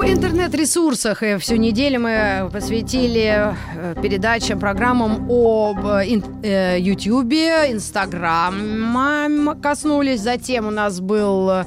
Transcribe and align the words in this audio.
Об 0.00 0.06
интернет-ресурсах. 0.06 1.22
И 1.22 1.36
всю 1.36 1.56
неделю 1.56 2.00
мы 2.00 2.48
посвятили 2.50 3.54
э, 3.76 3.94
передачам, 4.00 4.58
программам 4.58 5.30
об 5.30 5.84
Ютьюбе, 5.84 7.70
Инстаграм 7.70 9.60
коснулись. 9.62 10.22
Затем 10.22 10.68
у 10.68 10.70
нас 10.70 11.00
был 11.00 11.50
э, 11.50 11.64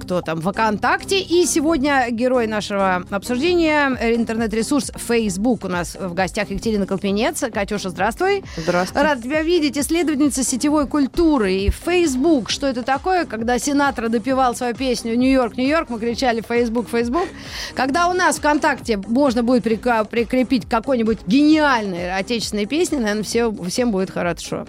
кто 0.00 0.20
там, 0.20 0.40
ВКонтакте. 0.40 1.20
И 1.20 1.44
сегодня 1.46 2.06
герой 2.10 2.46
нашего 2.46 3.04
обсуждения 3.10 3.88
интернет-ресурс 4.16 4.92
Facebook. 4.96 5.64
У 5.64 5.68
нас 5.68 5.96
в 5.96 6.14
гостях 6.14 6.50
Екатерина 6.50 6.86
Колпинец. 6.86 7.44
Катюша, 7.52 7.90
здравствуй. 7.90 8.44
Здравствуйте. 8.56 9.06
Рад 9.06 9.22
тебя 9.22 9.42
видеть. 9.42 9.78
Исследовательница 9.78 10.44
сетевой 10.44 10.86
культуры. 10.86 11.52
И 11.52 11.70
Facebook, 11.70 12.50
что 12.50 12.66
это 12.66 12.82
такое? 12.82 13.24
Когда 13.24 13.58
Синатра 13.58 14.08
допевал 14.08 14.54
свою 14.54 14.74
песню 14.74 15.16
«Нью-Йорк, 15.16 15.56
Нью-Йорк», 15.56 15.90
мы 15.90 15.98
кричали 15.98 16.42
«Facebook, 16.46 16.88
Facebook». 16.88 17.28
Когда 17.74 18.08
у 18.08 18.12
нас 18.12 18.38
ВКонтакте 18.38 18.98
можно 18.98 19.42
будет 19.42 19.62
прикрепить 19.64 20.68
какой-нибудь 20.68 21.26
гениальной 21.26 22.14
отечественной 22.14 22.66
песне, 22.66 22.98
наверное, 22.98 23.22
все, 23.22 23.52
всем 23.68 23.90
будет 23.90 24.10
хорошо. 24.10 24.66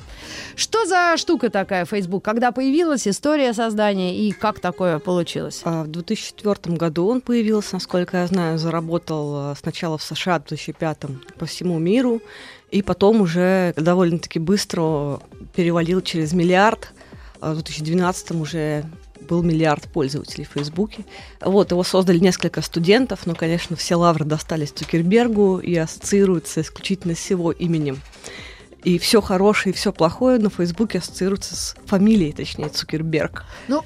Что 0.55 0.85
за 0.85 1.17
штука 1.17 1.49
такая 1.49 1.85
Facebook? 1.85 2.23
Когда 2.23 2.51
появилась 2.51 3.07
история 3.07 3.53
создания 3.53 4.17
и 4.17 4.31
как 4.31 4.59
такое 4.59 4.86
получилось? 5.03 5.61
А, 5.63 5.83
В 5.83 5.87
2004 5.87 6.75
году 6.75 7.07
он 7.07 7.21
появился, 7.21 7.75
насколько 7.75 8.17
я 8.17 8.27
знаю, 8.27 8.57
заработал 8.57 9.35
а, 9.35 9.55
сначала 9.55 9.97
в 9.97 10.03
США 10.03 10.39
в 10.39 10.47
2005 10.47 10.97
по 11.37 11.45
всему 11.45 11.79
миру, 11.79 12.21
и 12.71 12.81
потом 12.81 13.21
уже 13.21 13.73
довольно-таки 13.75 14.39
быстро 14.39 15.19
перевалил 15.55 16.01
через 16.01 16.33
миллиард. 16.33 16.93
А 17.39 17.51
В 17.51 17.55
2012 17.55 18.31
уже 18.31 18.85
был 19.27 19.43
миллиард 19.43 19.83
пользователей 19.91 20.45
в 20.45 20.53
Фейсбуке. 20.53 21.03
Вот, 21.41 21.71
его 21.71 21.83
создали 21.83 22.19
несколько 22.19 22.61
студентов, 22.61 23.25
но, 23.25 23.35
конечно, 23.35 23.75
все 23.75 23.95
лавры 23.95 24.25
достались 24.25 24.71
Цукербергу 24.71 25.59
и 25.59 25.75
ассоциируются 25.75 26.61
исключительно 26.61 27.15
с 27.15 27.29
его 27.29 27.51
именем. 27.51 27.99
И 28.83 28.99
все 28.99 29.21
хорошее, 29.21 29.73
и 29.73 29.75
все 29.75 29.91
плохое 29.91 30.39
на 30.39 30.49
Фейсбуке 30.49 30.99
ассоциируется 30.99 31.55
с 31.55 31.75
фамилией, 31.85 32.31
точнее, 32.31 32.69
Цукерберг. 32.69 33.43
Ну, 33.67 33.83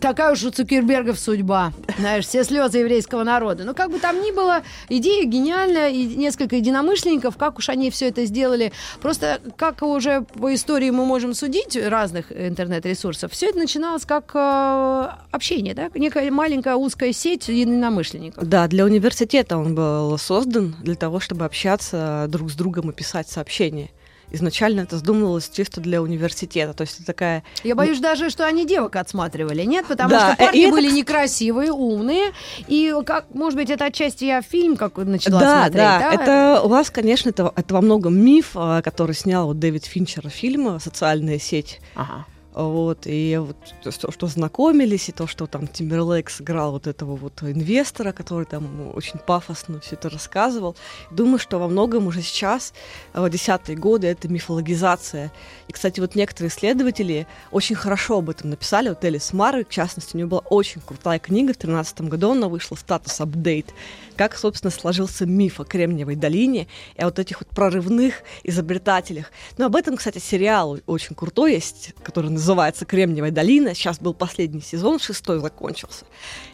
такая 0.00 0.32
уж 0.32 0.42
у 0.44 0.50
Цукербергов 0.50 1.18
судьба. 1.18 1.72
Знаешь, 1.98 2.26
все 2.26 2.44
слезы 2.44 2.78
еврейского 2.78 3.24
народа. 3.24 3.64
Но 3.64 3.74
как 3.74 3.90
бы 3.90 3.98
там 3.98 4.20
ни 4.22 4.30
было, 4.32 4.62
идея 4.88 5.24
гениальная, 5.24 5.90
и 5.90 6.04
несколько 6.16 6.56
единомышленников, 6.56 7.36
как 7.36 7.58
уж 7.58 7.68
они 7.68 7.90
все 7.90 8.08
это 8.08 8.24
сделали. 8.24 8.72
Просто 9.00 9.40
как 9.56 9.82
уже 9.82 10.22
по 10.22 10.54
истории 10.54 10.90
мы 10.90 11.04
можем 11.04 11.34
судить 11.34 11.76
разных 11.76 12.32
интернет-ресурсов, 12.32 13.32
все 13.32 13.50
это 13.50 13.58
начиналось 13.58 14.04
как 14.04 14.32
э, 14.34 15.08
общение, 15.30 15.74
да? 15.74 15.90
Некая 15.94 16.30
маленькая 16.30 16.76
узкая 16.76 17.12
сеть 17.12 17.48
единомышленников. 17.48 18.46
Да, 18.46 18.66
для 18.66 18.84
университета 18.84 19.56
он 19.56 19.74
был 19.74 20.18
создан 20.18 20.74
для 20.82 20.94
того, 20.94 21.20
чтобы 21.20 21.44
общаться 21.44 22.26
друг 22.28 22.50
с 22.50 22.54
другом 22.54 22.90
и 22.90 22.92
писать 22.92 23.28
сообщения. 23.28 23.90
Изначально 24.32 24.80
это 24.80 24.96
задумывалось 24.96 25.50
чисто 25.50 25.80
для 25.80 26.02
университета. 26.02 26.72
То 26.72 26.82
есть 26.82 26.96
это 26.96 27.06
такая... 27.06 27.44
Я 27.62 27.74
боюсь 27.74 28.00
даже, 28.00 28.30
что 28.30 28.46
они 28.46 28.66
девок 28.66 28.96
отсматривали, 28.96 29.62
нет? 29.64 29.86
Потому 29.86 30.10
Да, 30.10 30.34
что 30.34 30.44
парни 30.44 30.58
и 30.58 30.62
это, 30.64 30.72
были 30.72 30.90
некрасивые, 30.90 31.70
умные. 31.70 32.32
И, 32.66 32.94
как, 33.06 33.26
может 33.34 33.58
быть, 33.58 33.70
это 33.70 33.86
отчасти 33.86 34.24
я 34.24 34.42
фильм 34.42 34.76
как 34.76 34.96
начала 34.96 35.40
да, 35.40 35.60
смотреть, 35.62 35.76
да, 35.76 35.98
да? 35.98 36.12
это 36.12 36.62
у 36.62 36.68
вас, 36.68 36.90
конечно, 36.90 37.28
это, 37.28 37.52
это 37.54 37.74
во 37.74 37.80
многом 37.80 38.16
миф, 38.16 38.52
а, 38.54 38.82
который 38.82 39.14
снял 39.14 39.46
вот 39.46 39.58
Дэвид 39.58 39.84
Финчер 39.84 40.28
фильм 40.28 40.80
«Социальная 40.80 41.38
сеть». 41.38 41.80
Ага. 41.94 42.26
Вот, 42.54 43.06
и 43.06 43.38
вот 43.38 43.56
то, 43.82 43.90
что, 43.90 44.26
знакомились, 44.26 45.08
и 45.08 45.12
то, 45.12 45.26
что 45.26 45.46
там 45.46 45.66
Тимберлейк 45.66 46.28
сыграл 46.28 46.72
вот 46.72 46.86
этого 46.86 47.16
вот 47.16 47.42
инвестора, 47.42 48.12
который 48.12 48.44
там 48.44 48.94
очень 48.94 49.18
пафосно 49.18 49.80
все 49.80 49.96
это 49.96 50.10
рассказывал. 50.10 50.76
Думаю, 51.10 51.38
что 51.38 51.58
во 51.58 51.68
многом 51.68 52.06
уже 52.06 52.20
сейчас, 52.20 52.74
э, 53.14 53.28
десятые 53.30 53.76
годы, 53.76 54.08
это 54.08 54.28
мифологизация. 54.28 55.32
И, 55.68 55.72
кстати, 55.72 56.00
вот 56.00 56.14
некоторые 56.14 56.50
исследователи 56.50 57.26
очень 57.50 57.74
хорошо 57.74 58.18
об 58.18 58.28
этом 58.28 58.50
написали. 58.50 58.90
Вот 58.90 59.02
Элис 59.02 59.32
Мары, 59.32 59.64
в 59.64 59.70
частности, 59.70 60.14
у 60.14 60.18
нее 60.18 60.26
была 60.26 60.40
очень 60.40 60.82
крутая 60.82 61.18
книга 61.18 61.54
в 61.54 61.58
2013 61.58 62.02
году, 62.02 62.32
она 62.32 62.48
вышла 62.48 62.76
статус 62.76 63.18
апдейт 63.20 63.72
как, 64.16 64.36
собственно, 64.36 64.70
сложился 64.70 65.26
миф 65.26 65.60
о 65.60 65.64
Кремниевой 65.64 66.16
долине 66.16 66.68
и 66.96 67.02
о 67.02 67.06
вот 67.06 67.18
этих 67.18 67.40
вот 67.40 67.48
прорывных 67.48 68.22
изобретателях. 68.44 69.32
Но 69.58 69.66
об 69.66 69.76
этом, 69.76 69.96
кстати, 69.96 70.18
сериал 70.18 70.78
очень 70.86 71.14
крутой 71.14 71.54
есть, 71.54 71.94
который 72.02 72.30
называется 72.30 72.41
«Кремниевая 72.84 73.30
долина». 73.30 73.74
Сейчас 73.74 73.98
был 73.98 74.14
последний 74.14 74.60
сезон, 74.60 74.98
шестой 74.98 75.38
закончился. 75.40 76.04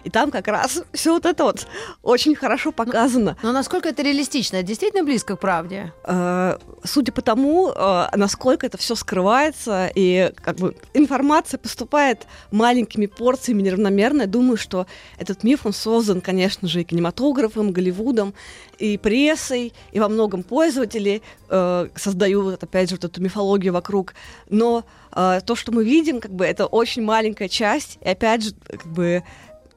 И 0.04 0.10
там 0.10 0.30
как 0.30 0.48
раз 0.48 0.82
все 0.92 1.12
вот 1.12 1.26
это 1.26 1.44
вот 1.44 1.66
очень 2.02 2.34
хорошо 2.34 2.72
показано. 2.72 3.36
Но 3.42 3.52
насколько 3.52 3.88
это 3.88 4.02
реалистично? 4.02 4.56
Это 4.56 4.66
действительно 4.66 5.04
близко 5.04 5.36
к 5.36 5.40
правде? 5.40 5.92
Э, 6.04 6.58
Судя 6.84 7.12
по 7.12 7.22
тому, 7.22 7.72
э, 7.74 8.06
насколько 8.14 8.66
это 8.66 8.78
все 8.78 8.94
скрывается, 8.94 9.90
и 9.94 10.32
как 10.36 10.56
бы 10.56 10.76
информация 10.94 11.58
поступает 11.58 12.26
маленькими 12.50 13.06
порциями 13.06 13.62
неравномерно, 13.62 14.22
я 14.22 14.28
думаю, 14.28 14.56
что 14.56 14.86
этот 15.18 15.44
миф, 15.44 15.66
он 15.66 15.72
создан, 15.72 16.20
конечно 16.20 16.68
же, 16.68 16.82
и 16.82 16.84
кинематографом, 16.84 17.72
Голливудом, 17.72 18.34
и 18.78 18.96
прессой, 18.96 19.72
и 19.92 20.00
во 20.00 20.08
многом 20.08 20.42
пользователи 20.42 21.22
э, 21.48 21.88
создают, 21.94 22.62
опять 22.62 22.90
же, 22.90 22.96
вот 22.96 23.04
эту 23.04 23.20
мифологию 23.20 23.72
вокруг. 23.72 24.14
Но 24.48 24.84
э, 25.12 25.40
то, 25.44 25.54
что 25.56 25.72
мы 25.72 25.84
видим, 25.84 26.20
как 26.20 26.32
бы, 26.32 26.44
это 26.44 26.66
очень 26.66 27.02
маленькая 27.02 27.48
часть, 27.48 27.98
и 28.00 28.08
опять 28.08 28.44
же, 28.44 28.52
как 28.66 28.86
бы, 28.86 29.22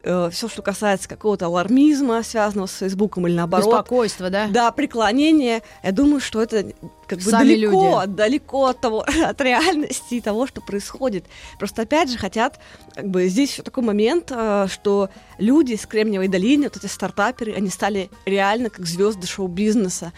все, 0.04 0.48
что 0.48 0.62
касается 0.62 1.08
какого-то 1.08 1.46
алармизма, 1.46 2.24
связанного 2.24 2.68
с 2.68 2.78
Фейсбуком 2.78 3.28
или 3.28 3.36
наоборот, 3.36 3.68
Беспокойство, 3.68 4.30
да? 4.30 4.48
да, 4.48 4.72
преклонение. 4.72 5.62
Я 5.84 5.92
думаю, 5.92 6.20
что 6.20 6.42
это 6.42 6.74
как 7.08 7.20
бы 7.20 7.30
Сами 7.30 7.50
далеко, 7.50 8.04
люди. 8.04 8.16
далеко 8.16 8.66
от 8.68 8.82
того, 8.82 9.06
от 9.26 9.42
реальности 9.42 10.16
и 10.16 10.22
того, 10.22 10.48
что 10.48 10.62
происходит. 10.62 11.26
Просто 11.60 11.84
опять 11.84 12.10
же 12.10 12.18
хотят, 12.18 12.60
как 12.96 13.10
бы 13.10 13.28
здесь 13.28 13.52
еще 13.52 13.64
такой 13.64 13.84
момент, 13.84 14.32
э, 14.32 14.68
что 14.72 15.10
люди 15.38 15.74
из 15.74 15.86
Кремниевой 15.86 16.30
долины, 16.30 16.64
вот 16.64 16.78
эти 16.78 16.88
стартаперы, 16.88 17.54
они 17.54 17.70
стали 17.70 18.10
реально 18.26 18.70
как 18.70 18.86
звезды 18.86 19.28
шоу-бизнеса 19.28 20.14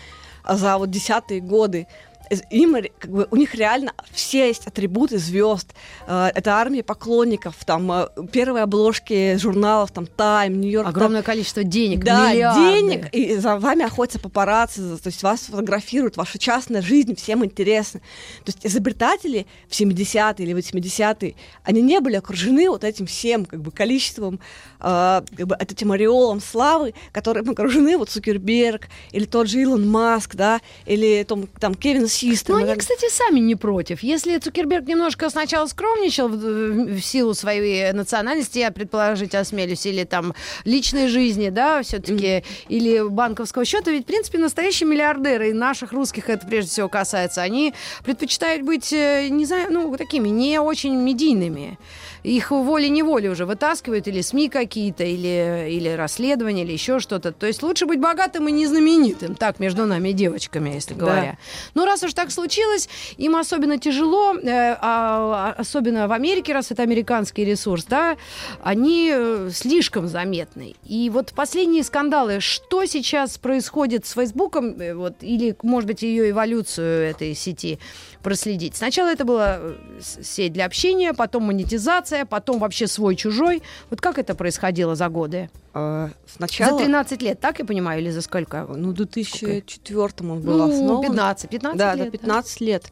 за 0.47 0.77
вот 0.77 0.91
десятые 0.91 1.41
годы. 1.41 1.88
Из- 2.29 2.41
Им, 2.50 2.75
как 3.00 3.11
бы, 3.11 3.28
у 3.31 3.35
них 3.35 3.53
реально 3.56 3.94
все 4.11 4.47
есть 4.47 4.66
атрибуты 4.67 5.17
звезд. 5.17 5.73
Э, 6.07 6.29
Это 6.34 6.53
армия 6.56 6.84
поклонников, 6.84 7.56
там 7.66 7.91
э, 7.91 8.07
первые 8.31 8.63
обложки 8.63 9.38
журналов, 9.38 9.91
там 9.91 10.06
Time, 10.06 10.50
Нью-Йорк. 10.56 10.88
Огромное 10.88 11.22
количество 11.22 11.63
денег, 11.63 12.03
Да, 12.03 12.31
миллиарды. 12.31 12.59
денег, 12.61 13.09
и 13.13 13.35
за 13.35 13.57
вами 13.57 13.84
охотятся 13.85 14.19
папарацци, 14.19 14.97
то 14.97 15.07
есть 15.07 15.22
вас 15.23 15.41
фотографируют, 15.41 16.17
ваша 16.17 16.38
частная 16.39 16.81
жизнь 16.81 17.16
всем 17.16 17.44
интересна. 17.45 18.00
То 18.45 18.51
есть 18.51 18.66
изобретатели 18.66 19.46
в 19.67 19.73
70-е 19.73 20.46
или 20.46 20.55
80-е, 20.55 21.35
они 21.64 21.81
не 21.81 21.99
были 21.99 22.16
окружены 22.16 22.70
вот 22.70 22.84
этим 22.84 23.05
всем 23.05 23.46
как 23.46 23.61
бы 23.61 23.72
количеством, 23.72 24.40
э, 24.79 25.22
как 25.35 25.47
бы 25.47 25.55
этим 25.59 25.91
ореолом 25.91 26.40
славы, 26.41 26.93
которым 27.11 27.49
окружены 27.49 27.97
вот 27.97 28.09
Цукерберг, 28.09 28.87
или 29.11 29.25
тот 29.25 29.47
же 29.49 29.61
Илон 29.61 29.87
Маск, 29.87 30.35
да, 30.35 30.61
или 30.85 31.23
там, 31.23 31.47
там 31.59 31.75
Кевин 31.75 32.08
Систер. 32.13 32.55
Ну, 32.55 32.63
они, 32.63 32.75
кстати, 32.75 33.09
сами 33.09 33.39
не 33.39 33.55
против. 33.55 34.03
Если 34.03 34.37
Цукерберг 34.37 34.87
немножко 34.87 35.29
сначала 35.29 35.65
скромничал 35.67 36.27
в, 36.27 36.35
в 36.35 37.01
силу 37.01 37.33
своей 37.33 37.91
национальности, 37.91 38.59
я 38.59 38.71
предположить 38.71 39.35
осмелюсь, 39.35 39.85
или 39.85 40.03
там 40.03 40.33
личной 40.63 41.07
жизни, 41.07 41.49
да, 41.49 41.81
все-таки, 41.81 42.43
или 42.69 43.07
банковского 43.07 43.65
счета, 43.65 43.91
ведь, 43.91 44.03
в 44.03 44.07
принципе, 44.07 44.37
настоящие 44.37 44.87
миллиардеры, 44.87 45.49
и 45.49 45.53
наших 45.53 45.91
русских 45.91 46.29
это 46.29 46.45
прежде 46.45 46.71
всего 46.71 46.89
касается, 46.89 47.41
они 47.41 47.73
предпочитают 48.05 48.63
быть, 48.63 48.93
э, 48.93 49.27
не 49.29 49.45
знаю, 49.45 49.71
ну, 49.71 49.95
такими 49.97 50.29
не 50.29 50.59
очень 50.59 50.95
медийными. 50.95 51.77
Их 52.23 52.52
волей-неволей 52.52 53.29
уже 53.29 53.46
вытаскивают, 53.46 54.08
или 54.08 54.22
СМИ 54.22 54.49
какие-то, 54.49 55.03
или, 55.03 55.67
или 55.70 55.90
расследования, 55.90 56.64
или 56.64 56.73
еще 56.73 56.99
что-то. 56.99 57.31
То 57.31 57.47
есть 57.47 57.64
лучше 57.64 57.85
быть 57.85 57.99
богатым 57.99 58.47
и 58.47 58.52
не 58.52 58.67
знаменитым, 58.67 59.35
так, 59.35 59.59
между 59.59 59.85
нами 59.85 60.11
девочками, 60.11 60.70
если 60.72 60.93
Да. 60.93 60.99
говоря. 60.99 61.37
Ну, 61.75 61.85
раз 61.85 62.03
раз 62.03 62.03
уж 62.03 62.14
так 62.14 62.31
случилось, 62.31 62.90
им 63.17 63.35
особенно 63.35 63.78
тяжело, 63.78 64.35
э, 64.35 64.75
а, 64.81 65.53
особенно 65.58 66.08
в 66.08 66.11
Америке, 66.11 66.53
раз 66.53 66.72
это 66.72 66.84
американский 66.84 67.46
ресурс, 67.46 67.85
да, 67.85 68.17
они 68.64 69.11
э, 69.14 69.49
слишком 69.53 70.08
заметны. 70.08 70.75
И 70.85 71.09
вот 71.09 71.34
последние 71.34 71.84
скандалы, 71.84 72.40
что 72.40 72.85
сейчас 72.85 73.37
происходит 73.37 74.05
с 74.05 74.14
Фейсбуком, 74.14 74.79
э, 74.79 74.96
вот, 74.96 75.16
или, 75.22 75.55
может 75.64 75.87
быть, 75.87 76.03
ее 76.03 76.31
эволюцию 76.31 77.09
этой 77.11 77.35
сети 77.35 77.79
проследить. 78.23 78.75
Сначала 78.75 79.09
это 79.09 79.25
была 79.25 79.58
э, 79.59 79.75
сеть 80.23 80.53
для 80.53 80.66
общения, 80.66 81.14
потом 81.14 81.43
монетизация, 81.43 82.12
потом 82.29 82.59
вообще 82.59 82.87
свой-чужой. 82.87 83.61
Вот 83.89 84.01
как 84.01 84.17
это 84.17 84.35
происходило 84.35 84.95
за 84.95 85.09
годы? 85.09 85.49
А, 85.73 86.09
сначала... 86.27 86.77
За 86.77 86.83
13 86.85 87.21
лет, 87.21 87.39
так 87.39 87.59
я 87.59 87.65
понимаю, 87.65 88.01
или 88.01 88.09
за 88.09 88.21
сколько? 88.21 88.65
Ну, 88.69 88.89
в 88.89 88.93
2004 88.93 90.09
он 90.21 90.41
был 90.41 90.57
ну, 90.57 90.71
основан. 90.71 91.01
15, 91.03 91.49
15 91.49 91.77
да, 91.77 91.95
лет. 91.95 92.05
Да, 92.05 92.11
15 92.11 92.59
да? 92.59 92.65
лет. 92.65 92.91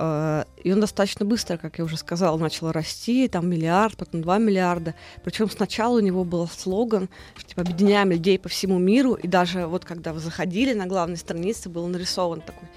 А, 0.00 0.46
и 0.62 0.72
он 0.72 0.80
достаточно 0.80 1.26
быстро, 1.26 1.56
как 1.56 1.78
я 1.78 1.84
уже 1.84 1.96
сказала, 1.96 2.38
начал 2.38 2.70
расти, 2.70 3.26
там 3.26 3.50
миллиард, 3.50 3.96
потом 3.96 4.22
2 4.22 4.38
миллиарда. 4.38 4.94
Причем 5.24 5.50
сначала 5.50 5.96
у 5.96 6.00
него 6.00 6.22
был 6.22 6.46
слоган, 6.46 7.08
что 7.36 7.48
типа 7.48 7.62
объединяем 7.62 8.10
людей 8.10 8.38
по 8.38 8.48
всему 8.48 8.78
миру, 8.78 9.14
и 9.14 9.26
даже 9.26 9.66
вот 9.66 9.84
когда 9.84 10.12
вы 10.12 10.20
заходили 10.20 10.72
на 10.72 10.86
главной 10.86 11.16
странице, 11.16 11.68
был 11.68 11.86
нарисован 11.88 12.42
такой 12.42 12.68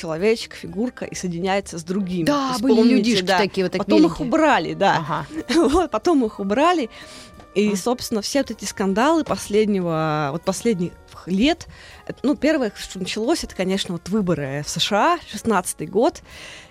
человечек, 0.00 0.54
фигурка 0.54 1.04
и 1.04 1.14
соединяется 1.14 1.78
с 1.78 1.84
другими. 1.84 2.24
Да, 2.24 2.56
были 2.60 2.76
помните, 2.76 2.96
людишки 2.96 3.24
да. 3.24 3.38
такие 3.38 3.66
вот 3.66 3.76
Потом 3.76 3.98
миленькие. 3.98 4.14
их 4.14 4.20
убрали, 4.20 4.74
да. 4.74 4.96
Ага. 4.96 5.26
вот, 5.68 5.90
потом 5.90 6.24
их 6.24 6.40
убрали. 6.40 6.88
И, 7.54 7.74
собственно, 7.74 8.22
все 8.22 8.38
вот 8.38 8.50
эти 8.52 8.64
скандалы 8.64 9.24
последнего, 9.24 10.30
вот 10.32 10.42
последних 10.42 10.92
лет, 11.26 11.66
ну, 12.22 12.36
первое, 12.36 12.72
что 12.76 12.98
началось, 12.98 13.44
это, 13.44 13.54
конечно, 13.54 13.94
вот 13.94 14.08
выборы 14.08 14.62
в 14.64 14.70
США, 14.70 15.18
16 15.30 15.90
год. 15.90 16.22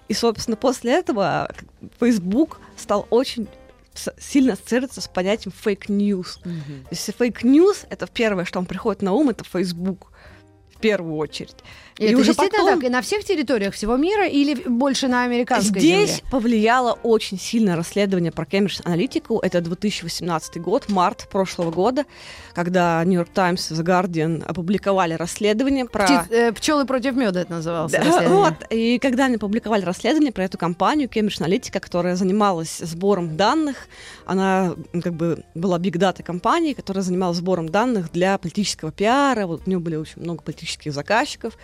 И, 0.08 0.14
собственно, 0.14 0.58
после 0.58 0.94
этого 0.94 1.52
Facebook 2.00 2.60
стал 2.78 3.06
очень 3.10 3.48
сильно 4.18 4.54
ассоциироваться 4.54 5.02
с 5.02 5.08
понятием 5.08 5.54
fake 5.56 5.93
news. 5.93 6.40
Mm-hmm. 6.44 6.84
То 6.84 6.90
есть 6.90 7.10
fake 7.18 7.52
news— 7.52 7.86
это 7.90 8.08
первое, 8.08 8.46
что 8.46 8.60
вам 8.60 8.66
приходит 8.66 9.02
на 9.02 9.14
ум, 9.14 9.30
это 9.30 9.44
Facebook 9.44 10.12
в 10.74 10.80
первую 10.80 11.18
очередь. 11.18 11.58
И, 12.00 12.06
и 12.06 12.08
это 12.08 12.18
уже 12.18 12.28
действительно 12.28 12.64
потом... 12.64 12.80
так? 12.80 12.90
И 12.90 12.92
на 12.92 13.02
всех 13.02 13.26
территориях 13.26 13.74
всего 13.74 13.98
мира 13.98 14.26
или 14.26 14.56
больше 14.56 15.10
на 15.10 15.24
американской 15.24 15.82
Здесь 15.82 16.10
земле? 16.12 16.24
повлияло 16.32 16.98
очень 17.04 17.38
сильно 17.38 17.76
расследование 17.76 18.32
про 18.32 18.46
Cambridge 18.46 18.82
Analytica. 18.84 19.38
Это 19.42 19.60
2018 19.60 20.62
год, 20.62 20.88
март 20.88 21.28
прошлого 21.30 21.72
года, 21.72 22.06
когда 22.54 23.04
New 23.04 23.16
York 23.16 23.30
Times 23.34 23.72
The 23.72 23.84
Guardian 23.84 24.46
опубликовали 24.46 25.14
расследование 25.16 25.86
про... 25.86 26.06
Пти... 26.06 26.34
Э, 26.34 26.52
Пчелы 26.54 26.86
против 26.86 27.16
меда 27.16 27.42
это 27.42 27.52
называлось. 27.52 27.92
Да, 27.92 28.30
вот. 28.30 28.54
И 28.70 28.98
когда 29.00 29.26
они 29.26 29.36
опубликовали 29.36 29.84
расследование 29.84 30.32
про 30.32 30.46
эту 30.46 30.58
компанию 30.58 31.10
Cambridge 31.10 31.42
Analytica, 31.42 31.82
которая 31.82 32.16
занималась 32.16 32.78
сбором 32.78 33.36
данных, 33.36 33.90
она 34.26 34.74
как 35.04 35.16
бы 35.16 35.44
была 35.54 35.78
биг 35.80 35.98
дата 35.98 36.24
компанией, 36.24 36.76
которая 36.76 37.04
занималась 37.04 37.38
сбором 37.38 37.68
данных 37.68 38.10
для 38.14 38.38
политического 38.38 38.94
пиара. 38.94 39.48
Вот 39.48 39.64
у 39.66 39.70
нее 39.70 39.80
были 39.80 39.98
очень 39.98 40.22
много 40.22 40.44
политических 40.44 40.94
заказчиков 40.94 41.58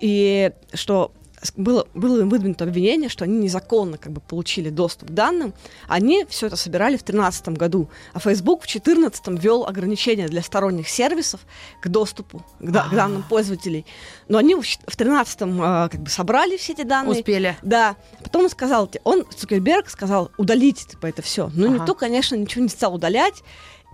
и 0.00 0.52
что 0.74 1.12
было, 1.56 1.86
было 1.94 2.20
им 2.20 2.28
выдвинуто 2.28 2.64
обвинение, 2.64 3.08
что 3.08 3.24
они 3.24 3.38
незаконно 3.38 3.98
как 3.98 4.12
бы 4.12 4.20
получили 4.20 4.70
доступ 4.70 5.10
к 5.10 5.12
данным. 5.12 5.54
Они 5.88 6.24
все 6.28 6.46
это 6.46 6.56
собирали 6.56 6.96
в 6.96 7.04
2013 7.04 7.48
году, 7.50 7.88
а 8.12 8.18
Facebook 8.18 8.62
в 8.62 8.66
2014 8.66 9.42
ввел 9.42 9.66
ограничения 9.66 10.28
для 10.28 10.42
сторонних 10.42 10.88
сервисов 10.88 11.40
к 11.80 11.88
доступу 11.88 12.44
к, 12.58 12.70
да, 12.70 12.88
к 12.88 12.94
данным 12.94 13.22
пользователей. 13.22 13.86
Но 14.28 14.38
они 14.38 14.54
в 14.54 14.60
2013 14.60 15.38
а, 15.42 15.88
как 15.88 16.00
бы 16.00 16.10
собрали 16.10 16.56
все 16.56 16.72
эти 16.72 16.82
данные. 16.82 17.20
Успели. 17.20 17.56
Да. 17.62 17.96
Потом 18.22 18.44
он 18.44 18.50
сказал, 18.50 18.90
он, 19.04 19.24
Цукерберг, 19.36 19.88
сказал, 19.88 20.30
удалите 20.38 20.86
типа, 20.86 21.06
это 21.06 21.22
все. 21.22 21.50
Но 21.54 21.66
ага. 21.66 21.78
никто, 21.78 21.94
конечно, 21.94 22.34
ничего 22.34 22.62
не 22.62 22.70
стал 22.70 22.94
удалять. 22.94 23.42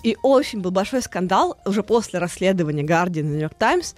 И 0.03 0.17
очень 0.23 0.61
был 0.61 0.73
большой 0.73 1.01
скандал 1.01 1.57
уже 1.65 1.85
после 1.85 2.19
расследования 2.19 2.83
Guardian 2.83 3.21
и 3.21 3.23
New 3.23 3.41
York 3.41 3.55
Times, 3.55 3.95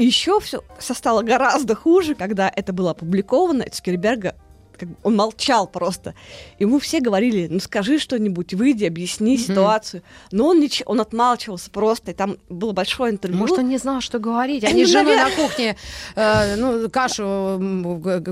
и 0.00 0.04
еще 0.06 0.40
все, 0.40 0.64
стало 0.78 1.20
гораздо 1.20 1.74
хуже, 1.74 2.14
когда 2.14 2.48
это 2.48 2.72
было 2.72 2.92
опубликовано. 2.92 3.68
Цукерберга 3.68 4.34
как 4.80 4.88
бы 4.88 4.96
он 5.02 5.14
молчал 5.14 5.66
просто. 5.66 6.14
Ему 6.58 6.78
все 6.78 7.00
говорили, 7.00 7.48
ну 7.50 7.60
скажи 7.60 7.98
что-нибудь, 7.98 8.54
выйди, 8.54 8.86
объясни 8.86 9.36
mm-hmm. 9.36 9.46
ситуацию. 9.46 10.02
Но 10.32 10.46
он 10.48 10.62
нич- 10.62 10.82
он 10.86 11.00
отмалчивался 11.00 11.70
просто, 11.70 12.12
и 12.12 12.14
там 12.14 12.38
было 12.48 12.72
большое 12.72 13.12
интервью. 13.12 13.38
Может, 13.38 13.58
он 13.58 13.68
не 13.68 13.76
знал, 13.76 14.00
что 14.00 14.18
говорить. 14.18 14.64
Они 14.64 14.86
с 14.86 14.88
женой 14.88 15.16
на 15.16 15.30
кухне 15.30 15.76
э, 16.16 16.56
ну, 16.56 16.88
кашу 16.88 17.60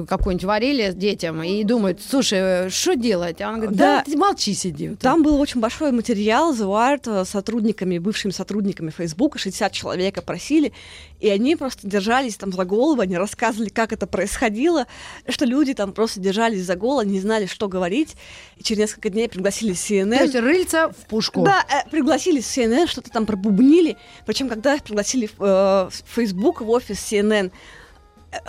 какую-нибудь 0.09 0.45
варили 0.45 0.93
детям 0.93 1.43
и 1.43 1.63
думают, 1.65 2.01
слушай, 2.01 2.71
что 2.71 2.95
делать? 2.95 3.43
А 3.43 3.51
он 3.51 3.57
говорит, 3.57 3.77
да, 3.77 4.03
да 4.07 4.17
молчи, 4.17 4.55
сиди. 4.55 4.97
Там 4.97 5.23
был 5.23 5.39
очень 5.39 5.61
большой 5.61 5.93
материал, 5.93 6.55
The 6.55 6.65
Wired, 6.65 7.23
э, 7.23 7.25
сотрудниками, 7.27 7.99
бывшими 7.99 8.33
сотрудниками 8.33 8.91
Facebook, 8.91 9.39
60 9.39 9.71
человек 9.73 10.17
опросили, 10.17 10.73
и 11.21 11.29
они 11.29 11.57
просто 11.57 11.87
держались 11.87 12.37
там 12.37 12.53
за 12.53 12.65
голову, 12.65 13.01
они 13.01 13.17
рассказывали, 13.17 13.69
как 13.69 13.93
это 13.93 14.07
происходило, 14.07 14.87
что 15.29 15.45
люди 15.45 15.75
там 15.75 15.93
просто 15.93 16.21
держались 16.21 16.65
за 16.65 16.77
голо, 16.77 17.05
не 17.05 17.21
знали, 17.21 17.47
что 17.47 17.69
говорить. 17.69 18.17
И 18.57 18.63
через 18.63 18.79
несколько 18.79 19.11
дней 19.11 19.29
пригласили 19.29 19.75
CNN. 19.75 20.17
То 20.17 20.25
есть 20.25 20.35
рыльца 20.37 20.89
в 20.89 21.07
пушку. 21.09 21.45
Да, 21.45 21.65
э, 21.69 21.89
пригласили 21.91 22.41
CNN, 22.41 22.87
что-то 22.87 23.11
там 23.11 23.27
пробубнили. 23.27 23.97
Причем, 24.27 24.49
когда 24.49 24.75
их 24.75 24.83
пригласили 24.83 25.29
э, 25.29 25.31
в 25.39 25.93
Facebook, 26.07 26.61
в 26.61 26.71
офис 26.71 26.99
CNN, 26.99 27.51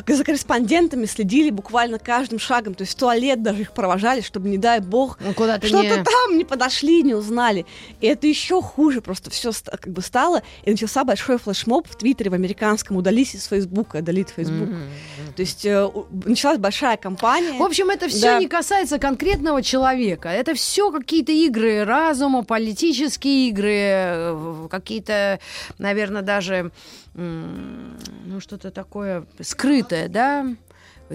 за 0.07 0.23
корреспондентами 0.23 1.05
следили 1.05 1.49
буквально 1.51 1.99
каждым 1.99 2.37
шагом, 2.39 2.73
то 2.73 2.81
есть 2.81 2.95
в 2.95 2.99
туалет 2.99 3.41
даже 3.41 3.61
их 3.61 3.71
провожали, 3.71 4.21
чтобы, 4.21 4.49
не 4.49 4.57
дай 4.57 4.81
бог, 4.81 5.17
ну, 5.21 5.31
что-то 5.31 5.67
не... 5.67 6.03
там 6.03 6.37
не 6.37 6.43
подошли, 6.43 7.01
не 7.01 7.13
узнали. 7.13 7.65
И 8.01 8.07
это 8.07 8.27
еще 8.27 8.61
хуже 8.61 9.01
просто 9.01 9.29
все 9.29 9.51
как 9.65 9.91
бы 9.93 10.01
стало. 10.01 10.41
И 10.63 10.71
начался 10.71 11.03
большой 11.03 11.37
флешмоб 11.37 11.87
в 11.87 11.95
Твиттере, 11.95 12.29
в 12.29 12.33
американском, 12.33 12.97
удались 12.97 13.35
из 13.35 13.45
Фейсбука, 13.45 13.97
удалит 13.97 14.29
Фейсбук. 14.29 14.69
Mm-hmm. 14.69 15.33
То 15.35 15.41
есть 15.41 15.65
э, 15.65 15.89
началась 16.25 16.57
большая 16.57 16.97
кампания. 16.97 17.53
В 17.53 17.63
общем, 17.63 17.89
это 17.89 18.09
все 18.09 18.21
да. 18.21 18.39
не 18.39 18.47
касается 18.47 18.99
конкретного 18.99 19.63
человека. 19.63 20.29
Это 20.29 20.55
все 20.55 20.91
какие-то 20.91 21.31
игры 21.31 21.85
разума, 21.85 22.43
политические 22.43 23.49
игры, 23.49 23.77
э, 23.77 24.67
какие-то, 24.69 25.39
наверное, 25.77 26.21
даже 26.21 26.71
ну, 27.13 28.39
что-то 28.39 28.71
такое 28.71 29.25
скрытое, 29.41 30.07
да, 30.07 30.45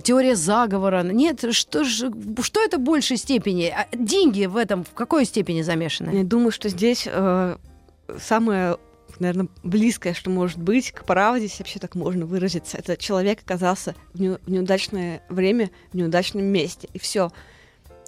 теория 0.02 0.36
заговора. 0.36 1.02
Нет, 1.02 1.44
что, 1.54 1.84
ж, 1.84 2.10
что 2.42 2.60
это 2.60 2.78
в 2.78 2.80
большей 2.80 3.16
степени? 3.16 3.72
А 3.74 3.86
деньги 3.94 4.46
в 4.46 4.56
этом 4.56 4.84
в 4.84 4.90
какой 4.90 5.24
степени 5.24 5.62
замешаны? 5.62 6.10
Я 6.10 6.24
думаю, 6.24 6.50
что 6.50 6.68
здесь 6.68 7.08
э, 7.10 7.56
самое 8.18 8.76
наверное, 9.20 9.48
близкое, 9.62 10.12
что 10.12 10.30
может 10.30 10.58
быть 10.58 10.90
к 10.90 11.04
правде, 11.04 11.44
если 11.44 11.62
вообще 11.62 11.78
так 11.78 11.94
можно 11.94 12.26
выразиться. 12.26 12.76
Это 12.76 12.96
человек 12.96 13.40
оказался 13.44 13.94
в, 14.12 14.20
не, 14.20 14.30
в 14.30 14.50
неудачное 14.50 15.22
время, 15.28 15.70
в 15.92 15.96
неудачном 15.96 16.44
месте, 16.44 16.88
и 16.92 16.98
все. 16.98 17.30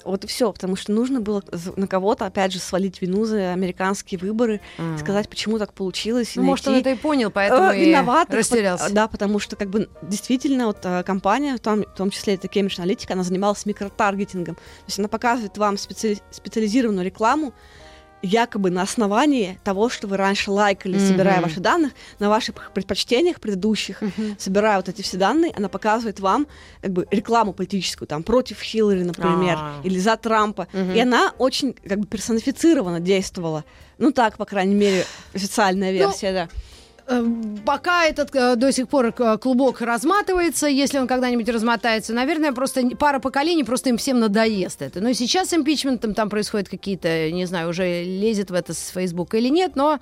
Вот 0.06 0.24
и 0.24 0.26
все, 0.26 0.52
потому 0.52 0.76
что 0.76 0.92
нужно 0.92 1.20
было 1.20 1.42
на 1.76 1.86
кого-то, 1.86 2.26
опять 2.26 2.52
же, 2.52 2.60
свалить 2.60 3.02
вину 3.02 3.24
за 3.24 3.52
американские 3.52 4.18
выборы, 4.18 4.60
mm. 4.78 4.98
сказать, 4.98 5.28
почему 5.28 5.58
так 5.58 5.72
получилось. 5.72 6.36
Ну, 6.36 6.42
найти... 6.42 6.50
Может, 6.50 6.68
он 6.68 6.74
это 6.76 6.90
и 6.90 6.94
понял, 6.94 7.30
поэтому 7.30 7.72
э, 7.72 7.84
виноват, 7.84 8.32
растерялся. 8.32 8.92
Да, 8.92 9.08
потому 9.08 9.40
что, 9.40 9.56
как 9.56 9.68
бы, 9.68 9.88
действительно, 10.02 10.66
вот 10.66 10.78
э, 10.84 11.02
компания, 11.02 11.56
в 11.56 11.60
том, 11.60 11.82
в 11.82 11.96
том 11.96 12.10
числе 12.10 12.34
это 12.34 12.46
Cambridge 12.46 12.78
Analytica, 12.78 13.12
она 13.12 13.24
занималась 13.24 13.66
микротаргетингом. 13.66 14.54
То 14.54 14.60
есть 14.86 14.98
она 14.98 15.08
показывает 15.08 15.58
вам 15.58 15.76
специали- 15.76 16.22
специализированную 16.30 17.04
рекламу, 17.04 17.52
якобы 18.26 18.70
на 18.70 18.82
основании 18.82 19.58
того, 19.64 19.88
что 19.88 20.06
вы 20.06 20.16
раньше 20.16 20.50
лайкали, 20.50 20.98
mm-hmm. 20.98 21.08
собирая 21.08 21.40
ваши 21.40 21.60
данные, 21.60 21.92
на 22.18 22.28
ваших 22.28 22.54
предпочтениях 22.72 23.40
предыдущих, 23.40 24.02
mm-hmm. 24.02 24.36
собирая 24.38 24.76
вот 24.76 24.88
эти 24.88 25.02
все 25.02 25.16
данные, 25.16 25.52
она 25.56 25.68
показывает 25.68 26.20
вам 26.20 26.46
как 26.82 26.92
бы 26.92 27.06
рекламу 27.10 27.52
политическую, 27.52 28.08
там, 28.08 28.22
против 28.22 28.60
Хиллари, 28.60 29.02
например, 29.02 29.56
ah. 29.56 29.80
или 29.84 29.98
за 29.98 30.16
Трампа. 30.16 30.68
Mm-hmm. 30.72 30.96
И 30.96 31.00
она 31.00 31.32
очень 31.38 31.74
как 31.88 32.00
бы 32.00 32.06
персонифицированно 32.06 33.00
действовала. 33.00 33.64
Ну 33.98 34.10
так, 34.12 34.36
по 34.36 34.44
крайней 34.44 34.74
мере, 34.74 35.04
официальная 35.34 35.92
ну, 35.92 35.98
версия, 35.98 36.28
ну, 36.28 36.34
да. 36.34 36.48
Эм, 37.08 37.58
пока 37.64 38.04
этот 38.04 38.34
э, 38.34 38.56
до 38.56 38.72
сих 38.72 38.88
пор 38.88 39.14
э, 39.16 39.38
клубок 39.38 39.80
разматывается, 39.80 40.66
если 40.66 40.98
он 40.98 41.06
когда-нибудь 41.06 41.48
размотается, 41.48 42.12
наверное, 42.12 42.52
просто 42.52 42.82
пара 42.98 43.20
поколений 43.20 43.62
просто 43.62 43.90
им 43.90 43.96
всем 43.96 44.18
надоест 44.18 44.82
это. 44.82 45.00
Но 45.00 45.12
сейчас 45.12 45.50
с 45.50 45.54
импичментом 45.54 46.14
там 46.14 46.28
происходят 46.28 46.68
какие-то, 46.68 47.30
не 47.30 47.46
знаю, 47.46 47.68
уже 47.68 48.02
лезет 48.02 48.50
в 48.50 48.54
это 48.54 48.74
с 48.74 48.88
Фейсбука 48.88 49.36
или 49.36 49.48
нет, 49.48 49.76
но 49.76 50.00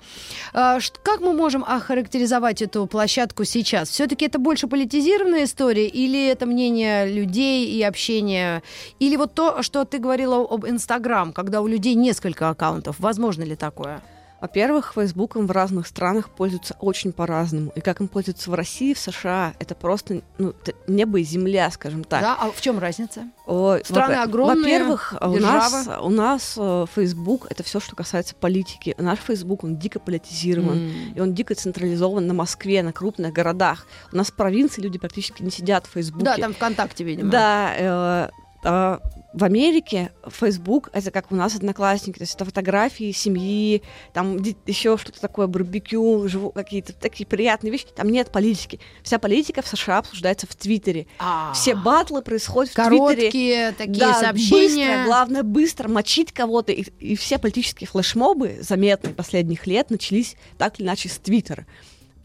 э, 0.53 0.79
как 1.03 1.21
мы 1.21 1.33
можем 1.33 1.63
охарактеризовать 1.63 2.63
эту 2.63 2.87
площадку 2.87 3.43
сейчас? 3.43 3.89
Все-таки 3.89 4.25
это 4.25 4.39
больше 4.39 4.67
политизированная 4.67 5.43
история 5.43 5.87
или 5.87 6.27
это 6.27 6.47
мнение 6.47 7.05
людей 7.05 7.67
и 7.67 7.83
общение? 7.83 8.63
Или 8.97 9.15
вот 9.15 9.35
то, 9.35 9.61
что 9.61 9.85
ты 9.85 9.99
говорила 9.99 10.37
об 10.37 10.65
Инстаграм, 10.65 11.33
когда 11.33 11.61
у 11.61 11.67
людей 11.67 11.93
несколько 11.93 12.49
аккаунтов, 12.49 12.95
возможно 12.99 13.43
ли 13.43 13.55
такое? 13.55 14.01
Во-первых, 14.45 14.93
Фейсбуком 14.93 15.47
в 15.47 15.51
разных 15.51 15.87
странах 15.87 16.29
пользуются 16.29 16.75
очень 16.79 17.11
по-разному. 17.11 17.71
И 17.73 17.81
как 17.81 17.99
им 17.99 18.07
пользуются 18.07 18.51
в 18.51 18.53
России, 18.53 18.93
в 18.93 18.99
США, 18.99 19.53
это 19.57 19.73
просто 19.73 20.21
ну, 20.37 20.53
небо 20.85 21.19
и 21.19 21.23
земля, 21.23 21.71
скажем 21.71 22.03
так. 22.03 22.21
Да, 22.21 22.37
а 22.39 22.51
в 22.51 22.61
чем 22.61 22.77
разница? 22.77 23.23
О, 23.47 23.79
Страны 23.83 24.17
во- 24.17 24.21
огромные, 24.21 24.61
Во-первых, 24.61 25.15
у 25.19 25.39
нас, 25.39 25.89
у 25.99 26.09
нас 26.09 26.53
э, 26.59 26.85
Facebook 26.95 27.47
это 27.49 27.63
все, 27.63 27.79
что 27.79 27.95
касается 27.95 28.35
политики. 28.35 28.93
Наш 28.99 29.17
Facebook, 29.17 29.63
он 29.63 29.77
дико 29.77 29.99
политизирован. 29.99 30.77
М. 30.77 31.13
И 31.15 31.19
он 31.19 31.33
дико 31.33 31.55
централизован 31.55 32.27
на 32.27 32.35
Москве, 32.35 32.83
на 32.83 32.93
крупных 32.93 33.33
городах. 33.33 33.87
У 34.13 34.15
нас 34.15 34.27
в 34.27 34.35
провинции 34.35 34.79
люди 34.79 34.99
практически 34.99 35.41
не 35.41 35.49
сидят 35.49 35.87
в 35.87 35.93
Фейсбуке. 35.93 36.25
Да, 36.25 36.37
там 36.37 36.53
ВКонтакте, 36.53 37.03
видимо. 37.03 37.31
Да, 37.31 37.73
э, 37.75 38.29
а 38.63 38.99
в 39.35 39.43
Америке 39.43 40.13
Facebook 40.29 40.89
это 40.93 41.11
как 41.11 41.29
у 41.29 41.35
нас 41.35 41.55
одноклассники, 41.55 42.17
то 42.17 42.23
есть 42.23 42.35
это 42.35 42.45
фотографии 42.45 43.11
семьи, 43.11 43.81
там 44.13 44.37
еще 44.65 44.97
что-то 44.97 45.19
такое, 45.19 45.47
барбекю, 45.47 46.25
живу, 46.29 46.51
какие-то 46.51 46.93
такие 46.93 47.27
приятные 47.27 47.69
вещи. 47.71 47.85
Там 47.93 48.07
нет 48.09 48.31
политики. 48.31 48.79
Вся 49.03 49.19
политика 49.19 49.61
в 49.61 49.67
США 49.67 49.97
обсуждается 49.97 50.47
в 50.47 50.55
Твиттере. 50.55 51.07
А, 51.19 51.51
Все 51.53 51.75
батлы 51.75 52.21
происходят 52.21 52.71
в 52.71 52.75
Твиттере. 52.75 52.97
Короткие 52.97 53.71
такие 53.73 53.99
Да, 53.99 54.13
сообщения. 54.13 54.87
Быстро, 54.87 55.05
главное, 55.05 55.43
быстро 55.43 55.89
мочить 55.89 56.31
кого-то. 56.31 56.71
И, 56.71 56.83
и 56.99 57.17
все 57.17 57.37
политические 57.37 57.89
флешмобы 57.89 58.59
заметные 58.61 59.13
последних 59.13 59.67
лет 59.67 59.89
начались 59.89 60.37
так 60.57 60.79
или 60.79 60.87
иначе 60.87 61.09
с 61.09 61.17
Твиттера 61.17 61.65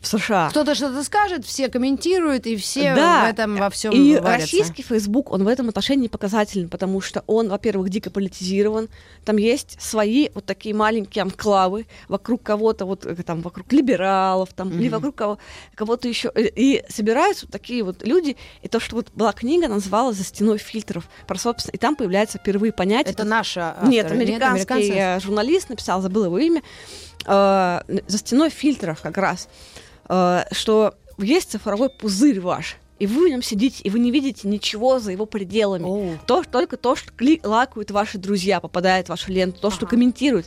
в 0.01 0.07
США. 0.07 0.49
Кто-то 0.51 0.75
что-то 0.75 1.05
скажет, 1.05 1.45
все 1.45 1.69
комментируют, 1.69 2.47
и 2.47 2.57
все 2.57 2.95
Да, 2.95 3.27
в 3.27 3.29
этом 3.29 3.57
во 3.57 3.69
всем 3.69 3.93
И 3.93 4.15
варятся. 4.15 4.31
российский 4.31 4.83
Facebook, 4.83 5.31
он 5.31 5.45
в 5.45 5.49
этом 5.49 5.69
отношении 5.69 6.09
показателен, 6.09 6.71
потому 6.71 7.03
что 7.03 7.23
он, 7.27 7.51
во-первых, 7.51 7.91
дико 7.91 8.11
политизирован, 8.11 8.89
там 9.27 9.37
есть 9.37 9.77
свои 9.81 10.31
вот 10.35 10.47
такие 10.47 10.75
маленькие 10.75 11.21
анклавы 11.23 11.87
вокруг 12.09 12.43
кого-то, 12.43 12.87
вот 12.87 13.05
э, 13.05 13.15
там 13.23 13.43
вокруг 13.43 13.71
либералов, 13.73 14.49
там, 14.55 14.71
или 14.71 14.89
Мгм. 14.89 14.97
вокруг 14.97 15.15
кого- 15.17 15.39
кого-то 15.75 16.09
еще. 16.09 16.33
И 16.35 16.83
собираются 16.89 17.45
вот 17.45 17.53
такие 17.53 17.83
вот 17.85 18.03
люди, 18.03 18.39
и 18.63 18.69
то, 18.69 18.81
что 18.81 18.97
вот 18.97 19.09
была 19.15 19.33
книга, 19.35 19.69
называлась 19.69 20.17
«За 20.17 20.25
стеной 20.25 20.57
фильтров», 20.57 21.09
про, 21.27 21.37
собственно, 21.39 21.73
и 21.75 21.79
там 21.79 21.95
появляется 21.95 22.39
впервые 22.39 22.73
понятие. 22.73 23.13
Это 23.13 23.25
наша 23.25 23.77
Нет, 23.83 24.11
американский 24.11 24.93
э, 24.95 25.21
журналист 25.21 25.69
написал, 25.69 26.01
забыл 26.01 26.25
его 26.25 26.39
имя, 26.39 26.63
э, 27.27 27.81
за 28.07 28.19
стеной 28.19 28.49
фильтров 28.49 29.03
как 29.03 29.19
раз, 29.19 29.47
э, 29.47 29.81
что 30.53 30.95
есть 31.19 31.51
цифровой 31.51 31.89
пузырь 31.91 32.41
ваш, 32.41 32.77
и 32.99 33.07
вы 33.07 33.27
в 33.27 33.29
нем 33.31 33.43
сидите, 33.43 33.83
и 33.83 33.91
вы 33.91 33.99
не 33.99 34.11
видите 34.11 34.49
ничего 34.49 34.99
за 34.99 35.13
его 35.13 35.25
пределами. 35.27 36.19
То, 36.27 36.43
только 36.43 36.77
то, 36.77 36.97
что 36.97 37.13
кли- 37.13 37.41
лайкают 37.47 37.91
ваши 37.91 38.19
друзья, 38.19 38.61
попадает 38.61 39.07
в 39.07 39.09
вашу 39.11 39.33
ленту, 39.33 39.61
то, 39.61 39.71
что 39.71 39.87
Ага. 39.87 39.91
комментируют. 39.91 40.47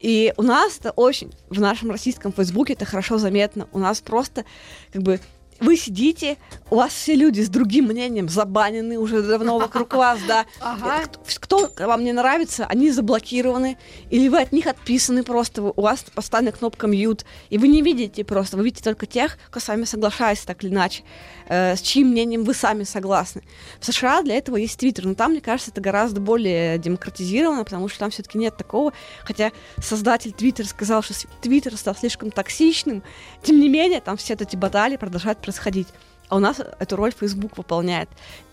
И 0.00 0.32
у 0.36 0.42
нас 0.42 0.78
это 0.78 0.90
очень, 0.90 1.32
в 1.48 1.60
нашем 1.60 1.90
российском 1.90 2.32
Фейсбуке 2.32 2.72
это 2.74 2.84
хорошо 2.84 3.18
заметно. 3.18 3.68
У 3.72 3.78
нас 3.78 4.00
просто, 4.00 4.44
как 4.92 5.02
бы, 5.02 5.20
вы 5.60 5.76
сидите, 5.76 6.36
у 6.70 6.76
вас 6.76 6.92
все 6.92 7.14
люди 7.14 7.40
с 7.40 7.48
другим 7.48 7.86
мнением 7.86 8.28
забанены 8.28 8.98
уже 8.98 9.22
давно 9.22 9.58
вокруг 9.58 9.94
вас, 9.94 10.18
да. 10.26 10.46
Ага. 10.60 11.02
Кто, 11.40 11.68
кто 11.68 11.86
вам 11.86 12.04
не 12.04 12.12
нравится, 12.12 12.66
они 12.66 12.90
заблокированы, 12.90 13.78
или 14.10 14.28
вы 14.28 14.40
от 14.40 14.52
них 14.52 14.66
отписаны 14.66 15.22
просто, 15.22 15.62
у 15.62 15.80
вас 15.80 16.04
поставлена 16.14 16.52
кнопка 16.52 16.86
mute, 16.86 17.24
и 17.50 17.58
вы 17.58 17.68
не 17.68 17.82
видите 17.82 18.24
просто, 18.24 18.56
вы 18.56 18.64
видите 18.64 18.82
только 18.82 19.06
тех, 19.06 19.38
кто 19.50 19.60
с 19.60 19.68
вами 19.68 19.84
соглашается 19.84 20.46
так 20.46 20.64
или 20.64 20.70
иначе, 20.70 21.02
э, 21.48 21.76
с 21.76 21.80
чьим 21.80 22.08
мнением 22.08 22.44
вы 22.44 22.54
сами 22.54 22.84
согласны. 22.84 23.42
В 23.78 23.86
США 23.86 24.22
для 24.22 24.36
этого 24.36 24.56
есть 24.56 24.78
Твиттер, 24.78 25.06
но 25.06 25.14
там, 25.14 25.32
мне 25.32 25.40
кажется, 25.40 25.70
это 25.70 25.80
гораздо 25.80 26.20
более 26.20 26.78
демократизировано, 26.78 27.64
потому 27.64 27.88
что 27.88 28.00
там 28.00 28.10
все-таки 28.10 28.38
нет 28.38 28.56
такого, 28.56 28.92
хотя 29.22 29.52
создатель 29.82 30.32
Твиттера 30.32 30.66
сказал, 30.66 31.02
что 31.02 31.14
Твиттер 31.40 31.76
стал 31.76 31.94
слишком 31.94 32.30
токсичным, 32.30 33.02
тем 33.42 33.60
не 33.60 33.68
менее, 33.68 34.00
там 34.00 34.16
все 34.16 34.34
эти 34.34 34.56
баталии 34.56 34.96
продолжают 34.96 35.38
происходить. 35.44 35.88
А 36.28 36.36
у 36.36 36.38
нас 36.38 36.60
эту 36.78 36.96
роль 36.96 37.12
Facebook 37.12 37.58
выполняет. 37.58 38.08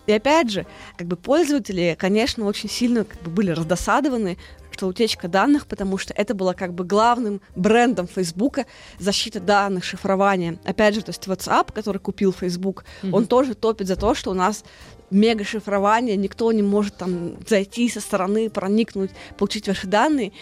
И 0.06 0.12
опять 0.12 0.50
же, 0.50 0.66
как 0.96 1.06
бы 1.06 1.16
пользователи, 1.16 1.96
конечно, 1.98 2.44
очень 2.44 2.68
сильно 2.68 3.04
как 3.04 3.20
бы, 3.22 3.30
были 3.30 3.50
раздосадованы, 3.50 4.36
что 4.72 4.86
утечка 4.88 5.28
данных, 5.28 5.66
потому 5.66 5.98
что 5.98 6.14
это 6.14 6.34
было 6.34 6.52
как 6.54 6.74
бы 6.74 6.84
главным 6.84 7.40
брендом 7.56 8.06
Фейсбука 8.08 8.66
защита 8.98 9.40
данных, 9.40 9.84
шифрование. 9.84 10.58
Опять 10.64 10.94
же, 10.94 11.02
то 11.02 11.10
есть 11.10 11.26
WhatsApp, 11.26 11.72
который 11.72 11.98
купил 11.98 12.32
Facebook, 12.32 12.84
он 13.10 13.26
тоже 13.26 13.54
топит 13.54 13.86
за 13.86 13.96
то, 13.96 14.14
что 14.14 14.30
у 14.30 14.34
нас 14.34 14.64
мега 15.10 15.44
шифрование, 15.44 16.16
никто 16.16 16.50
не 16.52 16.62
может 16.62 16.96
там 16.96 17.36
зайти 17.46 17.88
со 17.88 18.00
стороны, 18.00 18.50
проникнуть, 18.50 19.10
получить 19.38 19.68
ваши 19.68 19.86
данные. 19.86 20.32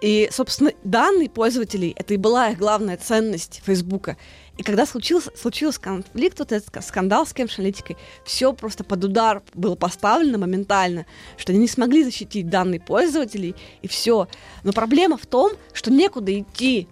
И, 0.00 0.28
собственно, 0.32 0.72
данные 0.82 1.30
пользователей 1.30 1.94
это 1.96 2.14
и 2.14 2.18
была 2.18 2.50
их 2.50 2.58
главная 2.58 2.96
ценность 2.96 3.62
Фейсбука. 3.64 4.16
И 4.56 4.62
когда 4.62 4.86
случился, 4.86 5.30
случился 5.36 5.80
конфликт, 5.80 6.38
вот 6.38 6.52
этот 6.52 6.68
ска- 6.68 6.82
скандал 6.82 7.26
с 7.26 7.32
Cambridge 7.32 7.58
Analytica, 7.58 7.96
все 8.24 8.52
просто 8.52 8.84
под 8.84 9.04
удар 9.04 9.42
было 9.54 9.74
поставлено 9.74 10.38
моментально, 10.38 11.06
что 11.36 11.52
они 11.52 11.60
не 11.60 11.68
смогли 11.68 12.04
защитить 12.04 12.48
данные 12.48 12.80
пользователей, 12.80 13.56
и 13.82 13.88
все. 13.88 14.28
Но 14.62 14.72
проблема 14.72 15.16
в 15.16 15.26
том, 15.26 15.52
что 15.72 15.90
некуда 15.90 16.38
идти. 16.38 16.86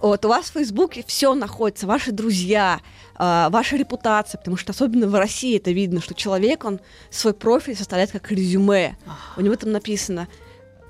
Вот 0.00 0.24
у 0.24 0.28
вас 0.28 0.46
в 0.46 0.52
Фейсбуке 0.54 1.04
все 1.06 1.34
находится, 1.34 1.86
ваши 1.86 2.12
друзья, 2.12 2.80
а, 3.16 3.50
ваша 3.50 3.76
репутация, 3.76 4.38
потому 4.38 4.56
что 4.56 4.72
особенно 4.72 5.06
в 5.08 5.14
России 5.14 5.58
это 5.58 5.72
видно, 5.72 6.00
что 6.00 6.14
человек, 6.14 6.64
он 6.64 6.80
свой 7.10 7.34
профиль 7.34 7.76
составляет 7.76 8.12
как 8.12 8.30
резюме. 8.30 8.96
У 9.36 9.42
него 9.42 9.56
там 9.56 9.72
написано 9.72 10.26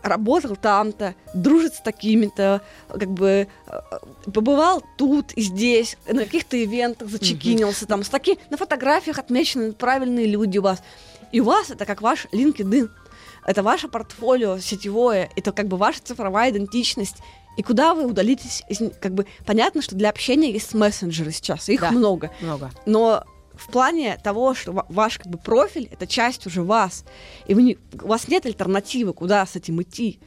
работал 0.02 0.56
там-то, 0.56 1.14
дружит 1.34 1.74
с 1.74 1.80
такими-то, 1.80 2.60
как 2.88 3.10
бы 3.10 3.48
э, 3.66 3.80
побывал 4.32 4.82
тут 4.96 5.32
и 5.32 5.42
здесь, 5.42 5.96
на 6.08 6.24
каких-то 6.24 6.62
ивентах 6.62 7.08
зачекинился, 7.08 7.86
там, 7.86 8.02
с 8.04 8.08
таки, 8.08 8.38
на 8.50 8.56
фотографиях 8.56 9.18
отмечены 9.18 9.72
правильные 9.72 10.26
люди 10.26 10.58
у 10.58 10.62
вас. 10.62 10.82
И 11.32 11.40
у 11.40 11.44
вас 11.44 11.70
это 11.70 11.84
как 11.86 12.00
ваш 12.02 12.26
LinkedIn. 12.32 12.88
Это 13.46 13.62
ваше 13.62 13.88
портфолио 13.88 14.58
сетевое, 14.58 15.30
это 15.36 15.52
как 15.52 15.66
бы 15.66 15.76
ваша 15.76 16.00
цифровая 16.02 16.50
идентичность. 16.50 17.16
И 17.56 17.62
куда 17.62 17.94
вы 17.94 18.06
удалитесь, 18.06 18.62
из- 18.68 18.92
как 19.00 19.12
бы 19.14 19.26
понятно, 19.44 19.82
что 19.82 19.96
для 19.96 20.08
общения 20.10 20.50
есть 20.52 20.72
мессенджеры 20.74 21.32
сейчас, 21.32 21.68
их 21.68 21.80
Да. 21.80 21.90
много. 21.90 22.30
Много. 22.40 22.70
Но 22.86 23.24
в 23.60 23.68
плане 23.68 24.18
того, 24.22 24.54
что 24.54 24.72
ва- 24.72 24.86
ваш 24.88 25.18
как 25.18 25.26
бы 25.26 25.38
профиль 25.38 25.88
это 25.90 26.06
часть 26.06 26.46
уже 26.46 26.62
вас, 26.62 27.04
и 27.46 27.54
вы 27.54 27.62
не, 27.62 27.78
у 28.02 28.08
вас 28.08 28.28
нет 28.28 28.46
альтернативы, 28.46 29.12
куда 29.12 29.44
с 29.46 29.56
этим 29.56 29.80
идти. 29.82 30.18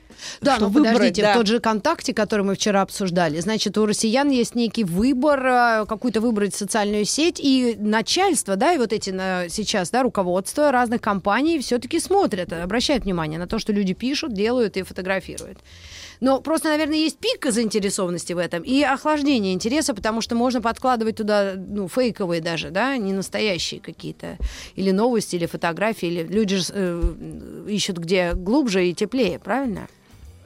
Да, 0.42 0.58
но 0.60 0.70
выбрать, 0.70 0.94
подождите, 0.94 1.22
да. 1.24 1.34
в 1.34 1.38
тот 1.38 1.48
же 1.48 1.60
ВКонтакте, 1.60 2.14
который 2.14 2.46
мы 2.46 2.56
вчера 2.56 2.82
обсуждали, 2.82 3.40
значит, 3.40 3.78
у 3.78 3.86
россиян 3.86 4.30
есть 4.30 4.56
некий 4.56 4.84
выбор, 4.84 5.46
э, 5.46 5.86
какую-то 5.88 6.22
выбрать 6.22 6.54
социальную 6.54 7.06
сеть, 7.06 7.40
и 7.40 7.76
начальство, 7.80 8.56
да, 8.56 8.74
и 8.74 8.78
вот 8.78 8.94
эти 8.94 9.10
на, 9.10 9.50
сейчас, 9.50 9.90
да, 9.90 10.04
руководство 10.04 10.72
разных 10.72 11.02
компаний 11.02 11.60
все-таки 11.60 12.00
смотрят, 12.00 12.54
обращают 12.54 13.06
внимание 13.06 13.40
на 13.40 13.48
то, 13.48 13.58
что 13.60 13.74
люди 13.74 13.94
пишут, 13.94 14.34
делают 14.34 14.78
и 14.78 14.84
фотографируют. 14.84 15.58
Но 16.24 16.40
просто, 16.40 16.70
наверное, 16.70 16.96
есть 16.96 17.18
пик 17.18 17.52
заинтересованности 17.52 18.32
в 18.32 18.38
этом 18.38 18.64
и 18.64 18.82
охлаждение 18.82 19.54
интереса, 19.54 19.94
потому 19.94 20.22
что 20.22 20.36
можно 20.36 20.62
подкладывать 20.62 21.18
туда, 21.18 21.56
ну, 21.58 21.90
фейковые 21.90 22.40
даже, 22.40 22.70
да, 22.70 22.96
не 22.96 23.12
настоящие 23.12 23.82
какие-то, 23.82 24.38
или 24.76 24.92
новости, 24.92 25.36
или 25.36 25.48
фотографии, 25.48 26.08
или 26.08 26.24
люди 26.24 26.56
же 26.56 26.72
э, 26.72 27.66
ищут 27.68 27.98
где 27.98 28.36
глубже 28.36 28.88
и 28.88 28.94
теплее, 28.94 29.38
правильно? 29.38 29.90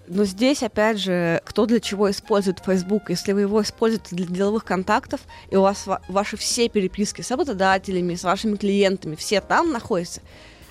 Но 0.08 0.26
здесь, 0.26 0.64
опять 0.64 0.98
же, 0.98 1.44
кто 1.46 1.68
для 1.68 1.80
чего 1.80 2.10
использует 2.10 2.58
Facebook. 2.66 3.12
Если 3.12 3.34
вы 3.34 3.42
его 3.42 3.62
используете 3.62 4.16
для 4.16 4.26
деловых 4.26 4.66
контактов, 4.66 5.22
и 5.52 5.58
у 5.58 5.62
вас 5.62 5.86
ва- 5.86 6.02
ваши 6.08 6.38
все 6.38 6.70
переписки 6.70 7.22
с 7.22 7.30
работодателями, 7.30 8.16
с 8.16 8.24
вашими 8.24 8.56
клиентами, 8.56 9.14
все 9.14 9.42
там 9.42 9.72
находятся, 9.72 10.22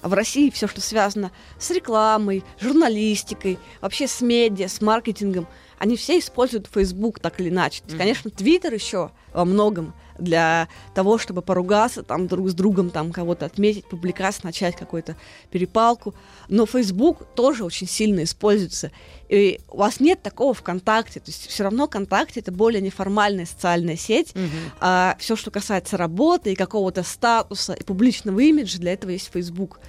в 0.09 0.15
России 0.15 0.51
все, 0.51 0.67
что 0.67 0.81
связано 0.81 1.33
с 1.59 1.71
рекламой, 1.71 2.45
журналистикой, 2.61 3.59
вообще 3.81 4.07
с 4.07 4.21
медиа, 4.21 4.69
с 4.69 4.81
маркетингом, 4.81 5.47
они 5.79 5.97
все 5.97 6.19
используют 6.19 6.69
Facebook 6.73 7.21
так 7.21 7.41
или 7.41 7.49
иначе. 7.49 7.83
Есть, 7.85 7.99
Конечно, 7.99 8.29
Twitter 8.29 8.73
еще 8.73 9.11
во 9.33 9.45
многом 9.45 9.95
для 10.19 10.69
того, 10.95 11.19
чтобы 11.19 11.43
поругаться 11.43 12.03
там 12.03 12.27
друг 12.27 12.49
с 12.49 12.55
другом, 12.55 12.91
там 12.91 13.13
кого-то 13.13 13.47
отметить, 13.47 13.87
публикацию, 13.87 14.43
начать 14.45 14.77
какую-то 14.77 15.17
перепалку. 15.51 16.15
Но 16.49 16.67
Facebook 16.67 17.27
тоже 17.35 17.65
очень 17.65 17.89
сильно 17.89 18.25
используется. 18.25 18.91
И 19.29 19.61
у 19.69 19.79
вас 19.79 20.01
нет 20.01 20.23
такого 20.23 20.55
ВКонтакте. 20.55 21.21
То 21.21 21.31
есть 21.31 21.47
все 21.49 21.65
равно 21.65 21.87
ВКонтакте 21.87 22.41
это 22.41 22.53
более 22.53 22.81
неформальная 22.81 23.47
социальная 23.47 23.97
сеть. 23.97 24.35
А 24.81 25.17
все, 25.19 25.37
что 25.37 25.51
касается 25.51 25.97
работы 25.97 26.53
и 26.53 26.55
какого-то 26.55 27.03
статуса 27.03 27.73
и 27.73 27.83
публичного 27.83 28.41
имиджа, 28.41 28.79
для 28.79 28.93
этого 28.93 29.11
есть 29.11 29.31
Facebook. 29.33 29.81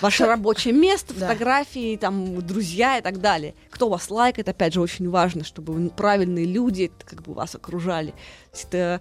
Ваше 0.00 0.26
рабочее 0.26 0.72
место, 0.74 1.12
Да. 1.12 1.26
фотографии, 1.26 1.96
там, 1.96 2.40
друзья 2.46 2.98
и 2.98 3.02
так 3.02 3.20
далее. 3.20 3.54
кто 3.70 3.88
вас 3.88 4.10
лайкает, 4.10 4.48
опять 4.48 4.74
же, 4.74 4.80
очень 4.80 5.08
важно, 5.08 5.44
чтобы 5.44 5.88
правильные 5.90 6.44
люди 6.44 6.90
как 7.04 7.22
бы 7.22 7.32
вас 7.32 7.54
окружали. 7.54 8.12
Это 8.64 9.00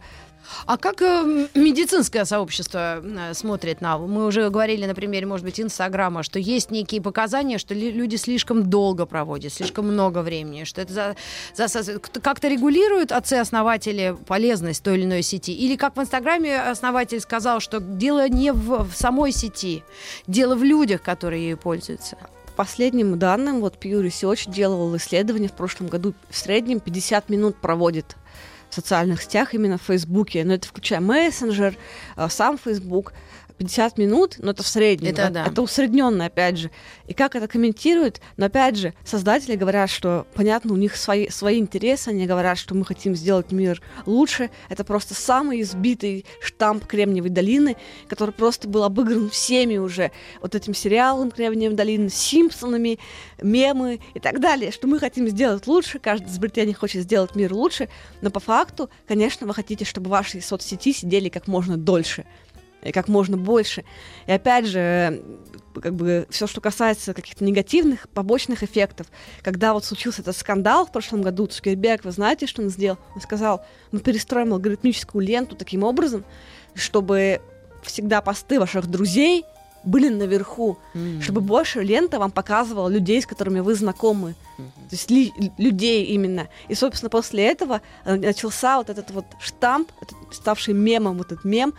а 0.65 0.77
как 0.77 1.01
э, 1.01 1.47
медицинское 1.53 2.25
сообщество 2.25 3.01
э, 3.03 3.33
смотрит 3.33 3.81
на... 3.81 3.97
Мы 3.97 4.25
уже 4.25 4.49
говорили 4.49 4.85
на 4.85 4.95
примере, 4.95 5.25
может 5.25 5.45
быть, 5.45 5.59
Инстаграма, 5.59 6.23
что 6.23 6.39
есть 6.39 6.71
некие 6.71 7.01
показания, 7.01 7.57
что 7.57 7.73
люди 7.73 8.15
слишком 8.15 8.69
долго 8.69 9.05
проводят, 9.05 9.53
слишком 9.53 9.87
много 9.87 10.21
времени, 10.21 10.63
что 10.63 10.81
это 10.81 11.15
за, 11.53 11.67
за, 11.67 11.99
как-то 11.99 12.47
регулируют 12.47 13.11
отцы-основатели 13.11 14.17
полезность 14.25 14.83
той 14.83 14.97
или 14.97 15.05
иной 15.05 15.21
сети? 15.21 15.53
Или 15.53 15.75
как 15.75 15.95
в 15.95 16.01
Инстаграме 16.01 16.59
основатель 16.61 17.19
сказал, 17.19 17.59
что 17.59 17.79
дело 17.79 18.27
не 18.29 18.51
в, 18.51 18.83
в 18.83 18.95
самой 18.95 19.31
сети, 19.31 19.83
дело 20.27 20.55
в 20.55 20.63
людях, 20.63 21.01
которые 21.01 21.43
ею 21.43 21.57
пользуются? 21.57 22.17
По 22.45 22.63
последним 22.63 23.19
данным, 23.19 23.61
вот 23.61 23.75
Pew 23.79 24.03
Research 24.03 24.51
делал 24.51 24.95
исследование 24.97 25.49
в 25.49 25.53
прошлом 25.53 25.87
году, 25.87 26.13
в 26.29 26.35
среднем 26.37 26.79
50 26.79 27.29
минут 27.29 27.55
проводит 27.57 28.15
социальных 28.77 29.21
сетях, 29.23 29.53
именно 29.53 29.77
в 29.77 29.81
Фейсбуке. 29.83 30.43
Но 30.45 30.53
это 30.53 30.67
включая 30.67 31.01
мессенджер, 31.01 31.75
э, 32.15 32.27
сам 32.29 32.57
Фейсбук. 32.57 33.13
50 33.57 33.97
минут, 33.97 34.35
но 34.39 34.51
это 34.51 34.63
в 34.63 34.67
среднем. 34.67 35.11
Это, 35.11 35.29
да. 35.29 35.45
это 35.45 35.61
усредненно, 35.61 36.25
опять 36.25 36.57
же. 36.57 36.71
И 37.07 37.13
как 37.13 37.35
это 37.35 37.47
комментируют, 37.47 38.21
но 38.37 38.45
опять 38.45 38.77
же, 38.77 38.93
создатели 39.03 39.55
говорят, 39.55 39.89
что, 39.89 40.27
понятно, 40.35 40.73
у 40.73 40.77
них 40.77 40.95
свои, 40.95 41.29
свои 41.29 41.59
интересы, 41.59 42.09
они 42.09 42.25
говорят, 42.27 42.57
что 42.57 42.75
мы 42.75 42.85
хотим 42.85 43.15
сделать 43.15 43.51
мир 43.51 43.81
лучше. 44.05 44.49
Это 44.69 44.83
просто 44.83 45.13
самый 45.13 45.61
избитый 45.61 46.25
штамп 46.41 46.85
Кремниевой 46.85 47.29
долины, 47.29 47.77
который 48.07 48.31
просто 48.31 48.67
был 48.67 48.83
обыгран 48.83 49.29
всеми 49.29 49.77
уже 49.77 50.11
вот 50.41 50.55
этим 50.55 50.73
сериалом 50.73 51.31
Кремниевой 51.31 51.75
долины, 51.75 52.09
Симпсонами, 52.09 52.99
мемы 53.41 53.99
и 54.13 54.19
так 54.19 54.39
далее, 54.39 54.71
что 54.71 54.87
мы 54.87 54.99
хотим 54.99 55.27
сделать 55.27 55.67
лучше, 55.67 55.99
каждый 55.99 56.27
из 56.27 56.37
Британии 56.37 56.73
хочет 56.73 57.03
сделать 57.03 57.35
мир 57.35 57.53
лучше, 57.53 57.89
но 58.21 58.29
по 58.29 58.39
факту, 58.39 58.89
конечно, 59.07 59.47
вы 59.47 59.53
хотите, 59.53 59.85
чтобы 59.85 60.09
ваши 60.09 60.41
соцсети 60.41 60.93
сидели 60.93 61.29
как 61.29 61.47
можно 61.47 61.77
дольше 61.77 62.25
и 62.81 62.91
как 62.91 63.07
можно 63.07 63.37
больше. 63.37 63.83
И 64.27 64.31
опять 64.31 64.65
же, 64.65 65.23
как 65.81 65.95
бы 65.95 66.27
все, 66.29 66.47
что 66.47 66.61
касается 66.61 67.13
каких-то 67.13 67.43
негативных 67.43 68.07
побочных 68.09 68.63
эффектов, 68.63 69.07
когда 69.41 69.73
вот 69.73 69.85
случился 69.85 70.21
этот 70.21 70.37
скандал 70.37 70.85
в 70.85 70.91
прошлом 70.91 71.21
году, 71.21 71.47
Цукерберг, 71.47 72.05
вы 72.05 72.11
знаете, 72.11 72.47
что 72.47 72.61
он 72.61 72.69
сделал? 72.69 72.97
Он 73.15 73.21
сказал, 73.21 73.65
мы 73.91 73.99
перестроим 73.99 74.53
алгоритмическую 74.53 75.25
ленту 75.25 75.55
таким 75.55 75.83
образом, 75.83 76.23
чтобы 76.73 77.41
всегда 77.83 78.21
посты 78.21 78.59
ваших 78.59 78.87
друзей 78.87 79.45
были 79.83 80.09
наверху, 80.09 80.77
mm-hmm. 80.93 81.21
чтобы 81.21 81.41
больше 81.41 81.81
лента 81.81 82.19
вам 82.19 82.31
показывала 82.31 82.89
людей, 82.89 83.21
с 83.21 83.25
которыми 83.25 83.61
вы 83.61 83.73
знакомы, 83.73 84.35
mm-hmm. 84.57 84.89
то 84.89 84.91
есть 84.91 85.09
ли, 85.09 85.33
людей 85.57 86.05
именно. 86.05 86.49
И, 86.67 86.75
собственно, 86.75 87.09
после 87.09 87.45
этого 87.45 87.81
э, 88.03 88.15
начался 88.15 88.77
вот 88.77 88.89
этот 88.89 89.11
вот 89.11 89.25
штамп, 89.39 89.89
этот, 90.01 90.17
ставший 90.31 90.73
мемом, 90.73 91.17
вот 91.17 91.31
этот 91.31 91.45
мем, 91.45 91.73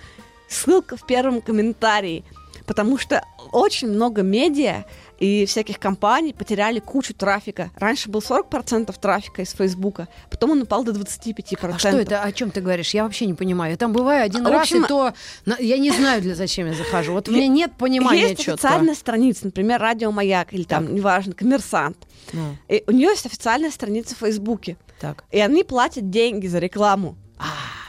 ссылка 0.49 0.97
в 0.97 1.07
первом 1.07 1.41
комментарии, 1.41 2.25
потому 2.67 2.99
что 2.99 3.23
очень 3.53 3.89
много 3.89 4.23
медиа 4.23 4.85
и 5.19 5.47
всяких 5.47 5.79
компаний 5.79 6.33
потеряли 6.33 6.79
кучу 6.79 7.15
трафика. 7.15 7.71
Раньше 7.77 8.09
был 8.09 8.21
40% 8.21 8.95
трафика 9.01 9.43
из 9.43 9.53
Фейсбука, 9.53 10.09
потом 10.31 10.53
он 10.53 10.63
упал 10.63 10.85
до 10.85 10.93
25%. 10.93 11.75
А 11.75 11.79
что 11.79 11.89
это? 11.89 12.23
О 12.23 12.33
чем 12.33 12.51
ты 12.51 12.61
говоришь? 12.61 12.95
Я 12.95 13.05
вообще 13.05 13.27
не 13.27 13.35
понимаю. 13.35 13.73
Я 13.73 13.77
там 13.77 13.93
бываю 13.93 14.25
один 14.25 14.47
общем, 14.47 14.83
раз, 14.83 14.85
и 14.85 14.89
то 14.89 15.13
я 15.59 15.79
не 15.79 15.91
знаю, 15.91 16.23
для 16.23 16.35
зачем 16.35 16.67
я 16.67 16.75
захожу. 16.75 17.13
Вот 17.13 17.29
у 17.29 17.33
меня 17.33 17.49
нет 17.49 17.73
понимания 17.77 18.21
Есть 18.21 18.39
четкого. 18.39 18.55
официальная 18.55 18.95
страница, 18.95 19.47
например, 19.47 19.81
Радио 19.81 20.13
Маяк 20.13 20.53
или 20.53 20.65
там, 20.65 20.87
так. 20.87 20.95
неважно, 20.95 21.33
Коммерсант. 21.33 21.97
Ну. 22.33 22.57
И 22.69 22.85
у 22.87 22.93
нее 22.93 23.09
есть 23.09 23.27
официальная 23.27 23.71
страница 23.71 24.15
в 24.15 24.19
Фейсбуке. 24.19 24.77
Так. 25.01 25.25
И 25.31 25.41
они 25.41 25.65
платят 25.65 26.11
деньги 26.11 26.47
за 26.47 26.59
рекламу. 26.59 27.17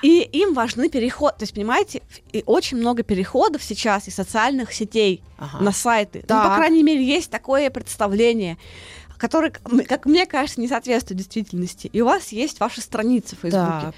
И 0.01 0.21
им 0.21 0.53
важны 0.53 0.89
переход. 0.89 1.37
То 1.37 1.43
есть, 1.43 1.53
понимаете, 1.53 2.01
и 2.31 2.43
очень 2.45 2.77
много 2.77 3.03
переходов 3.03 3.63
сейчас 3.63 4.07
из 4.07 4.15
социальных 4.15 4.71
сетей 4.73 5.23
ага. 5.37 5.63
на 5.63 5.71
сайты. 5.71 6.21
Так. 6.21 6.43
Ну, 6.43 6.49
по 6.49 6.55
крайней 6.55 6.83
мере, 6.83 7.03
есть 7.03 7.29
такое 7.29 7.69
представление 7.69 8.57
которое, 9.17 9.51
как 9.51 10.05
мне 10.05 10.25
кажется, 10.25 10.61
не 10.61 10.69
соответствует 10.69 11.17
действительности. 11.17 11.87
И 11.91 11.99
у 11.99 12.05
вас 12.05 12.29
есть 12.29 12.61
ваша 12.61 12.79
страница 12.79 13.35
в 13.35 13.39
Фейсбуке. 13.39 13.87
Так. 13.87 13.95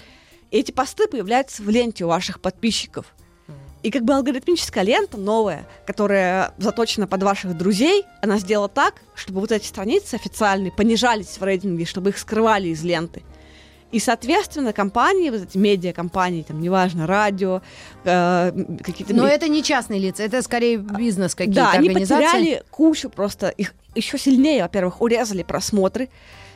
И 0.49 0.57
эти 0.57 0.71
посты 0.71 1.07
появляются 1.07 1.61
в 1.61 1.69
ленте 1.69 2.05
у 2.05 2.07
ваших 2.07 2.41
подписчиков. 2.41 3.05
И 3.83 3.89
как 3.89 4.03
бы 4.03 4.13
алгоритмическая 4.13 4.83
лента 4.83 5.17
новая, 5.17 5.67
которая 5.87 6.53
заточена 6.57 7.07
под 7.07 7.23
ваших 7.23 7.57
друзей, 7.57 8.05
она 8.21 8.37
сделала 8.37 8.67
так, 8.67 9.01
чтобы 9.15 9.39
вот 9.39 9.51
эти 9.51 9.65
страницы 9.65 10.15
официальные 10.15 10.71
понижались 10.71 11.39
в 11.39 11.43
рейтинге, 11.43 11.85
чтобы 11.85 12.09
их 12.09 12.17
скрывали 12.17 12.67
из 12.67 12.83
ленты. 12.83 13.23
И, 13.91 13.99
соответственно, 13.99 14.73
компании, 14.73 15.29
вот 15.29 15.41
эти 15.41 15.57
медиакомпании, 15.57 16.43
там, 16.43 16.61
неважно, 16.61 17.07
радио, 17.07 17.61
э, 18.03 18.51
какие-то... 18.83 19.13
Но 19.13 19.27
это 19.27 19.47
не 19.47 19.63
частные 19.63 19.99
лица, 19.99 20.23
это 20.23 20.41
скорее 20.41 20.77
бизнес 20.77 21.35
какие-то 21.35 21.61
да, 21.61 21.71
они 21.71 21.89
потеряли 21.89 22.63
кучу 22.71 23.09
просто, 23.09 23.49
их 23.49 23.73
еще 23.95 24.17
сильнее, 24.17 24.63
во-первых, 24.63 25.01
урезали 25.01 25.43
просмотры, 25.43 26.09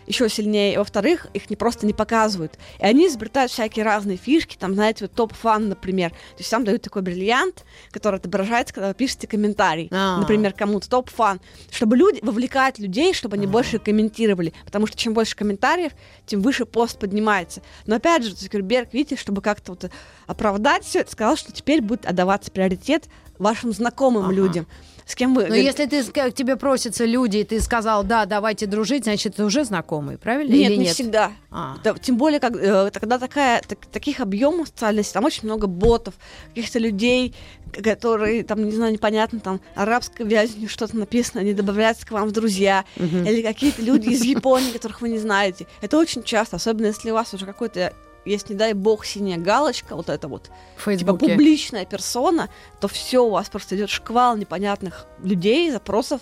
еще 0.08 0.30
сильнее. 0.30 0.78
Во-вторых, 0.78 1.28
их 1.34 1.50
не 1.50 1.56
просто 1.56 1.86
не 1.86 1.94
показывают. 1.94 2.58
И 2.80 2.86
они 2.86 3.08
изобретают 3.08 3.52
всякие 3.52 3.86
разные 3.86 4.18
фишки, 4.18 4.58
там, 4.58 4.74
знаете, 4.74 5.06
вот 5.06 5.14
top 5.14 5.38
fan, 5.38 5.70
например. 5.70 6.12
То 6.12 6.40
есть 6.40 6.52
там 6.52 6.64
дают 6.64 6.82
такой 6.82 7.02
бриллиант, 7.02 7.66
который 7.92 8.18
отображается, 8.18 8.74
когда 8.74 8.90
вы 8.90 8.94
пишете 8.94 9.28
комментарий. 9.28 9.90
А-а-а. 9.92 10.20
Например, 10.20 10.54
кому-то 10.54 10.90
top 10.90 11.12
fan. 11.12 11.42
Чтобы 11.72 11.98
люди, 11.98 12.20
вовлекать 12.22 12.80
людей, 12.80 13.14
чтобы 13.14 13.36
они 13.36 13.46
А-а-а. 13.46 13.54
больше 13.54 13.80
комментировали. 13.80 14.54
Потому 14.66 14.88
что 14.88 14.98
чем 14.98 15.14
больше 15.14 15.36
комментариев, 15.36 15.92
тем 16.26 16.42
выше 16.42 16.66
пост 16.66 17.00
поднимается. 17.00 17.62
Но 17.86 17.96
опять 17.96 18.24
же, 18.24 18.34
Цукерберг, 18.34 18.94
видите, 18.94 19.16
чтобы 19.16 19.42
как-то 19.42 19.74
вот 19.74 19.90
оправдать 20.28 20.86
все 20.86 21.00
это, 21.00 21.12
сказал, 21.12 21.36
что 21.36 21.52
теперь 21.52 21.82
будет 21.82 22.06
отдаваться 22.06 22.52
приоритет 22.52 23.06
вашим 23.38 23.74
знакомым 23.74 24.26
ага. 24.26 24.34
людям 24.34 24.68
с 25.06 25.14
кем 25.14 25.36
вы... 25.36 25.48
Но 25.48 25.56
если 25.56 25.86
ты, 25.86 26.04
к 26.04 26.32
тебе 26.32 26.56
просятся 26.56 27.06
люди, 27.06 27.38
и 27.38 27.44
ты 27.44 27.62
сказал, 27.62 28.04
да, 28.04 28.26
давайте 28.26 28.66
дружить, 28.66 29.04
значит, 29.04 29.34
это 29.34 29.46
уже 29.46 29.64
знакомый, 29.64 30.18
правильно? 30.18 30.52
Нет, 30.54 30.72
Или 30.72 30.78
не 30.78 30.86
нет? 30.86 30.94
всегда. 30.96 31.32
А. 31.52 31.78
Да, 31.84 31.94
тем 31.94 32.18
более, 32.18 32.40
как, 32.40 32.56
э, 32.56 32.90
когда 32.92 33.20
такая, 33.20 33.62
так, 33.68 33.86
таких 33.86 34.20
объемов 34.20 34.68
социальности, 34.70 35.14
там 35.14 35.24
очень 35.24 35.44
много 35.44 35.68
ботов, 35.68 36.16
каких-то 36.50 36.80
людей, 36.80 37.36
которые, 37.84 38.44
там, 38.44 38.66
не 38.66 38.72
знаю, 38.72 38.94
непонятно, 38.94 39.40
там, 39.40 39.62
арабской 39.76 40.26
вязью 40.26 40.68
что-то 40.68 40.98
написано, 40.98 41.42
они 41.42 41.54
добавляются 41.54 42.06
к 42.06 42.12
вам 42.12 42.30
в 42.30 42.32
друзья, 42.32 42.84
угу. 42.98 43.18
или 43.18 43.44
какие-то 43.44 43.84
люди 43.84 44.10
из 44.10 44.24
Японии, 44.24 44.72
которых 44.72 45.02
вы 45.02 45.10
не 45.10 45.20
знаете. 45.20 45.68
Это 45.82 46.00
очень 46.00 46.24
часто, 46.24 46.56
особенно 46.56 46.88
если 46.88 47.12
у 47.12 47.14
вас 47.14 47.32
уже 47.34 47.46
какой-то 47.46 47.94
если, 48.26 48.54
не 48.54 48.60
дай 48.60 48.74
бог, 48.74 49.06
синяя 49.06 49.38
галочка, 49.38 49.96
вот 49.96 50.10
это 50.10 50.28
вот, 50.28 50.50
типа 50.86 51.14
публичная 51.14 51.86
персона, 51.86 52.50
то 52.80 52.88
все, 52.88 53.24
у 53.24 53.30
вас 53.30 53.50
просто 53.50 53.76
идет 53.76 53.90
шквал 53.90 54.36
непонятных 54.38 55.06
людей, 55.24 55.72
запросов, 55.72 56.22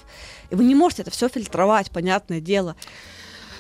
и 0.50 0.56
вы 0.56 0.66
не 0.66 0.76
можете 0.76 1.04
это 1.04 1.12
все 1.12 1.30
фильтровать, 1.30 1.92
понятное 1.92 2.40
дело. 2.40 2.76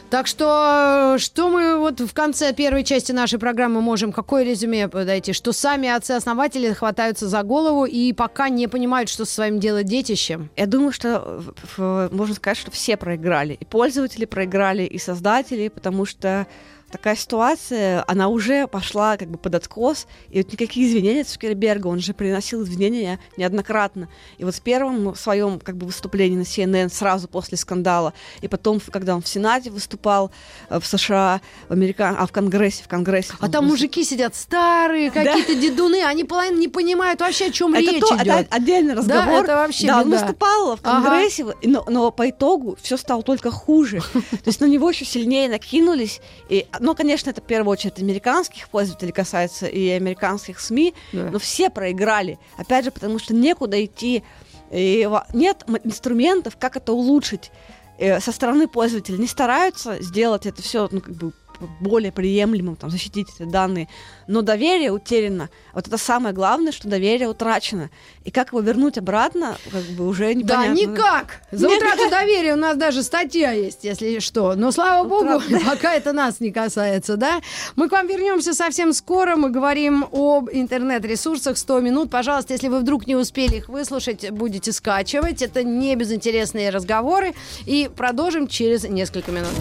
Так 0.09 0.27
что, 0.27 1.15
что 1.17 1.49
мы 1.49 1.79
вот 1.79 1.99
в 1.99 2.13
конце 2.13 2.53
первой 2.53 2.83
части 2.83 3.11
нашей 3.11 3.39
программы 3.39 3.81
можем, 3.81 4.11
какое 4.11 4.43
резюме 4.43 4.87
подойти? 4.87 5.33
Что 5.33 5.51
сами 5.53 5.89
отцы-основатели 5.89 6.71
хватаются 6.71 7.27
за 7.27 7.41
голову 7.41 7.85
и 7.85 8.13
пока 8.13 8.49
не 8.49 8.67
понимают, 8.67 9.09
что 9.09 9.25
со 9.25 9.33
своим 9.33 9.59
делать 9.59 9.87
детищем? 9.87 10.51
Я 10.55 10.67
думаю, 10.67 10.91
что 10.91 11.41
можно 11.77 12.35
сказать, 12.35 12.59
что 12.59 12.69
все 12.69 12.95
проиграли. 12.95 13.53
И 13.53 13.65
пользователи 13.65 14.25
проиграли, 14.25 14.83
и 14.83 14.99
создатели, 14.99 15.69
потому 15.69 16.05
что 16.05 16.45
такая 16.93 17.15
ситуация, 17.15 18.05
она 18.07 18.27
уже 18.27 18.67
пошла 18.67 19.17
как 19.17 19.27
бы 19.27 19.39
под 19.39 19.55
откос, 19.55 20.05
и 20.29 20.43
вот 20.43 20.51
никаких 20.51 20.87
извинений 20.87 21.23
Цукерберга, 21.23 21.87
он 21.87 21.99
же 21.99 22.13
приносил 22.13 22.63
извинения 22.63 23.19
неоднократно. 23.35 24.09
И 24.37 24.45
вот 24.45 24.53
в 24.53 24.61
первом 24.61 25.15
своем 25.15 25.59
как 25.59 25.75
бы 25.75 25.87
выступлении 25.87 26.37
на 26.37 26.43
CNN 26.43 26.93
сразу 26.93 27.27
после 27.27 27.57
скандала, 27.57 28.13
и 28.41 28.47
потом, 28.47 28.79
когда 28.79 29.15
он 29.15 29.23
в 29.23 29.27
Сенате 29.27 29.71
выступал 29.71 30.31
э, 30.69 30.79
в 30.79 30.85
США, 30.85 31.41
в 31.67 31.73
Америка... 31.73 32.15
а 32.17 32.27
в 32.27 32.31
Конгрессе, 32.31 32.83
в 32.83 32.87
Конгрессе. 32.87 33.33
А 33.39 33.49
там 33.49 33.65
мужики 33.65 34.03
сидят 34.03 34.35
старые, 34.35 35.09
какие-то 35.09 35.55
да. 35.55 35.59
дедуны, 35.59 36.03
они 36.03 36.23
половину 36.23 36.59
не 36.59 36.67
понимают 36.67 37.21
вообще, 37.21 37.47
о 37.47 37.51
чем 37.51 37.73
это 37.73 37.91
речь 37.91 38.01
то, 38.01 38.15
идет. 38.17 38.27
Это 38.27 38.55
отдельный 38.55 38.93
разговор. 38.93 39.25
Да, 39.25 39.39
это 39.39 39.55
вообще 39.55 39.87
Да, 39.87 40.03
беда. 40.03 40.15
он 40.15 40.21
выступал 40.21 40.75
в 40.75 40.81
Конгрессе, 40.81 41.43
ага. 41.43 41.55
но, 41.63 41.85
но 41.89 42.11
по 42.11 42.29
итогу 42.29 42.77
все 42.79 42.97
стало 42.97 43.23
только 43.23 43.49
хуже. 43.49 44.01
То 44.13 44.45
есть 44.45 44.61
на 44.61 44.65
него 44.65 44.91
еще 44.91 45.05
сильнее 45.05 45.49
накинулись, 45.49 46.21
и 46.49 46.67
ну, 46.83 46.95
конечно, 46.95 47.29
это 47.29 47.39
в 47.39 47.45
первую 47.45 47.71
очередь 47.71 47.99
американских 47.99 48.67
пользователей 48.67 49.13
касается 49.13 49.67
и 49.67 49.87
американских 49.87 50.59
СМИ, 50.59 50.93
да. 51.13 51.29
но 51.31 51.39
все 51.39 51.69
проиграли. 51.69 52.37
Опять 52.57 52.83
же, 52.83 52.91
потому 52.91 53.19
что 53.19 53.33
некуда 53.33 53.83
идти, 53.83 54.21
и 54.69 55.09
нет 55.33 55.63
инструментов, 55.85 56.57
как 56.59 56.75
это 56.75 56.91
улучшить 56.91 57.51
э, 57.97 58.19
со 58.19 58.33
стороны 58.33 58.67
пользователя. 58.67 59.17
Не 59.17 59.27
стараются 59.27 60.03
сделать 60.03 60.45
это 60.45 60.61
все, 60.61 60.89
ну, 60.91 60.99
как 60.99 61.15
бы 61.15 61.31
более 61.79 62.11
приемлемым, 62.11 62.75
там, 62.75 62.89
защитить 62.89 63.27
эти 63.35 63.47
данные. 63.47 63.87
Но 64.27 64.41
доверие 64.41 64.91
утеряно. 64.91 65.49
Вот 65.73 65.87
это 65.87 65.97
самое 65.97 66.33
главное, 66.33 66.71
что 66.71 66.87
доверие 66.87 67.29
утрачено. 67.29 67.89
И 68.23 68.31
как 68.31 68.49
его 68.49 68.61
вернуть 68.61 68.97
обратно, 68.97 69.57
как 69.71 69.83
бы 69.95 70.07
уже 70.07 70.33
непонятно. 70.33 70.75
Да, 70.75 70.81
никак. 70.81 71.41
За 71.51 71.67
утрату 71.67 72.09
доверия 72.09 72.53
у 72.53 72.57
нас 72.57 72.77
даже 72.77 73.03
статья 73.03 73.51
есть, 73.51 73.83
если 73.83 74.19
что. 74.19 74.55
Но 74.55 74.71
слава 74.71 75.07
богу, 75.07 75.41
пока 75.65 75.93
это 75.93 76.13
нас 76.13 76.39
не 76.39 76.51
касается, 76.51 77.17
да? 77.17 77.41
Мы 77.75 77.89
к 77.89 77.91
вам 77.91 78.07
вернемся 78.07 78.53
совсем 78.53 78.93
скоро. 78.93 79.35
Мы 79.35 79.49
говорим 79.49 80.05
об 80.11 80.49
интернет-ресурсах 80.51 81.57
100 81.57 81.79
минут. 81.81 82.11
Пожалуйста, 82.11 82.53
если 82.53 82.67
вы 82.67 82.79
вдруг 82.79 83.07
не 83.07 83.15
успели 83.15 83.57
их 83.57 83.69
выслушать, 83.69 84.29
будете 84.31 84.71
скачивать. 84.71 85.41
Это 85.41 85.63
не 85.63 85.95
безинтересные 85.95 86.69
разговоры. 86.69 87.33
И 87.65 87.89
продолжим 87.95 88.47
через 88.47 88.83
несколько 88.83 89.31
минут. 89.31 89.51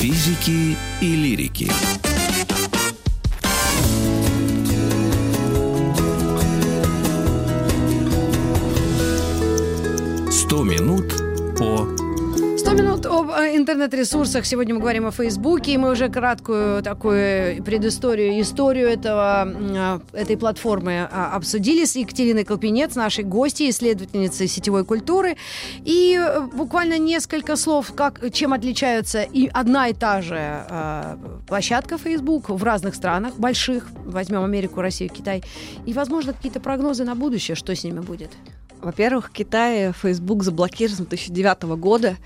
Физики 0.00 0.76
и 1.00 1.16
лирики. 1.16 1.72
Сто 10.30 10.62
минут 10.62 11.08
по 11.08 11.16
100 11.16 11.17
минут 12.98 13.06
об 13.06 13.30
э, 13.30 13.56
интернет-ресурсах. 13.56 14.46
Сегодня 14.46 14.74
мы 14.74 14.80
говорим 14.80 15.06
о 15.06 15.10
Фейсбуке, 15.10 15.72
и 15.72 15.78
мы 15.78 15.90
уже 15.90 16.08
краткую 16.08 16.82
такую 16.82 17.62
предысторию, 17.62 18.40
историю 18.40 18.88
этого, 18.88 19.46
э, 19.46 20.00
этой 20.12 20.36
платформы 20.36 21.08
а, 21.10 21.32
обсудили 21.34 21.84
с 21.84 21.96
Екатериной 21.96 22.44
Колпинец, 22.44 22.96
нашей 22.96 23.24
гостьей, 23.24 23.70
исследовательницей 23.70 24.48
сетевой 24.48 24.84
культуры. 24.84 25.36
И 25.84 26.18
э, 26.18 26.40
буквально 26.40 26.98
несколько 26.98 27.56
слов, 27.56 27.92
как, 27.94 28.20
чем 28.32 28.52
отличаются 28.52 29.22
и 29.22 29.48
одна 29.52 29.88
и 29.88 29.94
та 29.94 30.22
же 30.22 30.64
площадка 31.46 31.98
Facebook 31.98 32.50
в 32.50 32.62
разных 32.64 32.94
странах, 32.94 33.34
больших, 33.36 33.86
возьмем 34.04 34.44
Америку, 34.44 34.80
Россию, 34.80 35.10
Китай, 35.10 35.42
и, 35.86 35.92
возможно, 35.92 36.32
какие-то 36.32 36.60
прогнозы 36.60 37.04
на 37.04 37.14
будущее, 37.14 37.54
что 37.54 37.74
с 37.74 37.84
ними 37.84 38.00
будет. 38.00 38.30
Во-первых, 38.80 39.28
в 39.28 39.32
Китае 39.32 39.92
Facebook 40.00 40.44
заблокирован 40.44 40.96
с 40.96 40.98
2009 40.98 41.62
года 41.78 42.16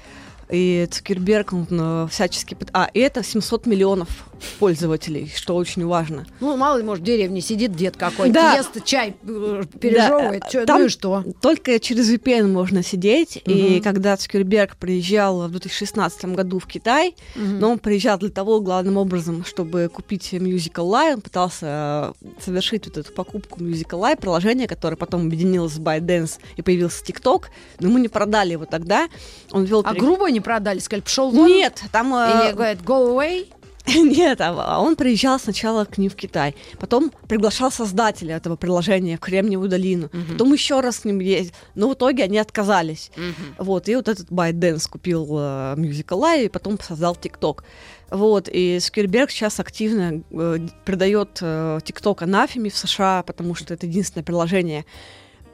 и 0.52 0.86
Цукерберг 0.90 1.52
он 1.54 1.66
э, 1.70 2.06
всячески... 2.10 2.56
А, 2.72 2.88
и 2.92 3.00
это 3.00 3.22
700 3.22 3.66
миллионов 3.66 4.26
пользователей, 4.58 5.30
что 5.34 5.56
очень 5.56 5.86
важно. 5.86 6.26
Ну, 6.40 6.56
мало 6.56 6.78
ли, 6.78 6.82
может, 6.82 7.02
в 7.02 7.06
деревне 7.06 7.40
сидит 7.40 7.74
дед 7.74 7.96
какой-то, 7.96 8.34
да. 8.34 8.56
ест 8.56 8.84
чай, 8.84 9.14
э, 9.22 9.62
пережевывает, 9.80 10.42
да. 10.42 10.48
Чё, 10.48 10.64
Там 10.66 10.80
ну 10.80 10.86
и 10.86 10.88
что? 10.88 11.24
Только 11.40 11.78
через 11.78 12.12
VPN 12.12 12.48
можно 12.48 12.82
сидеть, 12.82 13.42
угу. 13.46 13.54
и 13.54 13.80
когда 13.80 14.16
Цукерберг 14.16 14.76
приезжал 14.76 15.48
в 15.48 15.50
2016 15.50 16.24
году 16.26 16.58
в 16.58 16.66
Китай, 16.66 17.14
угу. 17.34 17.44
но 17.44 17.72
он 17.72 17.78
приезжал 17.78 18.18
для 18.18 18.30
того, 18.30 18.60
главным 18.60 18.96
образом, 18.96 19.44
чтобы 19.44 19.90
купить 19.92 20.32
Musical 20.32 20.90
Line, 20.90 21.14
он 21.14 21.20
пытался 21.20 22.14
э, 22.20 22.28
совершить 22.40 22.86
вот 22.86 22.98
эту 22.98 23.12
покупку 23.12 23.60
Musical 23.60 24.00
Line, 24.00 24.20
приложение, 24.20 24.68
которое 24.68 24.96
потом 24.96 25.26
объединилось 25.26 25.72
с 25.74 25.78
ByteDance 25.78 26.38
и 26.56 26.62
появился 26.62 27.04
TikTok, 27.04 27.44
но 27.80 27.88
мы 27.88 28.00
не 28.00 28.08
продали 28.08 28.52
его 28.52 28.66
тогда. 28.66 29.08
Он 29.50 29.64
вел 29.64 29.80
а 29.84 29.90
перек... 29.90 30.02
грубо 30.02 30.30
не 30.30 30.40
продали? 30.40 30.78
Сказали, 30.78 31.02
пошел 31.02 31.30
вон? 31.30 31.46
Нет, 31.46 31.82
там... 31.92 32.14
Или 32.14 32.50
э... 32.50 32.52
говорят, 32.52 32.78
go 32.78 33.14
away? 33.14 33.46
Нет, 33.94 34.40
а 34.40 34.80
он 34.80 34.94
приезжал 34.96 35.40
сначала 35.40 35.84
к 35.84 35.98
ним 35.98 36.10
в 36.10 36.14
Китай, 36.14 36.54
потом 36.78 37.12
приглашал 37.28 37.70
создателя 37.70 38.36
этого 38.36 38.56
приложения 38.56 39.16
в 39.16 39.20
Кремниевую 39.20 39.68
долину, 39.68 40.06
uh-huh. 40.06 40.32
потом 40.32 40.52
еще 40.52 40.80
раз 40.80 41.00
к 41.00 41.04
ним 41.04 41.18
ездил, 41.20 41.54
но 41.74 41.90
в 41.90 41.94
итоге 41.94 42.24
они 42.24 42.38
отказались. 42.38 43.10
Uh-huh. 43.16 43.34
Вот, 43.58 43.88
и 43.88 43.96
вот 43.96 44.08
этот 44.08 44.30
ByteDance 44.30 44.88
купил 44.88 45.26
uh, 45.36 45.76
Musical 45.76 46.20
Live 46.20 46.44
и 46.44 46.48
потом 46.48 46.78
создал 46.80 47.16
TikTok. 47.20 47.62
Вот, 48.10 48.48
и 48.52 48.78
Скирберг 48.78 49.30
сейчас 49.30 49.58
активно 49.58 50.22
э, 50.30 50.58
продает 50.84 51.38
э, 51.40 51.78
TikTok 51.82 52.24
анафеме 52.24 52.68
в 52.68 52.76
США, 52.76 53.22
потому 53.22 53.54
что 53.54 53.72
это 53.72 53.86
единственное 53.86 54.22
приложение, 54.22 54.84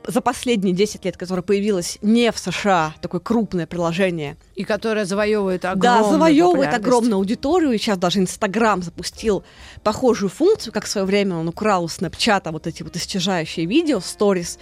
за 0.09 0.23
последние 0.23 0.75
10 0.75 1.05
лет, 1.05 1.17
которое 1.17 1.43
появилось 1.43 1.99
не 2.01 2.33
в 2.33 2.39
США, 2.39 2.95
такое 3.01 3.21
крупное 3.21 3.67
приложение. 3.67 4.37
И 4.55 4.65
которое 4.65 5.05
завоевывает 5.05 5.67
огромную 5.67 6.05
Да, 6.05 6.11
завоевывает 6.11 6.75
огромную 6.75 7.17
аудиторию. 7.17 7.73
И 7.73 7.79
сейчас 7.79 7.99
даже 7.99 8.19
Инстаграм 8.19 8.83
запустил 8.83 9.45
похожую 9.85 10.31
функцию, 10.31 10.73
как 10.73 10.87
в 10.87 10.89
свое 10.89 11.07
время 11.07 11.37
он 11.37 11.49
украл 11.49 11.85
у 11.85 11.89
Снапчата 11.89 12.51
вот 12.51 12.67
эти 12.67 12.83
вот 12.83 12.97
исчезающие 12.97 13.67
видео, 13.67 14.01
сторис 14.01 14.59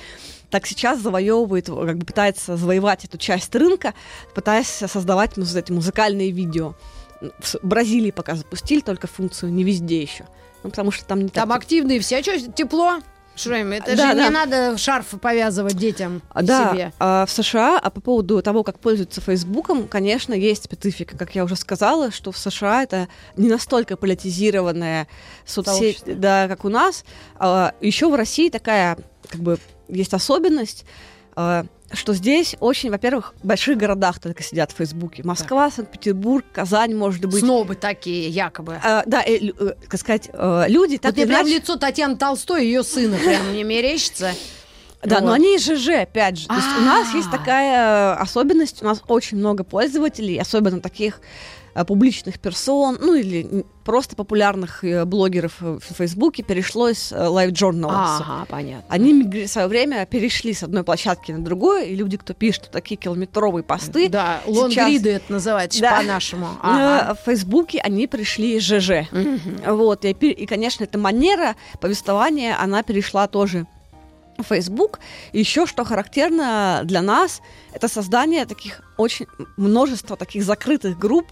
так 0.51 0.67
сейчас 0.67 1.01
завоевывает, 1.01 1.67
как 1.67 1.99
бы 1.99 2.07
пытается 2.07 2.57
завоевать 2.57 3.05
эту 3.05 3.19
часть 3.19 3.55
рынка, 3.55 3.95
пытаясь 4.35 4.69
создавать 4.69 5.37
муз- 5.37 5.55
эти 5.55 5.73
музыкальные 5.73 6.31
видео. 6.31 6.75
В 7.21 7.57
Бразилии 7.63 8.11
пока 8.11 8.37
запустили 8.37 8.81
только 8.81 9.07
функцию, 9.07 9.53
не 9.53 9.65
везде 9.65 10.01
еще. 10.01 10.25
Ну, 10.63 10.71
потому 10.71 10.91
что 10.93 11.05
там 11.05 11.21
не 11.21 11.29
Там 11.29 11.49
так... 11.49 11.59
активные 11.59 12.01
все, 12.01 12.23
что, 12.23 12.53
тепло? 12.53 13.01
Шрем, 13.37 13.73
это 13.73 13.97
да, 13.97 14.11
же 14.11 14.17
да. 14.17 14.25
не 14.25 14.31
надо 14.31 14.79
шарф 14.79 15.09
повязывать 15.21 15.77
детям 15.77 16.23
да, 16.35 16.73
себе. 16.73 16.93
А 16.99 17.27
в 17.27 17.31
США, 17.31 17.79
а 17.79 17.91
по 17.91 18.01
поводу 18.01 18.41
того, 18.43 18.65
как 18.65 18.79
пользуются 18.79 19.21
Фейсбуком, 19.21 19.89
конечно, 19.89 20.33
есть 20.33 20.65
специфика. 20.65 21.17
Как 21.19 21.35
я 21.35 21.45
уже 21.45 21.55
сказала, 21.55 22.11
что 22.11 22.33
в 22.33 22.39
США 22.39 22.83
это 22.83 23.09
не 23.37 23.49
настолько 23.49 23.97
политизированная 23.97 25.07
соцсеть, 25.45 26.03
да, 26.07 26.49
как 26.49 26.65
у 26.65 26.71
нас. 26.71 27.05
А, 27.37 27.75
еще 27.81 28.11
в 28.11 28.15
России 28.15 28.49
такая, 28.49 28.99
как 29.29 29.41
бы, 29.41 29.59
есть 29.89 30.15
особенность. 30.15 30.87
А, 31.35 31.67
что 31.93 32.15
здесь 32.15 32.57
очень, 32.61 32.91
во-первых, 32.91 33.35
в 33.43 33.47
больших 33.47 33.79
городах 33.79 34.19
только 34.19 34.43
сидят 34.43 34.73
в 34.73 34.77
Фейсбуке. 34.77 35.23
Москва. 35.23 35.71
Санкт-Петербург, 35.71 36.45
Казань, 36.53 36.95
может 36.95 37.25
быть. 37.25 37.41
Снобы 37.41 37.75
такие, 37.75 38.29
якобы. 38.29 38.81
А, 38.83 39.03
да, 39.07 39.23
э, 39.23 39.39
э, 39.49 39.75
как 39.89 40.01
сказать, 40.01 40.31
э, 40.33 40.65
люди... 40.69 40.99
Так 40.99 41.13
вот 41.13 41.25
мне 41.25 41.27
прям 41.27 41.47
лицо 41.47 41.77
Татьяны 41.77 42.17
Толстой, 42.17 42.65
ее 42.65 42.83
сына, 42.83 43.17
прям 43.19 43.51
мне 43.51 43.63
мерещится. 43.65 44.33
Да, 45.03 45.17
вот. 45.17 45.27
но 45.27 45.33
они 45.33 45.59
ЖЖ, 45.59 45.91
опять 46.03 46.39
же. 46.39 46.49
То 46.49 46.55
есть 46.55 46.69
у 46.79 46.81
нас 46.81 47.15
есть 47.15 47.29
а. 47.29 47.37
такая 47.37 48.15
особенность, 48.15 48.83
у 48.83 48.87
нас 48.87 49.03
очень 49.07 49.37
много 49.37 49.63
пользователей, 49.63 50.39
особенно 50.41 50.81
таких 50.81 51.21
Э, 51.21 51.66
публичных 51.85 52.39
персон, 52.39 52.99
ну 53.01 53.15
или 53.15 53.65
просто 53.85 54.17
популярных 54.17 54.83
э, 54.83 55.05
блогеров 55.05 55.61
в 55.61 55.81
Фейсбуке 55.81 56.43
перешло 56.43 56.89
из 56.89 57.13
э, 57.13 57.17
Live 57.17 57.53
Journal. 57.53 57.91
Ага, 57.93 58.47
понятно. 58.49 58.85
Они 58.89 59.23
в 59.23 59.49
свое 59.49 59.69
время 59.69 60.05
перешли 60.07 60.53
с 60.53 60.63
одной 60.63 60.83
площадки 60.83 61.33
на 61.33 61.45
другую, 61.45 61.85
и 61.87 61.95
люди, 61.95 62.17
кто 62.17 62.35
пишет 62.35 62.71
такие 62.73 62.97
километровые 62.97 63.63
посты... 63.63 64.09
Да, 64.09 64.41
лонгриды 64.47 65.11
это 65.11 65.33
называется 65.33 65.81
да, 65.81 65.99
по-нашему. 65.99 66.49
Ага. 66.63 67.15
В 67.15 67.27
Фейсбуке 67.27 67.81
они 67.81 68.07
пришли 68.07 68.57
из 68.57 68.63
ЖЖ. 68.63 69.09
Угу. 69.13 69.75
Вот, 69.77 70.05
и, 70.05 70.11
и, 70.11 70.47
конечно, 70.47 70.85
эта 70.85 70.99
манера 70.99 71.55
повествования, 71.81 72.61
она 72.61 72.83
перешла 72.83 73.29
тоже 73.29 73.67
Facebook. 74.43 75.01
Еще 75.33 75.67
что 75.67 75.85
характерно 75.85 76.83
для 76.85 77.03
нас, 77.03 77.41
это 77.73 77.89
создание 77.89 78.47
таких 78.47 78.83
очень 78.97 79.27
множества 79.57 80.17
таких 80.17 80.45
закрытых 80.45 80.99
групп, 80.99 81.27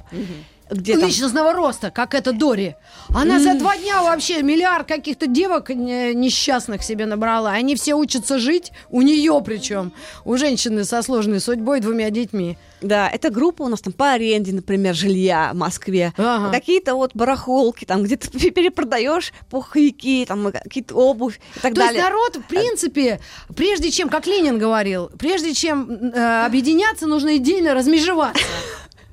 где 0.71 0.95
личностного 0.95 1.53
там... 1.53 1.57
роста, 1.57 1.91
как 1.91 2.15
это 2.15 2.33
Дори. 2.33 2.77
Она 3.09 3.37
mm. 3.37 3.41
за 3.41 3.55
два 3.59 3.77
дня 3.77 4.03
вообще 4.03 4.43
миллиард 4.43 4.89
каких-то 4.89 5.27
девок 5.27 5.69
несчастных 5.71 6.83
себе 6.83 7.07
набрала. 7.07 7.51
Они 7.51 7.77
все 7.77 7.95
учатся 7.95 8.39
жить, 8.39 8.73
у 8.91 9.03
нее 9.03 9.43
причем, 9.45 9.93
у 10.25 10.37
женщины 10.37 10.85
со 10.85 11.03
сложной 11.03 11.41
судьбой, 11.41 11.81
двумя 11.81 12.11
детьми. 12.11 12.57
Да, 12.81 13.09
это 13.09 13.31
группа 13.31 13.63
у 13.63 13.69
нас 13.69 13.81
там 13.81 13.93
по 13.95 14.13
аренде, 14.13 14.53
например, 14.53 14.95
жилья 14.95 15.51
в 15.55 15.57
Москве. 15.57 16.13
Ага. 16.19 16.51
Какие-то 16.51 16.95
вот 16.95 17.13
барахолки, 17.15 17.87
там, 17.87 18.03
где 18.03 18.17
ты 18.17 18.51
перепродаешь 18.51 19.33
пуховики, 19.49 20.27
там, 20.27 20.53
какие-то 20.53 20.95
обувь 20.95 21.41
и 21.57 21.61
так 21.61 21.73
То 21.73 21.81
далее. 21.81 21.89
То 21.89 21.95
есть 21.95 22.05
народ, 22.05 22.37
в 22.37 22.43
принципе, 22.43 23.21
прежде 23.57 23.91
чем, 23.91 24.11
как 24.11 24.27
Ленин 24.27 24.59
говорил, 24.59 25.11
прежде 25.19 25.55
чем 25.55 25.91
э, 25.91 26.45
объединяться, 26.45 27.07
нужно 27.07 27.37
идейно 27.37 27.73
размежеваться. 27.73 28.45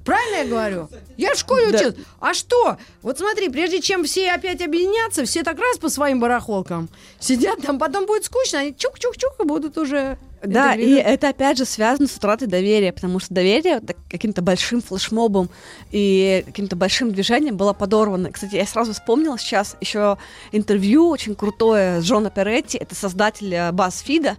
Правильно 0.03 0.37
я 0.37 0.45
говорю? 0.45 0.89
Я 1.17 1.35
в 1.35 1.37
школе 1.37 1.71
да. 1.71 1.77
учился. 1.77 1.97
А 2.19 2.33
что? 2.33 2.77
Вот 3.01 3.19
смотри, 3.19 3.49
прежде 3.49 3.81
чем 3.81 4.03
все 4.03 4.31
опять 4.31 4.61
объединятся, 4.61 5.25
все 5.25 5.43
так 5.43 5.59
раз 5.59 5.77
по 5.77 5.89
своим 5.89 6.19
барахолкам 6.19 6.89
сидят 7.19 7.61
там, 7.61 7.77
потом 7.77 8.05
будет 8.05 8.25
скучно, 8.25 8.59
они 8.59 8.71
чук-чук-чук 8.71 9.43
и 9.43 9.47
будут 9.47 9.77
уже... 9.77 10.17
Да, 10.43 10.73
и 10.73 10.93
это 10.93 11.29
опять 11.29 11.59
же 11.59 11.65
связано 11.65 12.07
с 12.07 12.15
утратой 12.15 12.47
доверия, 12.47 12.91
потому 12.91 13.19
что 13.19 13.31
доверие 13.31 13.79
каким-то 14.09 14.41
большим 14.41 14.81
флешмобом 14.81 15.51
и 15.91 16.41
каким-то 16.47 16.75
большим 16.75 17.11
движением 17.11 17.57
было 17.57 17.73
подорвано. 17.73 18.31
Кстати, 18.31 18.55
я 18.55 18.65
сразу 18.65 18.93
вспомнила 18.93 19.37
сейчас 19.37 19.77
еще 19.81 20.17
интервью 20.51 21.09
очень 21.09 21.35
крутое 21.35 22.01
с 22.01 22.05
Джона 22.05 22.31
Перетти, 22.31 22.79
это 22.79 22.95
создатель 22.95 23.53
BuzzFeed, 23.53 24.35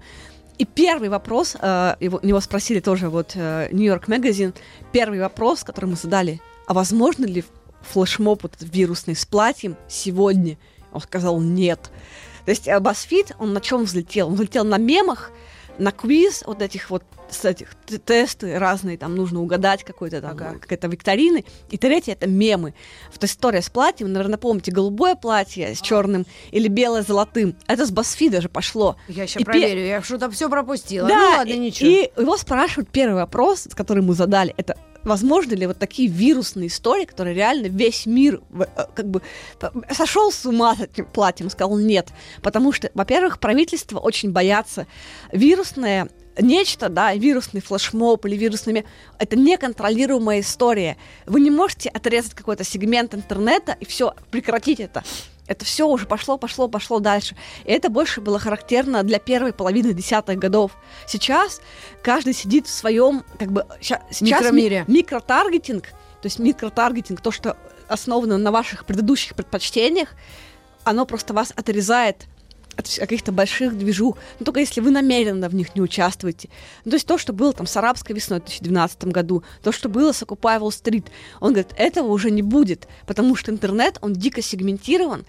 и 0.62 0.64
первый 0.64 1.08
вопрос, 1.08 1.56
э, 1.60 1.96
его, 1.98 2.20
него 2.22 2.40
спросили 2.40 2.78
тоже 2.78 3.08
вот 3.08 3.34
Нью-Йорк 3.34 4.08
э, 4.08 4.12
Magazine, 4.12 4.54
первый 4.92 5.18
вопрос, 5.18 5.64
который 5.64 5.86
мы 5.86 5.96
задали, 5.96 6.40
а 6.68 6.72
возможно 6.72 7.24
ли 7.24 7.42
флешмоб 7.80 8.44
вот 8.44 8.52
вирусный 8.60 9.16
с 9.16 9.26
платьем 9.26 9.76
сегодня? 9.88 10.56
Он 10.92 11.00
сказал 11.00 11.40
нет. 11.40 11.90
То 12.44 12.52
есть 12.52 12.68
э, 12.68 12.76
BuzzFeed, 12.76 13.34
он 13.40 13.54
на 13.54 13.60
чем 13.60 13.82
взлетел? 13.82 14.28
Он 14.28 14.34
взлетел 14.34 14.62
на 14.62 14.78
мемах, 14.78 15.32
на 15.82 15.90
квиз 15.92 16.42
вот 16.46 16.62
этих 16.62 16.90
вот 16.90 17.02
с 17.30 17.44
этих 17.46 17.74
тесты 18.04 18.58
разные, 18.58 18.98
там 18.98 19.14
нужно 19.16 19.40
угадать 19.40 19.84
какой-то 19.84 20.20
там, 20.20 20.32
Ага. 20.32 20.58
какая-то 20.60 20.86
викторины. 20.88 21.44
И 21.70 21.78
третье 21.78 22.12
это 22.12 22.26
мемы. 22.28 22.74
Вот 23.10 23.24
история 23.24 23.62
с 23.62 23.70
платьем, 23.70 24.06
вы, 24.08 24.12
наверное, 24.12 24.36
помните, 24.38 24.70
голубое 24.70 25.14
платье 25.14 25.74
с 25.74 25.80
черным 25.80 26.26
или 26.50 26.68
белое 26.68 27.02
с 27.02 27.06
золотым. 27.06 27.56
Это 27.66 27.86
с 27.86 27.90
Басфида 27.90 28.42
же 28.42 28.48
пошло. 28.50 28.96
Я 29.08 29.26
сейчас 29.26 29.40
И 29.42 29.44
пе- 29.44 29.50
проверю, 29.52 29.80
я 29.86 30.02
что-то 30.02 30.30
все 30.30 30.50
пропустила. 30.50 31.08
Да, 31.08 31.14
ну 31.14 31.36
ладно, 31.38 31.52
и, 31.52 31.58
ничего. 31.58 31.88
и 31.90 32.10
его 32.20 32.36
спрашивают 32.36 32.90
первый 32.90 33.14
вопрос, 33.16 33.66
который 33.74 34.02
мы 34.02 34.14
задали, 34.14 34.54
это 34.58 34.76
возможно 35.04 35.54
ли 35.54 35.66
вот 35.66 35.78
такие 35.78 36.08
вирусные 36.08 36.68
истории, 36.68 37.04
которые 37.04 37.34
реально 37.34 37.66
весь 37.66 38.06
мир 38.06 38.40
э, 38.52 38.64
как 38.94 39.08
бы 39.08 39.22
сошел 39.90 40.30
с 40.30 40.44
ума 40.46 40.74
с 40.76 40.80
этим 40.80 41.06
платьем, 41.06 41.50
сказал 41.50 41.78
нет, 41.78 42.10
потому 42.42 42.72
что, 42.72 42.90
во-первых, 42.94 43.40
правительство 43.40 43.98
очень 43.98 44.32
боятся 44.32 44.86
вирусное 45.32 46.08
нечто, 46.38 46.88
да, 46.88 47.14
вирусный 47.14 47.60
флешмоб 47.60 48.24
или 48.26 48.36
вирусными, 48.36 48.84
это 49.18 49.36
неконтролируемая 49.36 50.40
история. 50.40 50.96
Вы 51.26 51.40
не 51.40 51.50
можете 51.50 51.88
отрезать 51.90 52.34
какой-то 52.34 52.64
сегмент 52.64 53.14
интернета 53.14 53.76
и 53.80 53.84
все, 53.84 54.14
прекратить 54.30 54.80
это. 54.80 55.04
Это 55.52 55.64
все 55.64 55.86
уже 55.86 56.06
пошло, 56.06 56.38
пошло, 56.38 56.66
пошло 56.68 56.98
дальше. 56.98 57.36
И 57.64 57.70
это 57.72 57.90
больше 57.90 58.20
было 58.20 58.38
характерно 58.38 59.02
для 59.02 59.18
первой 59.18 59.52
половины 59.52 59.92
десятых 59.92 60.38
годов. 60.38 60.72
Сейчас 61.06 61.60
каждый 62.02 62.32
сидит 62.32 62.66
в 62.66 62.70
своем, 62.70 63.22
как 63.38 63.52
бы, 63.52 63.66
сейчас 63.80 64.00
ми- 64.20 64.30
Микромире. 64.30 64.84
микротаргетинг, 64.88 65.88
то 65.88 66.26
есть 66.26 66.38
микротаргетинг, 66.38 67.20
то, 67.20 67.30
что 67.30 67.56
основано 67.88 68.38
на 68.38 68.50
ваших 68.50 68.86
предыдущих 68.86 69.34
предпочтениях, 69.34 70.08
оно 70.84 71.04
просто 71.04 71.34
вас 71.34 71.52
отрезает 71.54 72.26
от 72.76 72.88
каких-то 72.98 73.32
больших 73.32 73.76
движух, 73.76 74.16
но 74.38 74.44
только 74.44 74.60
если 74.60 74.80
вы 74.80 74.90
намеренно 74.90 75.48
в 75.48 75.54
них 75.54 75.74
не 75.74 75.82
участвуете. 75.82 76.48
Ну, 76.84 76.90
то 76.90 76.96
есть 76.96 77.06
то, 77.06 77.18
что 77.18 77.32
было 77.32 77.52
там 77.52 77.66
с 77.66 77.76
арабской 77.76 78.12
весной 78.12 78.40
в 78.40 78.44
2012 78.44 79.04
году, 79.06 79.42
то, 79.62 79.72
что 79.72 79.88
было 79.88 80.12
с 80.12 80.22
Occupy 80.22 80.60
Wall 80.60 80.68
Street, 80.68 81.06
он 81.40 81.52
говорит, 81.52 81.72
этого 81.76 82.08
уже 82.08 82.30
не 82.30 82.42
будет, 82.42 82.88
потому 83.06 83.36
что 83.36 83.50
интернет, 83.50 83.98
он 84.00 84.12
дико 84.12 84.42
сегментирован, 84.42 85.24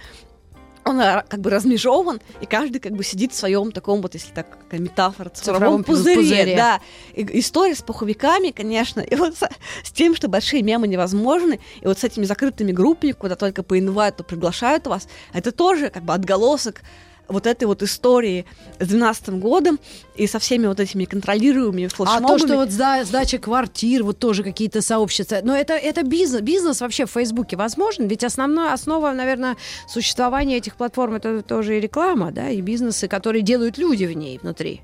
он 0.86 0.98
как 0.98 1.40
бы 1.40 1.50
размежован, 1.50 2.20
и 2.42 2.46
каждый 2.46 2.80
как 2.80 2.94
бы 2.94 3.04
сидит 3.04 3.32
в 3.32 3.36
своем 3.36 3.72
таком 3.72 4.02
вот, 4.02 4.14
если 4.14 4.34
так 4.34 4.60
какая 4.60 4.80
метафора, 4.80 5.30
Цифровом 5.30 5.56
цифровом 5.56 5.84
пузыре, 5.84 6.16
пузыре. 6.16 6.56
да. 6.56 6.82
И- 7.14 7.40
история 7.40 7.76
с 7.76 7.82
пуховиками, 7.82 8.52
конечно, 8.52 9.00
и 9.00 9.16
вот 9.16 9.38
с, 9.38 9.50
с 9.84 9.92
тем, 9.92 10.16
что 10.16 10.28
большие 10.28 10.62
мемы 10.62 10.88
невозможны, 10.88 11.60
и 11.82 11.88
вот 11.88 12.00
с 12.00 12.04
этими 12.04 12.26
закрытыми 12.26 12.72
группами, 12.72 13.12
куда 13.12 13.36
только 13.36 13.64
по 13.64 13.80
инвайту 13.80 14.24
приглашают 14.24 14.88
вас, 14.88 15.08
это 15.32 15.52
тоже 15.52 15.90
как 15.90 16.04
бы 16.04 16.14
отголосок 16.14 16.82
вот 17.28 17.48
этой 17.48 17.66
вот 17.66 17.82
истории 17.82 18.46
с 18.80 18.88
12 18.88 19.30
годом 19.40 19.80
и 20.16 20.28
со 20.28 20.40
всеми 20.40 20.68
вот 20.68 20.80
этими 20.80 21.06
контролируемыми 21.06 21.86
А 21.86 21.90
флешмобами. 21.90 22.28
то, 22.28 22.38
что 22.38 22.56
вот 22.58 22.70
сда- 22.70 23.04
сдача 23.06 23.38
квартир, 23.38 24.04
вот 24.04 24.20
тоже 24.20 24.44
какие-то 24.44 24.82
сообщества. 24.82 25.40
Но 25.44 25.56
это, 25.56 25.74
это 25.74 26.04
бизнес. 26.04 26.42
Бизнес 26.42 26.82
вообще 26.82 27.06
в 27.06 27.12
Фейсбуке 27.12 27.56
возможен? 27.56 28.08
Ведь 28.08 28.24
основная 28.24 28.74
основа, 28.74 29.12
наверное, 29.12 29.58
существования 29.88 30.58
этих 30.58 30.76
платформ 30.76 31.16
это 31.16 31.42
тоже 31.42 31.78
и 31.78 31.80
реклама, 31.80 32.32
да, 32.32 32.50
и 32.50 32.62
бизнесы, 32.62 33.08
которые 33.08 33.42
делают 33.42 33.78
люди 33.78 34.06
в 34.06 34.14
ней 34.14 34.38
внутри. 34.42 34.82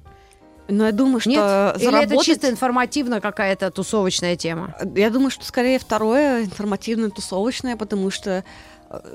Но 0.69 0.85
я 0.85 0.91
думаю, 0.91 1.19
что 1.19 1.29
Нет? 1.31 1.39
Или 1.39 1.87
это 1.87 1.91
заработать... 1.91 2.25
чисто 2.25 2.49
информативно 2.49 3.21
какая-то 3.21 3.71
тусовочная 3.71 4.35
тема? 4.35 4.75
Я 4.95 5.09
думаю, 5.09 5.31
что 5.31 5.43
скорее 5.43 5.79
второе 5.79 6.43
информативное 6.43 7.09
тусовочное, 7.09 7.75
потому 7.75 8.11
что 8.11 8.43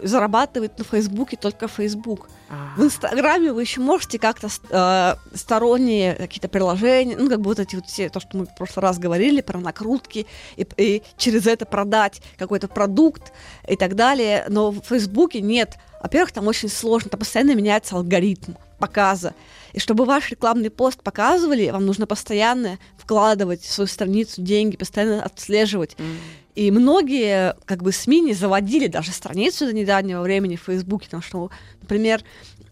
зарабатывает 0.02 0.78
на 0.78 0.84
Фейсбуке 0.84 1.36
только 1.36 1.68
Фейсбук. 1.68 2.28
В 2.76 2.84
Инстаграме 2.84 3.52
вы 3.52 3.62
еще 3.62 3.80
можете 3.80 4.18
как-то 4.18 4.48
э, 4.70 5.14
сторонние 5.34 6.14
какие-то 6.14 6.48
приложения, 6.48 7.16
ну, 7.16 7.28
как 7.28 7.40
бы 7.40 7.48
вот 7.48 7.58
эти 7.58 7.74
вот 7.74 7.86
все, 7.86 8.08
то, 8.08 8.20
что 8.20 8.36
мы 8.36 8.46
в 8.46 8.54
прошлый 8.54 8.82
раз 8.84 8.98
говорили 8.98 9.40
про 9.40 9.58
накрутки, 9.58 10.26
и, 10.56 10.66
и 10.76 11.02
через 11.16 11.46
это 11.46 11.66
продать 11.66 12.22
какой-то 12.38 12.68
продукт 12.68 13.32
и 13.68 13.76
так 13.76 13.96
далее. 13.96 14.46
Но 14.48 14.70
в 14.70 14.80
Фейсбуке 14.80 15.40
нет. 15.40 15.76
Во-первых, 16.00 16.32
там 16.32 16.46
очень 16.46 16.68
сложно, 16.68 17.10
там 17.10 17.18
постоянно 17.18 17.54
меняется 17.54 17.96
алгоритм 17.96 18.52
показа. 18.78 19.34
И 19.74 19.80
чтобы 19.80 20.04
ваш 20.04 20.30
рекламный 20.30 20.70
пост 20.70 21.02
показывали, 21.02 21.68
вам 21.68 21.84
нужно 21.84 22.06
постоянно 22.06 22.78
вкладывать 22.96 23.62
в 23.62 23.72
свою 23.72 23.88
страницу 23.88 24.40
деньги, 24.40 24.76
постоянно 24.76 25.22
отслеживать. 25.22 25.96
И 26.54 26.70
многие 26.70 27.56
как 27.64 27.82
бы 27.82 27.90
СМИ 27.90 28.20
не 28.20 28.34
заводили 28.34 28.86
даже 28.86 29.10
страницу 29.10 29.66
до 29.66 29.72
недавнего 29.72 30.22
времени 30.22 30.54
в 30.54 30.62
Фейсбуке, 30.62 31.06
потому 31.06 31.22
что, 31.22 31.50
например, 31.82 32.22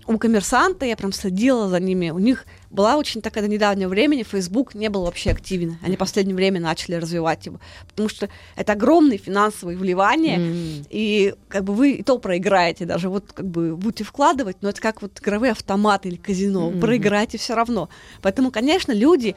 у 0.06 0.18
коммерсанта, 0.18 0.84
я 0.84 0.96
прям 0.96 1.12
следила 1.12 1.68
за 1.68 1.78
ними, 1.80 2.10
у 2.10 2.18
них 2.18 2.44
была 2.70 2.96
очень 2.96 3.20
такая 3.22 3.44
до 3.44 3.48
недавнего 3.50 3.88
времени, 3.88 4.24
Facebook 4.24 4.74
не 4.74 4.88
был 4.88 5.04
вообще 5.04 5.30
активен. 5.30 5.78
Они 5.82 5.96
в 5.96 5.98
последнее 5.98 6.34
время 6.34 6.60
начали 6.60 6.94
развивать 6.96 7.46
его, 7.46 7.60
потому 7.88 8.08
что 8.08 8.28
это 8.56 8.72
огромные 8.72 9.18
финансовые 9.18 9.78
вливания, 9.78 10.38
М. 10.38 10.84
и 10.90 11.34
как 11.48 11.64
бы 11.64 11.74
вы 11.74 11.92
и 11.92 12.02
то 12.02 12.18
проиграете, 12.18 12.84
даже 12.84 13.08
вот 13.08 13.32
как 13.32 13.46
бы 13.46 13.76
будете 13.76 14.04
вкладывать, 14.04 14.56
но 14.60 14.70
это 14.70 14.80
как 14.80 15.02
вот 15.02 15.20
игровые 15.20 15.52
автоматы 15.52 16.08
или 16.08 16.16
казино, 16.16 16.70
Мгм. 16.70 16.80
проиграете 16.80 17.38
все 17.38 17.54
равно. 17.54 17.88
Поэтому, 18.22 18.50
конечно, 18.50 18.92
люди, 18.92 19.36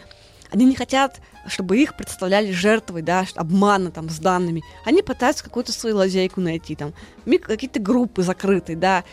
они 0.52 0.66
не 0.66 0.76
хотят, 0.76 1.20
чтобы 1.48 1.78
их 1.78 1.96
представляли 1.98 2.52
жертвой, 2.52 3.02
да, 3.02 3.26
обмана 3.36 3.92
там 3.92 4.10
с 4.10 4.20
данными. 4.20 4.64
Они 4.86 5.02
пытаются 5.02 5.44
какую-то 5.44 5.72
свою 5.74 5.98
лазейку 5.98 6.40
найти, 6.42 6.76
там, 6.76 6.94
какие-то 7.26 7.80
группы 7.80 8.24
закрытые, 8.24 8.78
да, 8.78 9.04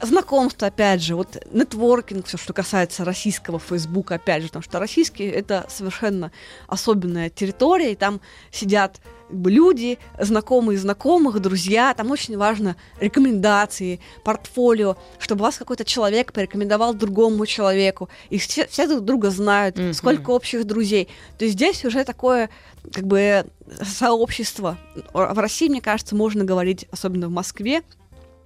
знакомство, 0.00 0.68
опять 0.68 1.02
же, 1.02 1.14
вот 1.16 1.36
нетворкинг, 1.52 2.26
все, 2.26 2.36
что 2.38 2.52
касается 2.52 3.04
российского 3.04 3.58
Фейсбука, 3.58 4.16
опять 4.16 4.42
же, 4.42 4.48
потому 4.48 4.62
что 4.62 4.78
российский 4.78 5.24
это 5.24 5.66
совершенно 5.68 6.30
особенная 6.66 7.30
территория, 7.30 7.92
и 7.92 7.96
там 7.96 8.20
сидят 8.50 9.00
как 9.28 9.36
бы, 9.36 9.50
люди, 9.50 9.98
знакомые 10.18 10.78
знакомых, 10.78 11.40
друзья, 11.40 11.92
там 11.94 12.10
очень 12.10 12.36
важно 12.38 12.76
рекомендации, 12.98 14.00
портфолио, 14.24 14.96
чтобы 15.18 15.42
вас 15.42 15.58
какой-то 15.58 15.84
человек 15.84 16.32
порекомендовал 16.32 16.94
другому 16.94 17.44
человеку, 17.44 18.08
и 18.30 18.38
все, 18.38 18.66
все 18.68 18.86
друг 18.86 19.04
друга 19.04 19.30
знают, 19.30 19.76
Мгм. 19.76 19.92
сколько 19.92 20.30
общих 20.30 20.64
друзей. 20.64 21.08
То 21.38 21.44
есть 21.44 21.56
здесь 21.56 21.84
уже 21.84 22.04
такое 22.04 22.48
как 22.92 23.06
бы 23.06 23.44
сообщество. 23.82 24.78
В 25.12 25.38
России, 25.38 25.68
мне 25.68 25.82
кажется, 25.82 26.14
можно 26.16 26.44
говорить, 26.44 26.86
особенно 26.90 27.28
в 27.28 27.32
Москве, 27.32 27.82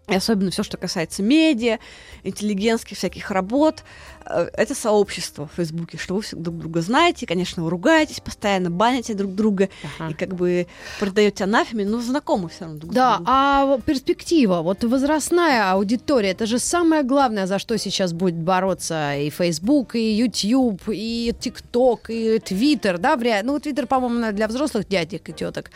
и 0.08 0.14
особенно 0.16 0.50
все, 0.50 0.62
что 0.64 0.76
касается 0.76 1.22
медиа, 1.22 1.78
интеллигентских 2.24 2.96
всяких 2.98 3.30
работ, 3.30 3.84
э, 4.26 4.48
это 4.52 4.74
сообщество 4.74 5.46
в 5.46 5.56
Фейсбуке, 5.56 5.96
что 5.96 6.14
вы 6.16 6.22
все 6.22 6.36
друг 6.36 6.58
друга 6.58 6.80
знаете, 6.82 7.24
конечно, 7.24 7.62
вы 7.62 7.70
ругаетесь 7.70 8.18
постоянно, 8.20 8.68
баните 8.70 9.14
друг 9.14 9.34
друга 9.34 9.68
Ага. 9.98 10.10
и 10.10 10.14
как 10.14 10.34
бы 10.34 10.66
продаете 10.98 11.44
анафеме, 11.44 11.84
но 11.84 12.00
знакомы 12.00 12.48
все 12.48 12.64
равно 12.64 12.78
друг 12.80 12.92
Да, 12.92 13.16
другом. 13.16 13.26
а 13.32 13.64
вот 13.66 13.84
перспектива, 13.84 14.60
вот 14.62 14.82
возрастная 14.84 15.70
аудитория, 15.72 16.30
это 16.30 16.46
же 16.46 16.58
самое 16.58 17.04
главное, 17.04 17.46
за 17.46 17.58
что 17.60 17.78
сейчас 17.78 18.12
будет 18.12 18.34
бороться 18.36 19.14
и 19.16 19.30
Facebook, 19.30 19.94
и 19.94 20.12
YouTube, 20.14 20.82
и 20.88 21.32
TikTok, 21.38 22.00
и 22.08 22.38
Twitter, 22.38 22.98
да, 22.98 23.16
вряд 23.16 23.44
Ну, 23.44 23.56
Twitter, 23.58 23.86
по-моему, 23.86 24.32
для 24.32 24.48
взрослых 24.48 24.88
дядек 24.88 25.28
и 25.28 25.32
теток, 25.32 25.70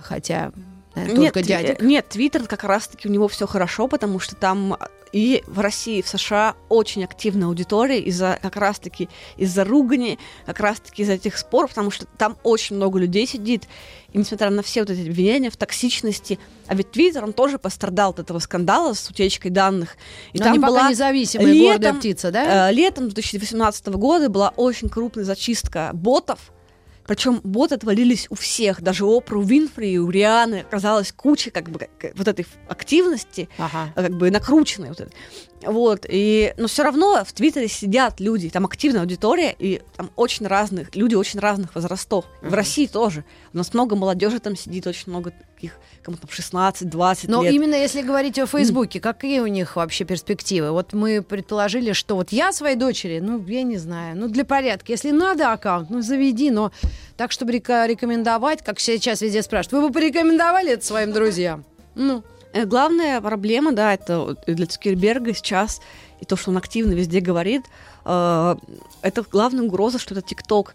хотя 0.00 0.50
Нет, 0.94 1.34
только 1.34 1.42
дядек. 1.42 1.82
э, 1.82 1.86
Нет, 1.86 2.08
Твиттер 2.08 2.46
как 2.46 2.64
раз-таки 2.64 3.08
у 3.08 3.10
него 3.10 3.28
все 3.28 3.46
хорошо, 3.46 3.88
потому 3.88 4.18
что 4.18 4.34
там 4.34 4.76
и 5.12 5.42
в 5.46 5.58
России, 5.58 5.98
и 5.98 6.02
в 6.02 6.08
США 6.08 6.54
очень 6.68 7.04
активная 7.04 7.48
аудитория 7.48 8.00
из-за 8.00 8.38
как 8.40 8.56
раз-таки 8.56 9.08
из-за 9.36 9.64
ругани, 9.64 10.18
как 10.46 10.60
раз-таки 10.60 11.02
из-за 11.02 11.14
этих 11.14 11.36
споров, 11.36 11.70
потому 11.70 11.90
что 11.90 12.06
там 12.06 12.36
очень 12.44 12.76
много 12.76 12.98
людей 12.98 13.26
сидит, 13.26 13.64
и 14.12 14.18
несмотря 14.18 14.50
на 14.50 14.62
все 14.62 14.80
вот 14.80 14.90
эти 14.90 15.08
обвинения 15.08 15.50
в 15.50 15.56
токсичности, 15.56 16.38
а 16.66 16.74
ведь 16.74 16.92
Твиттер, 16.92 17.24
он 17.24 17.32
тоже 17.32 17.58
пострадал 17.58 18.10
от 18.10 18.20
этого 18.20 18.38
скандала 18.38 18.92
с 18.94 19.08
утечкой 19.10 19.50
данных. 19.50 19.96
И 20.32 20.38
Но 20.38 20.44
там 20.44 20.52
они 20.52 20.60
пока 20.60 20.72
была 20.72 20.90
независимые, 20.90 21.54
летом, 21.54 21.72
гордая 21.72 21.94
птица, 21.94 22.30
да? 22.30 22.70
Э, 22.70 22.72
Летом 22.72 23.08
2018 23.08 23.86
года 23.88 24.28
была 24.28 24.50
очень 24.56 24.88
крупная 24.88 25.24
зачистка 25.24 25.90
ботов. 25.92 26.52
Причем 27.06 27.40
боты 27.42 27.74
отвалились 27.74 28.26
у 28.30 28.34
всех, 28.36 28.82
даже 28.82 29.04
у 29.04 29.10
Опры, 29.10 29.38
у 29.38 29.42
Винфри, 29.42 29.98
у 29.98 30.10
Рианы 30.10 30.60
оказалась 30.60 31.10
куча 31.12 31.50
как 31.50 31.68
бы 31.68 31.88
как- 31.98 32.16
вот 32.16 32.28
этой 32.28 32.46
активности, 32.68 33.48
Ага. 33.58 33.92
как 33.94 34.10
бы 34.12 34.30
накрученной. 34.30 34.88
Вот, 34.90 35.00
этой. 35.00 35.12
вот 35.66 36.06
и, 36.08 36.54
но 36.56 36.68
все 36.68 36.82
равно 36.84 37.24
в 37.24 37.32
Твиттере 37.32 37.68
сидят 37.68 38.20
люди, 38.20 38.48
там 38.48 38.64
активная 38.64 39.00
аудитория, 39.00 39.54
и 39.58 39.82
там 39.96 40.10
очень 40.16 40.46
разных, 40.46 40.94
люди 40.94 41.14
очень 41.14 41.40
разных 41.40 41.74
возрастов. 41.74 42.24
В 42.42 42.46
Мгм. 42.46 42.54
России 42.54 42.86
тоже. 42.86 43.24
У 43.52 43.58
нас 43.58 43.74
много 43.74 43.96
молодежи 43.96 44.38
там 44.38 44.54
сидит, 44.56 44.86
очень 44.86 45.10
много 45.10 45.32
таких, 45.60 45.72
кому 46.02 46.16
там 46.16 46.28
16-20 46.30 47.24
Но 47.28 47.42
лет. 47.42 47.52
именно 47.52 47.74
если 47.74 48.00
говорить 48.02 48.38
о 48.38 48.46
Фейсбуке, 48.46 49.00
какие 49.00 49.40
у 49.40 49.46
них 49.46 49.76
вообще 49.76 50.04
перспективы? 50.04 50.70
Вот 50.72 50.92
мы 50.94 51.22
предположили, 51.22 51.92
что 51.92 52.14
вот 52.16 52.32
я 52.32 52.52
своей 52.52 52.76
дочери, 52.76 53.20
ну, 53.20 53.44
я 53.46 53.62
не 53.62 53.76
знаю, 53.76 54.16
ну, 54.16 54.28
для 54.28 54.44
порядка, 54.44 54.92
если 54.92 55.10
надо 55.10 55.52
аккаунт, 55.52 55.90
ну, 55.90 56.00
заведи, 56.02 56.50
но 56.50 56.72
так, 57.16 57.30
чтобы 57.32 57.52
река- 57.52 57.86
рекомендовать, 57.86 58.62
как 58.64 58.80
сейчас 58.80 59.20
везде 59.20 59.42
спрашивают, 59.42 59.82
вы 59.82 59.88
бы 59.88 59.94
порекомендовали 59.94 60.72
это 60.72 60.84
своим 60.84 61.12
друзьям? 61.12 61.64
Ну, 61.94 62.22
Э, 62.52 62.64
Главная 62.64 63.20
проблема, 63.20 63.70
да, 63.70 63.94
это 63.94 64.34
для 64.48 64.66
Цукерберга 64.66 65.32
сейчас, 65.34 65.80
и 66.20 66.24
то, 66.24 66.34
что 66.34 66.50
он 66.50 66.56
активно 66.56 66.94
везде 66.94 67.20
говорит, 67.20 67.62
э, 68.04 68.56
это 69.02 69.22
главная 69.30 69.62
угроза, 69.62 70.00
что 70.00 70.14
это 70.16 70.22
ТикТок. 70.26 70.74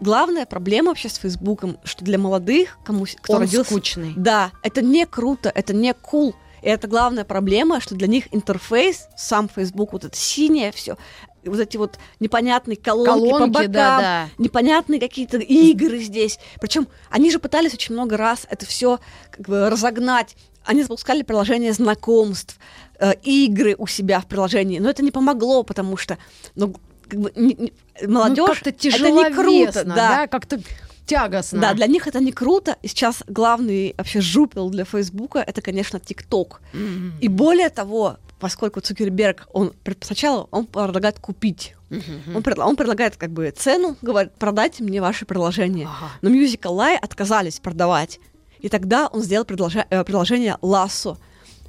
Главная 0.00 0.46
проблема 0.46 0.88
вообще 0.88 1.08
с 1.08 1.16
Фейсбуком, 1.16 1.78
что 1.84 2.04
для 2.04 2.18
молодых, 2.18 2.78
кому, 2.84 3.06
кто 3.22 3.34
Он 3.34 3.40
родился... 3.40 3.70
скучный. 3.70 4.12
Да, 4.16 4.52
это 4.62 4.82
не 4.82 5.06
круто, 5.06 5.50
это 5.54 5.74
не 5.74 5.94
кул. 5.94 6.34
И 6.62 6.68
это 6.68 6.88
главная 6.88 7.24
проблема, 7.24 7.80
что 7.80 7.94
для 7.94 8.08
них 8.08 8.24
интерфейс, 8.32 9.08
сам 9.16 9.48
Facebook, 9.48 9.92
вот 9.92 10.04
это 10.04 10.16
синее 10.16 10.72
все, 10.72 10.96
вот 11.44 11.60
эти 11.60 11.76
вот 11.76 11.98
непонятные 12.20 12.76
колонки, 12.76 13.30
по 13.30 13.38
Колонки, 13.38 13.54
бокам, 13.54 13.72
да, 13.72 13.98
да. 13.98 14.28
непонятные 14.38 15.00
какие-то 15.00 15.38
игры 15.38 15.98
здесь. 16.00 16.38
Причем 16.60 16.88
они 17.10 17.30
же 17.30 17.38
пытались 17.38 17.74
очень 17.74 17.94
много 17.94 18.16
раз 18.16 18.46
это 18.50 18.66
все 18.66 18.98
как 19.30 19.48
бы 19.48 19.70
разогнать. 19.70 20.36
Они 20.64 20.82
запускали 20.82 21.22
приложение 21.22 21.72
знакомств, 21.72 22.58
э, 22.98 23.14
игры 23.22 23.74
у 23.78 23.86
себя 23.86 24.20
в 24.20 24.26
приложении, 24.26 24.78
но 24.78 24.90
это 24.90 25.02
не 25.02 25.10
помогло, 25.10 25.62
потому 25.62 25.96
что 25.96 26.18
ну, 26.56 26.74
как 27.08 27.20
бы, 27.20 27.32
не- 27.36 27.54
не- 27.54 27.72
молодежь 28.06 28.62
ну, 28.64 28.70
это 28.70 29.10
не 29.10 29.34
круто, 29.34 29.84
да, 29.84 29.94
да. 29.94 30.26
как-то 30.26 30.60
тягостно. 31.06 31.60
Да, 31.60 31.74
для 31.74 31.86
них 31.86 32.06
это 32.06 32.20
не 32.20 32.32
круто. 32.32 32.76
И 32.82 32.88
сейчас 32.88 33.22
главный 33.26 33.94
вообще 33.96 34.20
жупел 34.20 34.70
для 34.70 34.84
Фейсбука 34.84 35.38
это, 35.38 35.62
конечно, 35.62 35.98
ТикТок. 35.98 36.60
Мгм. 36.72 37.14
И 37.20 37.28
более 37.28 37.70
того, 37.70 38.18
поскольку 38.38 38.80
Цукерберг, 38.80 39.48
он 39.52 39.72
сначала 40.02 40.46
он 40.50 40.66
предлагает 40.66 41.18
купить. 41.18 41.74
Мгм. 41.90 42.36
Он, 42.36 42.42
предла- 42.42 42.66
он 42.66 42.76
предлагает 42.76 43.16
как 43.16 43.30
бы 43.30 43.50
цену, 43.50 43.96
говорит, 44.02 44.32
продайте 44.38 44.84
мне 44.84 45.00
ваше 45.00 45.24
приложение. 45.24 45.86
Ага. 45.86 46.10
Но 46.20 46.30
Musical.ly 46.30 46.96
отказались 46.96 47.58
продавать. 47.60 48.20
И 48.60 48.68
тогда 48.68 49.06
он 49.06 49.22
сделал 49.22 49.46
э, 49.48 50.04
приложение 50.04 50.58
Lasso. 50.60 51.16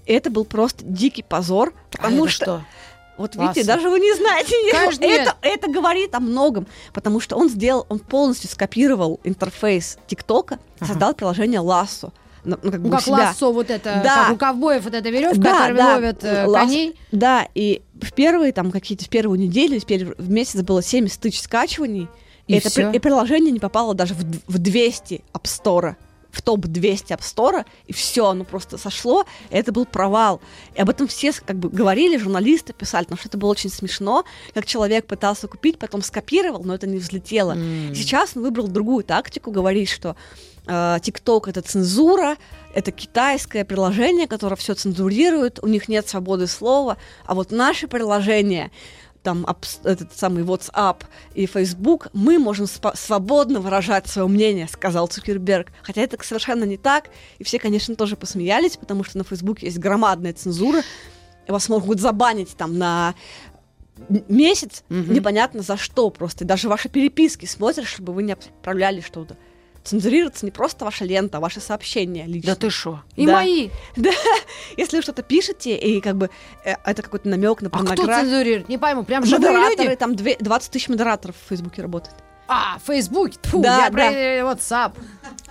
И 0.05 0.11
это 0.11 0.29
был 0.29 0.43
просто 0.43 0.83
дикий 0.83 1.23
позор, 1.23 1.73
А 1.93 1.97
потому 1.97 2.25
это 2.25 2.33
что 2.33 2.43
что? 2.45 2.65
Вот 3.19 3.35
видите, 3.35 3.61
Lasso. 3.61 3.65
даже 3.65 3.89
вы 3.89 3.99
не 3.99 4.13
знаете. 4.15 4.55
Нет. 4.63 4.97
это, 5.01 5.35
это 5.43 5.69
говорит 5.69 6.15
о 6.15 6.19
многом, 6.19 6.65
потому 6.93 7.19
что 7.19 7.35
он 7.35 7.49
сделал, 7.49 7.85
он 7.89 7.99
полностью 7.99 8.49
скопировал 8.49 9.19
интерфейс 9.23 9.97
ТикТока, 10.07 10.57
создал 10.85 11.13
приложение 11.13 11.61
Lasso. 11.61 12.11
Ну, 12.45 12.57
ну, 12.63 12.71
как 12.71 12.81
бы 12.81 12.87
Ну, 12.87 12.93
у 12.95 12.97
как 12.97 13.01
себя. 13.01 13.13
лассо 13.17 13.51
вот 13.51 13.69
это, 13.69 13.99
Да. 14.01 14.15
как 14.27 14.33
у 14.33 14.37
ковбоев 14.37 14.83
вот 14.85 14.93
эта 14.93 15.09
веревка, 15.09 15.37
Да, 15.39 15.53
которыми 15.59 15.77
да, 15.77 15.93
ловят 15.95 16.23
э, 16.23 16.45
лас- 16.47 16.61
коней. 16.69 16.95
Да, 17.11 17.45
и 17.53 17.81
в 18.01 18.13
первые 18.13 18.53
там 18.53 18.71
какие-то 18.71 19.03
в 19.03 19.09
первую 19.09 19.37
неделю, 19.37 19.79
в, 19.79 19.85
первый- 19.85 20.15
в 20.17 20.29
месяц 20.29 20.61
было 20.61 20.81
70 20.81 21.19
тысяч 21.19 21.41
скачиваний, 21.41 22.07
И 22.47 22.55
это 22.55 22.69
всё? 22.69 22.89
при- 22.89 22.95
и 22.97 22.99
приложение 22.99 23.51
не 23.51 23.59
попало 23.59 23.93
даже 23.93 24.13
в, 24.13 24.23
в 24.47 24.57
200 24.57 25.21
App 25.33 25.43
Store, 25.43 25.95
в 26.31 26.41
топ 26.41 26.61
200 26.61 27.13
App 27.13 27.21
Store, 27.21 27.65
и 27.87 27.93
все, 27.93 28.27
оно 28.27 28.43
просто 28.43 28.77
сошло, 28.77 29.25
и 29.49 29.55
это 29.55 29.71
был 29.71 29.85
провал. 29.85 30.41
И 30.75 30.81
об 30.81 30.89
этом 30.89 31.07
все 31.07 31.31
как 31.33 31.57
бы 31.57 31.69
говорили, 31.69 32.17
журналисты 32.17 32.73
писали, 32.73 33.05
потому 33.05 33.19
что 33.19 33.29
это 33.29 33.37
было 33.37 33.49
очень 33.49 33.69
смешно, 33.69 34.25
как 34.53 34.65
человек 34.65 35.07
пытался 35.07 35.47
купить, 35.47 35.79
потом 35.79 36.01
скопировал, 36.01 36.63
но 36.63 36.75
это 36.75 36.87
не 36.87 36.97
взлетело. 36.97 37.53
М. 37.53 37.95
Сейчас 37.95 38.35
он 38.35 38.43
выбрал 38.43 38.67
другую 38.67 39.03
тактику, 39.03 39.51
говорит, 39.51 39.89
что 39.89 40.15
ТикТок 41.01 41.47
это 41.47 41.63
цензура, 41.63 42.37
это 42.75 42.91
китайское 42.91 43.65
приложение, 43.65 44.27
которое 44.27 44.55
все 44.55 44.75
цензурирует, 44.75 45.57
у 45.63 45.67
них 45.67 45.87
нет 45.87 46.07
свободы 46.07 46.45
слова, 46.45 46.97
а 47.25 47.33
вот 47.33 47.51
наше 47.51 47.87
приложение, 47.87 48.69
там 49.29 49.45
этот 49.83 50.17
самый 50.17 50.43
WhatsApp 50.43 51.03
и 51.35 51.45
Facebook, 51.45 52.07
мы 52.13 52.39
можем 52.39 52.65
свободно 52.95 53.59
выражать 53.59 54.07
свое 54.07 54.27
мнение, 54.27 54.67
сказал 54.67 55.07
Цукерберг. 55.07 55.67
Хотя 55.83 56.01
это 56.01 56.17
совершенно 56.23 56.63
не 56.63 56.77
так, 56.77 57.09
и 57.37 57.43
все, 57.43 57.59
конечно, 57.59 57.95
тоже 57.95 58.15
посмеялись, 58.15 58.75
потому 58.77 59.03
что 59.03 59.19
на 59.19 59.23
Facebook 59.23 59.61
есть 59.61 59.77
громадная 59.77 60.33
цензура, 60.33 60.81
вас 61.47 61.69
могут 61.69 61.99
забанить 61.99 62.55
там 62.57 62.77
на 62.79 63.13
месяц, 64.27 64.83
Мгм. 64.89 65.13
непонятно 65.13 65.61
за 65.61 65.77
что 65.77 66.09
просто. 66.09 66.43
Даже 66.45 66.67
ваши 66.69 66.89
переписки 66.89 67.45
смотришь, 67.45 67.89
чтобы 67.89 68.13
вы 68.13 68.23
не 68.23 68.31
отправляли 68.31 69.01
что-то. 69.01 69.37
Цензурируется 69.89 70.45
не 70.45 70.51
просто 70.51 70.85
ваша 70.85 71.03
лента, 71.03 71.37
а 71.37 71.41
ваши 71.41 71.59
сообщения 71.59 72.25
лично. 72.27 72.51
Да 72.53 72.55
ты 72.55 72.69
шо? 72.69 73.01
И 73.15 73.25
Да. 73.25 73.33
мои. 73.33 73.69
Если 74.77 74.97
вы 74.97 75.01
что-то 75.01 75.23
пишете, 75.23 75.75
и 75.75 75.99
как 75.99 76.15
бы 76.15 76.29
э, 76.63 76.75
это 76.85 77.01
какой-то 77.01 77.27
намек 77.27 77.61
на 77.63 77.69
А 77.69 77.71
кто 77.71 77.79
порнографию. 77.79 78.29
цензурирует? 78.29 78.69
Не 78.69 78.77
пойму. 78.77 79.03
Прям 79.03 79.25
живые 79.25 79.51
Модераторы, 79.51 79.83
люди? 79.89 79.95
там 79.95 80.15
две- 80.15 80.37
20 80.39 80.71
тысяч 80.71 80.89
модераторов 80.89 81.35
в 81.43 81.49
Фейсбуке 81.49 81.81
работает. 81.81 82.15
А, 82.51 82.77
в 82.83 82.87
Фейсбуке? 82.87 83.37
Тьфу, 83.41 83.61
Да, 83.61 83.77
я 83.85 83.85
да. 83.85 83.91
про 83.91 84.03
э, 84.11 84.41
WhatsApp. 84.41 84.93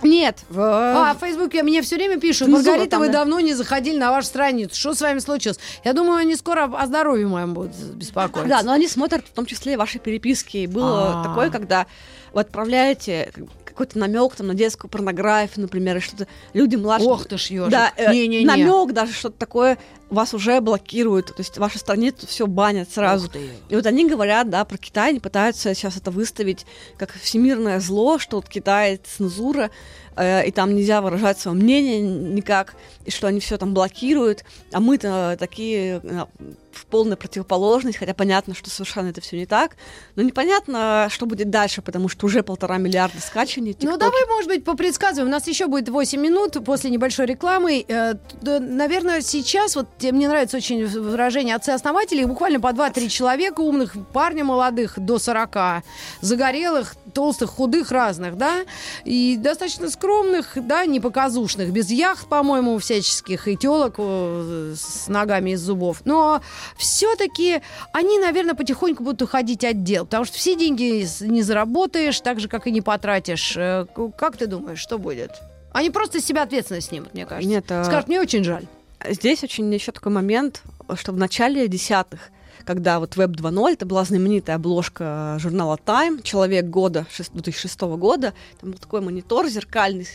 Нет. 0.03 0.39
А, 0.55 1.13
в 1.13 1.19
Фейсбуке 1.19 1.63
мне 1.63 1.81
все 1.81 1.95
время 1.95 2.17
пишут, 2.19 2.47
Цензура 2.47 2.71
Маргарита, 2.71 2.91
там, 2.91 2.99
вы 3.01 3.07
да. 3.07 3.13
давно 3.13 3.39
не 3.41 3.53
заходили 3.53 3.97
на 3.97 4.11
вашу 4.11 4.27
страницу. 4.27 4.75
Что 4.75 4.93
с 4.93 5.01
вами 5.01 5.19
случилось? 5.19 5.59
Я 5.83 5.93
думаю, 5.93 6.17
они 6.17 6.35
скоро 6.35 6.65
о 6.65 6.85
здоровье 6.87 7.27
моем 7.27 7.53
будут 7.53 7.73
беспокоиться. 7.75 8.49
Да, 8.49 8.63
но 8.63 8.71
они 8.73 8.87
смотрят 8.87 9.25
в 9.25 9.31
том 9.33 9.45
числе 9.45 9.73
и 9.73 9.75
ваши 9.77 9.99
переписки. 9.99 10.57
И 10.57 10.67
было 10.67 11.21
А. 11.21 11.23
такое, 11.23 11.49
когда 11.49 11.87
вы 12.33 12.41
отправляете 12.41 13.31
какой-то 13.79 13.97
намек 13.97 14.35
там 14.35 14.47
на 14.47 14.55
детскую 14.55 14.91
порнографию, 14.91 15.61
например, 15.61 15.97
и 15.97 15.99
что-то 16.01 16.27
люди 16.51 16.75
младше. 16.75 17.05
Ох 17.05 17.25
ты 17.25 17.37
ж, 17.37 17.45
ёжик. 17.51 17.71
Да, 17.71 17.93
э, 17.95 18.11
Не-не-не. 18.11 18.45
намек 18.45 18.91
даже 18.91 19.13
что-то 19.13 19.37
такое 19.39 19.77
вас 20.09 20.33
уже 20.33 20.59
блокируют, 20.61 21.27
то 21.27 21.39
есть 21.39 21.57
вашу 21.57 21.79
страницу 21.79 22.27
все 22.27 22.47
банят 22.47 22.91
сразу. 22.91 23.29
И 23.69 23.75
вот 23.75 23.85
они 23.85 24.07
говорят, 24.07 24.49
да, 24.49 24.65
про 24.65 24.77
Китай, 24.77 25.09
они 25.09 25.19
пытаются 25.19 25.73
сейчас 25.73 25.97
это 25.97 26.11
выставить 26.11 26.65
как 26.97 27.13
всемирное 27.13 27.79
зло, 27.79 28.19
что 28.19 28.37
вот 28.37 28.49
Китай 28.49 28.97
цензура, 28.97 29.71
э, 30.15 30.47
и 30.47 30.51
там 30.51 30.75
нельзя 30.75 31.01
выражать 31.01 31.39
свое 31.39 31.57
мнение 31.57 32.01
никак, 32.01 32.75
и 33.05 33.11
что 33.11 33.27
они 33.27 33.39
все 33.39 33.57
там 33.57 33.73
блокируют, 33.73 34.43
а 34.71 34.79
мы-то 34.79 35.35
такие 35.39 36.01
э, 36.03 36.25
в 36.71 36.85
полной 36.85 37.17
противоположность, 37.17 37.97
хотя 37.97 38.13
понятно, 38.13 38.53
что 38.55 38.69
совершенно 38.69 39.09
это 39.09 39.21
все 39.21 39.37
не 39.37 39.45
так, 39.45 39.75
но 40.15 40.23
непонятно, 40.23 41.07
что 41.09 41.25
будет 41.25 41.49
дальше, 41.49 41.81
потому 41.81 42.09
что 42.09 42.25
уже 42.25 42.43
полтора 42.43 42.77
миллиарда 42.77 43.21
скачиваний. 43.21 43.73
в 43.73 43.83
Ну, 43.83 43.97
давай, 43.97 44.25
может 44.27 44.47
быть, 44.47 44.63
попредсказываем. 44.63 45.27
У 45.27 45.31
нас 45.31 45.47
еще 45.47 45.67
будет 45.67 45.89
8 45.89 46.19
минут 46.19 46.57
после 46.65 46.89
небольшой 46.89 47.25
рекламы. 47.25 47.85
Э, 47.87 48.13
Наверное, 48.41 49.21
сейчас, 49.21 49.75
вот 49.75 49.87
те- 49.99 50.11
мне 50.11 50.27
нравится 50.27 50.57
очень 50.57 50.85
выражение 50.87 51.55
отцы-основателей, 51.55 52.25
буквально 52.25 52.59
по 52.59 52.67
2-3 52.69 53.09
человека 53.09 53.61
умных, 53.61 53.93
парня 54.13 54.43
молодых 54.43 54.93
до 54.97 55.19
40, 55.19 55.83
загорелых, 56.21 56.95
толстых, 57.13 57.49
худых, 57.51 57.91
разных, 57.91 58.37
да, 58.37 58.61
и 59.03 59.35
достаточно 59.37 59.89
скромных, 59.89 60.53
да, 60.55 60.85
непоказушных, 60.85 61.71
без 61.71 61.89
яхт, 61.91 62.27
по-моему, 62.27 62.77
всяческих, 62.79 63.47
и 63.47 63.57
телок 63.57 63.95
э, 63.97 64.75
с 64.77 65.07
ногами 65.07 65.51
из 65.51 65.61
зубов. 65.61 66.01
Но 66.05 66.41
все-таки 66.77 67.61
они, 67.93 68.19
наверное, 68.19 68.53
потихоньку 68.55 69.03
будут 69.03 69.21
уходить 69.21 69.63
от 69.63 69.83
дел, 69.83 70.05
потому 70.05 70.25
что 70.25 70.37
все 70.37 70.55
деньги 70.55 71.05
не 71.23 71.41
заработаешь, 71.41 72.19
так 72.21 72.39
же, 72.39 72.47
как 72.47 72.67
и 72.67 72.71
не 72.71 72.81
потратишь. 72.81 73.55
Э, 73.57 73.85
Как 74.17 74.37
ты 74.37 74.47
думаешь, 74.47 74.79
что 74.79 74.97
будет? 74.97 75.31
Они 75.71 75.89
просто 75.89 76.19
с 76.19 76.25
себя 76.25 76.43
ответственность 76.43 76.87
снимут, 76.89 77.13
мне 77.13 77.25
кажется. 77.25 77.49
Нет, 77.49 77.65
а- 77.71 77.83
Скажут, 77.83 78.07
мне 78.07 78.19
очень 78.21 78.43
жаль. 78.43 78.65
Здесь 79.07 79.43
очень 79.43 79.73
еще 79.73 79.91
такой 79.91 80.11
момент, 80.11 80.61
что 80.95 81.13
в 81.13 81.17
начале 81.17 81.67
десятых, 81.67 82.19
когда 82.65 82.99
вот 82.99 83.15
Web 83.15 83.35
2.0, 83.37 83.73
это 83.73 83.85
была 83.85 84.03
знаменитая 84.03 84.57
обложка 84.57 85.37
журнала 85.39 85.79
Time, 85.83 86.21
Человек 86.21 86.65
года 86.65 87.05
шест- 87.09 87.31
2006 87.33 87.81
года, 87.97 88.33
там 88.59 88.71
был 88.71 88.77
такой 88.77 88.99
монитор 89.01 89.47
зеркальный 89.47 90.05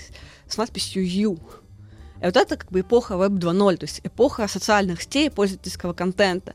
с, 0.47 0.57
надписью 0.59 1.09
U. 1.09 1.39
И 2.21 2.27
вот 2.27 2.37
это 2.37 2.57
как 2.57 2.71
бы 2.71 2.81
эпоха 2.81 3.15
Web 3.15 3.39
2.0, 3.39 3.77
то 3.79 3.85
есть 3.85 4.01
эпоха 4.05 4.47
социальных 4.49 5.03
сетей, 5.03 5.31
пользовательского 5.31 5.95
контента. 5.95 6.55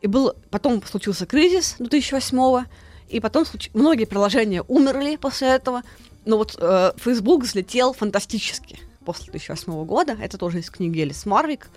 И 0.00 0.06
был, 0.06 0.34
потом 0.50 0.82
случился 0.84 1.26
кризис 1.26 1.76
2008 1.78 2.64
и 3.08 3.20
потом 3.20 3.44
случ- 3.44 3.70
многие 3.74 4.06
приложения 4.06 4.62
умерли 4.62 5.16
после 5.16 5.48
этого, 5.48 5.82
но 6.24 6.38
вот 6.38 6.56
э, 6.58 6.92
Facebook 6.96 7.44
взлетел 7.44 7.92
фантастически 7.92 8.80
после 9.06 9.30
2008 9.30 9.84
года. 9.84 10.16
Это 10.20 10.36
тоже 10.36 10.58
из 10.58 10.68
книги 10.68 11.00
Элис 11.00 11.24
Марвик, 11.24 11.68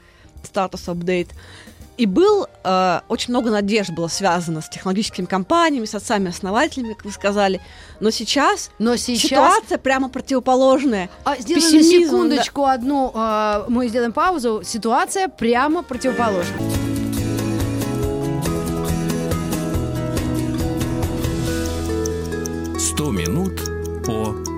статус 0.44 0.90
апдейт. 0.90 1.30
И 2.00 2.06
был 2.06 2.48
э, 2.64 3.02
очень 3.10 3.32
много 3.34 3.52
надежд 3.52 3.92
было 3.92 4.08
связано 4.08 4.62
с 4.62 4.70
технологическими 4.70 5.26
компаниями, 5.26 5.84
с 5.84 5.94
отцами-основателями, 5.94 6.94
как 6.94 7.04
вы 7.04 7.12
сказали. 7.12 7.60
Но 8.00 8.10
сейчас, 8.10 8.72
Но 8.80 8.96
сейчас... 8.96 9.30
ситуация 9.30 9.78
прямо 9.78 10.08
противоположная. 10.08 11.10
А, 11.26 11.36
сделаем 11.36 11.84
секундочку 11.84 12.64
одну, 12.64 13.12
а, 13.14 13.66
мы 13.68 13.90
сделаем 13.90 14.14
паузу. 14.14 14.62
Ситуация 14.64 15.28
прямо 15.28 15.84
противоположная. 15.84 16.58
Сто 22.80 23.12
минут 23.12 23.60
по 24.06 24.49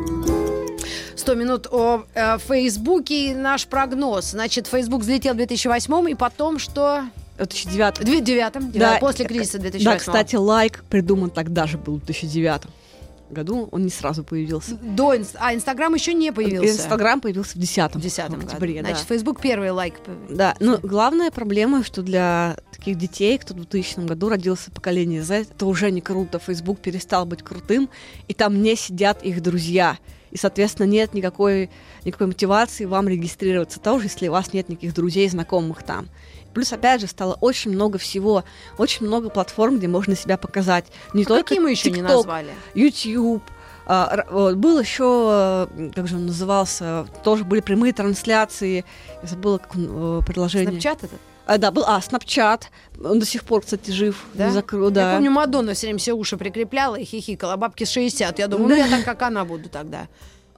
100 1.31 1.35
минут 1.39 1.67
о 1.71 2.03
э, 2.13 2.37
Фейсбуке 2.39 3.31
и 3.31 3.33
наш 3.33 3.65
прогноз. 3.65 4.31
Значит, 4.31 4.67
Фейсбук 4.67 5.01
взлетел 5.01 5.33
в 5.33 5.37
2008 5.37 6.09
и 6.09 6.15
потом 6.15 6.59
что? 6.59 7.05
2009. 7.37 7.99
В 7.99 8.03
2009, 8.03 8.71
Да, 8.73 8.97
после 8.99 9.23
э, 9.23 9.27
кризиса 9.29 9.57
2008. 9.57 9.85
Да, 9.85 9.97
кстати, 9.97 10.35
лайк 10.35 10.83
придуман 10.89 11.29
тогда 11.29 11.67
же 11.67 11.77
был 11.77 11.99
в 11.99 12.05
2009. 12.05 12.63
году, 13.29 13.69
он 13.71 13.83
не 13.83 13.89
сразу 13.89 14.25
появился. 14.25 14.75
До 14.75 15.15
инст... 15.15 15.37
А, 15.39 15.55
Инстаграм 15.55 15.93
еще 15.93 16.13
не 16.13 16.33
появился. 16.33 16.83
Инстаграм 16.83 17.21
появился 17.21 17.55
в 17.55 17.61
10 17.61 17.95
в 17.95 18.01
10 18.01 18.29
году. 18.31 18.45
октябре, 18.45 18.81
Значит, 18.81 19.05
да. 19.07 19.15
Facebook 19.15 19.39
первый 19.39 19.71
лайк. 19.71 19.93
Да, 20.29 20.53
но 20.59 20.79
главная 20.79 21.31
проблема, 21.31 21.85
что 21.85 22.01
для 22.01 22.57
таких 22.73 22.97
детей, 22.97 23.37
кто 23.37 23.53
в 23.53 23.57
2000 23.57 24.05
году 24.05 24.27
родился 24.27 24.69
поколение 24.69 25.23
Z, 25.23 25.45
это 25.55 25.65
уже 25.65 25.91
не 25.91 26.01
круто. 26.01 26.39
Facebook 26.39 26.79
перестал 26.79 27.25
быть 27.25 27.41
крутым, 27.41 27.89
и 28.27 28.33
там 28.33 28.61
не 28.61 28.75
сидят 28.75 29.23
их 29.23 29.41
друзья. 29.41 29.97
И, 30.31 30.37
соответственно, 30.37 30.87
нет 30.87 31.13
никакой, 31.13 31.69
никакой 32.05 32.27
мотивации 32.27 32.85
вам 32.85 33.07
регистрироваться 33.07 33.79
тоже, 33.79 34.05
если 34.05 34.27
у 34.27 34.31
вас 34.31 34.53
нет 34.53 34.69
никаких 34.69 34.93
друзей, 34.93 35.27
знакомых 35.29 35.83
там. 35.83 36.07
Плюс, 36.53 36.71
опять 36.73 37.01
же, 37.01 37.07
стало 37.07 37.35
очень 37.41 37.71
много 37.71 37.97
всего, 37.97 38.43
очень 38.77 39.05
много 39.05 39.29
платформ, 39.29 39.77
где 39.77 39.87
можно 39.87 40.15
себя 40.15 40.37
показать. 40.37 40.85
Не 41.13 41.23
А 41.23 41.25
только 41.25 41.43
какие 41.49 41.59
мы 41.59 41.71
еще 41.71 41.91
не 41.91 42.01
TikTok, 42.01 42.03
назвали? 42.03 42.49
YouTube. 42.73 43.43
а, 43.85 44.53
был 44.53 44.79
еще, 44.79 45.67
как 45.95 46.07
же 46.07 46.15
он 46.15 46.27
назывался, 46.27 47.07
тоже 47.23 47.43
были 47.43 47.61
прямые 47.61 47.93
трансляции. 47.93 48.85
Я 49.21 49.27
забыла, 49.27 49.57
как 49.57 49.75
он, 49.75 50.19
э, 50.19 50.21
предложение. 50.25 50.79
Snapchat 50.79 50.99
это? 51.03 51.15
А, 51.51 51.57
да, 51.57 51.69
был, 51.69 51.83
а, 51.85 51.99
Snapchat. 51.99 52.63
Он 53.03 53.19
до 53.19 53.25
сих 53.25 53.43
пор, 53.43 53.61
кстати, 53.61 53.91
жив. 53.91 54.23
Да? 54.33 54.47
Не 54.47 54.53
закрыл, 54.53 54.89
да. 54.89 55.09
Я 55.09 55.15
помню, 55.17 55.31
Мадонна 55.31 55.73
все 55.73 55.87
время 55.87 55.99
все 55.99 56.13
уши 56.13 56.37
прикрепляла 56.37 56.95
и 56.95 57.03
хихикала. 57.03 57.57
Бабки 57.57 57.83
с 57.83 57.91
60. 57.91 58.39
Я 58.39 58.47
думаю, 58.47 58.69
ну 58.69 58.75
я 58.75 58.87
так, 58.87 59.03
как 59.03 59.21
она 59.23 59.43
буду 59.43 59.67
тогда. 59.67 60.07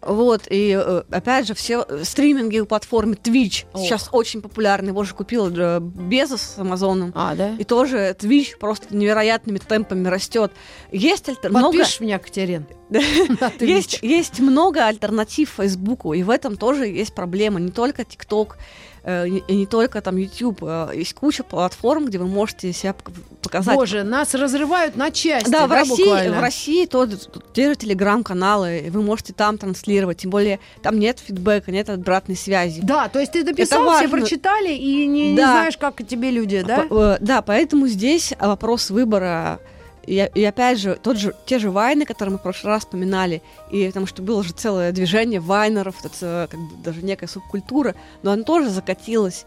Вот, 0.06 0.48
и 0.50 0.78
э, 0.78 1.04
опять 1.12 1.48
же, 1.48 1.54
все 1.54 1.86
стриминги 2.04 2.60
у 2.60 2.66
платформы 2.66 3.14
Twitch 3.14 3.66
Ох. 3.72 3.82
сейчас 3.82 4.10
очень 4.12 4.42
популярны. 4.42 4.90
Его 4.90 5.04
же 5.04 5.16
купил 5.16 5.50
э, 5.50 5.80
Безос 5.80 6.42
с 6.42 6.60
Амазоном. 6.60 7.14
А, 7.16 7.34
да? 7.36 7.56
И 7.58 7.64
тоже 7.64 8.16
Twitch 8.20 8.58
просто 8.60 8.94
невероятными 8.96 9.60
темпами 9.60 10.08
растет. 10.10 10.52
Есть 10.92 11.30
альтер... 11.30 11.50
много... 11.50 11.68
Подпишешь 11.68 12.02
меня, 12.02 12.20
Катерин? 12.20 12.68
Есть, 13.60 14.00
есть 14.02 14.40
много 14.40 14.86
альтернатив 14.86 15.50
Фейсбуку, 15.58 16.14
и 16.14 16.24
в 16.24 16.30
этом 16.30 16.58
тоже 16.58 16.86
есть 16.88 17.14
проблема. 17.16 17.60
Не 17.60 17.72
только 17.72 18.04
ТикТок, 18.04 18.58
э, 19.04 19.28
и 19.28 19.56
не 19.56 19.66
только 19.66 20.02
там 20.02 20.18
YouTube. 20.18 20.60
э, 20.64 20.90
Есть 20.94 21.14
куча 21.16 21.44
платформ, 21.44 22.06
где 22.06 22.18
вы 22.20 22.28
можете 22.28 22.72
себя 22.74 22.92
пок- 22.92 23.14
показать. 23.42 23.76
Боже, 23.76 24.04
нас 24.04 24.34
разрывают 24.36 24.96
на 24.96 25.12
части, 25.12 25.50
Да, 25.50 25.66
в 25.68 25.72
России, 25.72 26.04
буквально? 26.04 26.38
в 26.38 26.42
России 26.42 26.86
то, 26.86 27.08
те 27.54 27.70
же 27.70 27.76
телеграм-каналы, 27.76 28.84
и 28.88 28.90
вы 28.90 29.02
можете 29.02 29.34
там 29.34 29.58
транслировать. 29.58 30.18
Тем 30.20 30.30
более, 30.32 30.60
там 30.82 31.00
нет 31.00 31.20
фидбэка, 31.20 31.72
нет 31.72 31.90
обратной 31.90 32.36
связи. 32.36 32.82
Да, 32.84 33.08
то 33.10 33.20
есть 33.20 33.32
ты 33.32 33.44
написал, 33.44 33.90
все 33.98 34.08
прочитали, 34.10 34.74
и 34.74 35.06
не, 35.08 35.32
не 35.32 35.38
Да. 35.38 35.52
знаешь, 35.54 35.78
как 35.78 36.06
тебе 36.06 36.32
люди, 36.32 36.62
да? 36.62 36.82
П- 36.82 36.96
э, 36.96 37.18
да, 37.22 37.42
поэтому 37.42 37.88
здесь 37.88 38.34
вопрос 38.40 38.90
выбора. 38.90 39.60
И, 40.06 40.30
и 40.36 40.44
опять 40.44 40.80
же, 40.80 40.98
тот 41.02 41.18
же, 41.18 41.34
те 41.46 41.60
же 41.60 41.72
вайны, 41.72 42.06
которые 42.06 42.34
мы 42.34 42.40
в 42.40 42.44
прошлый 42.44 42.74
раз 42.74 42.84
вспоминали, 42.84 43.42
и 43.72 43.88
потому 43.88 44.06
что 44.06 44.22
было 44.22 44.44
же 44.44 44.52
целое 44.52 44.92
движение 44.92 45.40
вайнеров, 45.40 45.96
это 46.04 46.48
как 46.52 46.60
бы 46.60 46.76
даже 46.84 47.02
некая 47.02 47.28
субкультура, 47.28 47.96
но 48.22 48.32
оно 48.32 48.44
тоже 48.44 48.70
закатилось. 48.70 49.46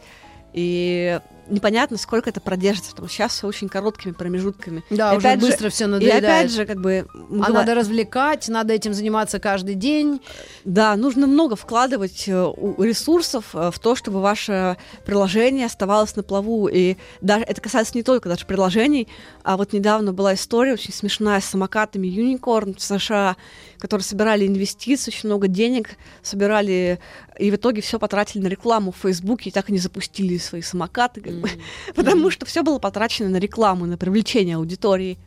И 0.52 1.20
непонятно, 1.48 1.96
сколько 1.96 2.30
это 2.30 2.40
продержится, 2.40 2.90
потому 2.90 3.08
что 3.08 3.16
сейчас 3.16 3.32
все 3.32 3.46
очень 3.46 3.68
короткими 3.68 4.12
промежутками. 4.12 4.82
Да, 4.90 5.14
И 5.14 5.16
уже 5.18 5.28
опять 5.28 5.40
же- 5.40 5.46
быстро 5.46 5.68
все 5.70 5.84
И 5.84 5.88
надоедает. 5.88 6.24
опять 6.24 6.52
же, 6.52 6.66
как 6.66 6.80
бы... 6.80 7.06
а 7.14 7.50
надо 7.50 7.74
развлекать, 7.74 8.48
надо 8.48 8.72
этим 8.74 8.94
заниматься 8.94 9.38
каждый 9.38 9.74
день. 9.74 10.20
Да, 10.64 10.96
нужно 10.96 11.26
много 11.26 11.56
вкладывать 11.56 12.24
э, 12.28 12.32
ресурсов 12.78 13.46
э, 13.54 13.70
в 13.72 13.78
то, 13.78 13.94
чтобы 13.94 14.20
ваше 14.20 14.76
приложение 15.04 15.66
оставалось 15.66 16.16
на 16.16 16.22
плаву. 16.22 16.68
И 16.68 16.96
даже 17.20 17.44
это 17.44 17.60
касается 17.60 17.92
не 17.96 18.02
только 18.02 18.28
даже 18.28 18.46
приложений, 18.46 19.08
а 19.42 19.56
вот 19.56 19.72
недавно 19.72 20.12
была 20.12 20.34
история 20.34 20.72
очень 20.74 20.92
смешная 20.92 21.40
с 21.40 21.44
самокатами 21.46 22.06
Unicorn 22.06 22.76
в 22.76 22.82
США, 22.82 23.36
которые 23.78 24.04
собирали 24.04 24.46
инвестиции, 24.46 25.10
очень 25.10 25.28
много 25.28 25.48
денег 25.48 25.90
собирали, 26.22 26.98
и 27.38 27.50
в 27.50 27.56
итоге 27.56 27.82
все 27.82 27.98
потратили 27.98 28.42
на 28.42 28.48
рекламу 28.48 28.92
в 28.92 28.96
Фейсбуке 29.02 29.50
и 29.50 29.52
так 29.52 29.68
и 29.68 29.72
не 29.72 29.78
запустили 29.78 30.38
свои 30.38 30.62
самокаты, 30.62 31.20
потому 31.94 32.30
что 32.30 32.46
все 32.46 32.62
было 32.62 32.78
потрачено 32.78 33.28
на 33.28 33.38
рекламу, 33.38 33.86
на 33.86 33.96
привлечение 33.96 34.56
аудитории. 34.56 35.18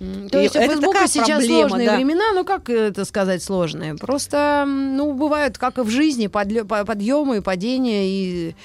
М, 0.00 0.28
То 0.30 0.40
И 0.40 0.44
есть 0.44 0.56
у 0.56 0.58
Фейсбука 0.58 1.06
сейчас 1.06 1.38
проблема, 1.38 1.68
сложные 1.68 1.88
да. 1.88 1.96
времена, 1.96 2.32
ну 2.34 2.44
как 2.44 2.68
это 2.68 3.04
сказать 3.04 3.42
сложные? 3.42 3.94
Просто, 3.94 4.64
ну, 4.66 5.12
бывают, 5.12 5.58
как 5.58 5.78
и 5.78 5.82
в 5.82 5.90
жизни, 5.90 6.26
подъемы, 6.26 7.40
падения 7.42 8.08
и 8.08 8.56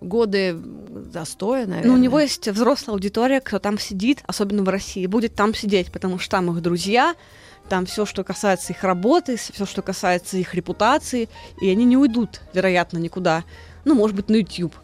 годы 0.00 0.56
застоя, 1.12 1.66
наверное. 1.66 1.90
Ну, 1.90 1.94
у 1.94 2.00
него 2.00 2.20
есть 2.20 2.46
взрослая 2.46 2.94
аудитория, 2.94 3.40
кто 3.40 3.58
там 3.58 3.78
сидит, 3.78 4.22
особенно 4.26 4.62
в 4.62 4.68
России, 4.68 5.06
будет 5.06 5.34
там 5.34 5.54
сидеть, 5.54 5.90
потому 5.90 6.18
что 6.20 6.30
там 6.30 6.50
их 6.56 6.62
друзья, 6.62 7.16
там 7.68 7.84
все, 7.86 8.06
что 8.06 8.22
касается 8.22 8.72
их 8.72 8.84
работы, 8.84 9.36
все, 9.36 9.66
что 9.66 9.82
касается 9.82 10.36
их 10.36 10.54
репутации, 10.54 11.28
и 11.60 11.68
они 11.68 11.84
не 11.84 11.96
уйдут, 11.96 12.42
вероятно, 12.54 12.98
никуда. 12.98 13.42
Ну, 13.84 13.94
может 13.94 14.14
быть, 14.14 14.28
на 14.28 14.36
YouTube. 14.36 14.74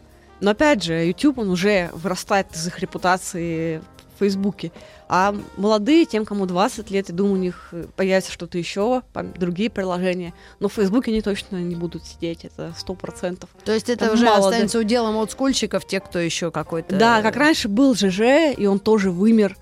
Но 0.41 0.51
опять 0.51 0.83
же, 0.83 0.93
YouTube, 1.05 1.39
он 1.39 1.49
уже 1.49 1.89
вырастает 1.93 2.53
из 2.53 2.67
их 2.67 2.79
репутации 2.79 3.81
в 4.15 4.19
Фейсбуке. 4.19 4.71
А 5.07 5.35
молодые, 5.57 6.05
тем, 6.05 6.25
кому 6.25 6.45
20 6.45 6.89
лет, 6.89 7.09
я 7.09 7.15
думаю, 7.15 7.33
у 7.33 7.37
них 7.37 7.73
появится 7.95 8.31
что-то 8.31 8.57
еще, 8.57 9.03
другие 9.37 9.69
приложения. 9.69 10.33
Но 10.59 10.67
в 10.67 10.73
Фейсбуке 10.73 11.11
они 11.11 11.21
точно 11.21 11.57
не 11.57 11.75
будут 11.75 12.05
сидеть, 12.05 12.43
это 12.45 12.73
сто 12.77 12.95
процентов. 12.95 13.49
То 13.63 13.73
есть 13.73 13.89
это 13.89 14.05
Там 14.05 14.15
уже 14.15 14.25
мало, 14.25 14.41
да. 14.41 14.47
останется 14.47 14.79
уделом 14.79 15.15
олдскульщиков, 15.17 15.85
те, 15.85 15.99
кто 15.99 16.19
еще 16.19 16.49
какой-то... 16.49 16.95
Да, 16.95 17.21
как 17.21 17.35
раньше 17.35 17.67
был 17.67 17.93
ЖЖ, 17.93 18.55
и 18.57 18.65
он 18.65 18.79
тоже 18.79 19.11
вымер 19.11 19.57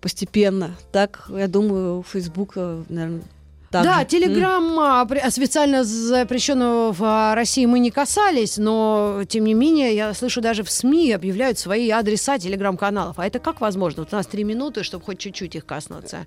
постепенно. 0.00 0.76
Так, 0.92 1.28
я 1.30 1.48
думаю, 1.48 2.04
Facebook, 2.08 2.54
наверное, 2.56 3.22
так 3.70 3.84
да, 3.84 4.00
же. 4.00 4.06
Телеграм 4.06 4.78
а, 4.80 5.04
при- 5.04 5.18
официально 5.18 5.84
запрещенного 5.84 6.92
в 6.92 7.02
а, 7.02 7.34
России 7.34 7.66
мы 7.66 7.80
не 7.80 7.90
касались, 7.90 8.56
но 8.56 9.24
тем 9.28 9.44
не 9.44 9.54
менее 9.54 9.94
я 9.94 10.14
слышу 10.14 10.40
даже 10.40 10.62
в 10.62 10.70
СМИ 10.70 11.12
объявляют 11.12 11.58
свои 11.58 11.90
адреса 11.90 12.38
телеграм-каналов. 12.38 13.18
А 13.18 13.26
это 13.26 13.38
как 13.38 13.60
возможно? 13.60 14.02
Вот 14.02 14.12
у 14.12 14.16
нас 14.16 14.26
три 14.26 14.44
минуты, 14.44 14.82
чтобы 14.82 15.04
хоть 15.04 15.18
чуть-чуть 15.18 15.54
их 15.54 15.66
коснуться. 15.66 16.26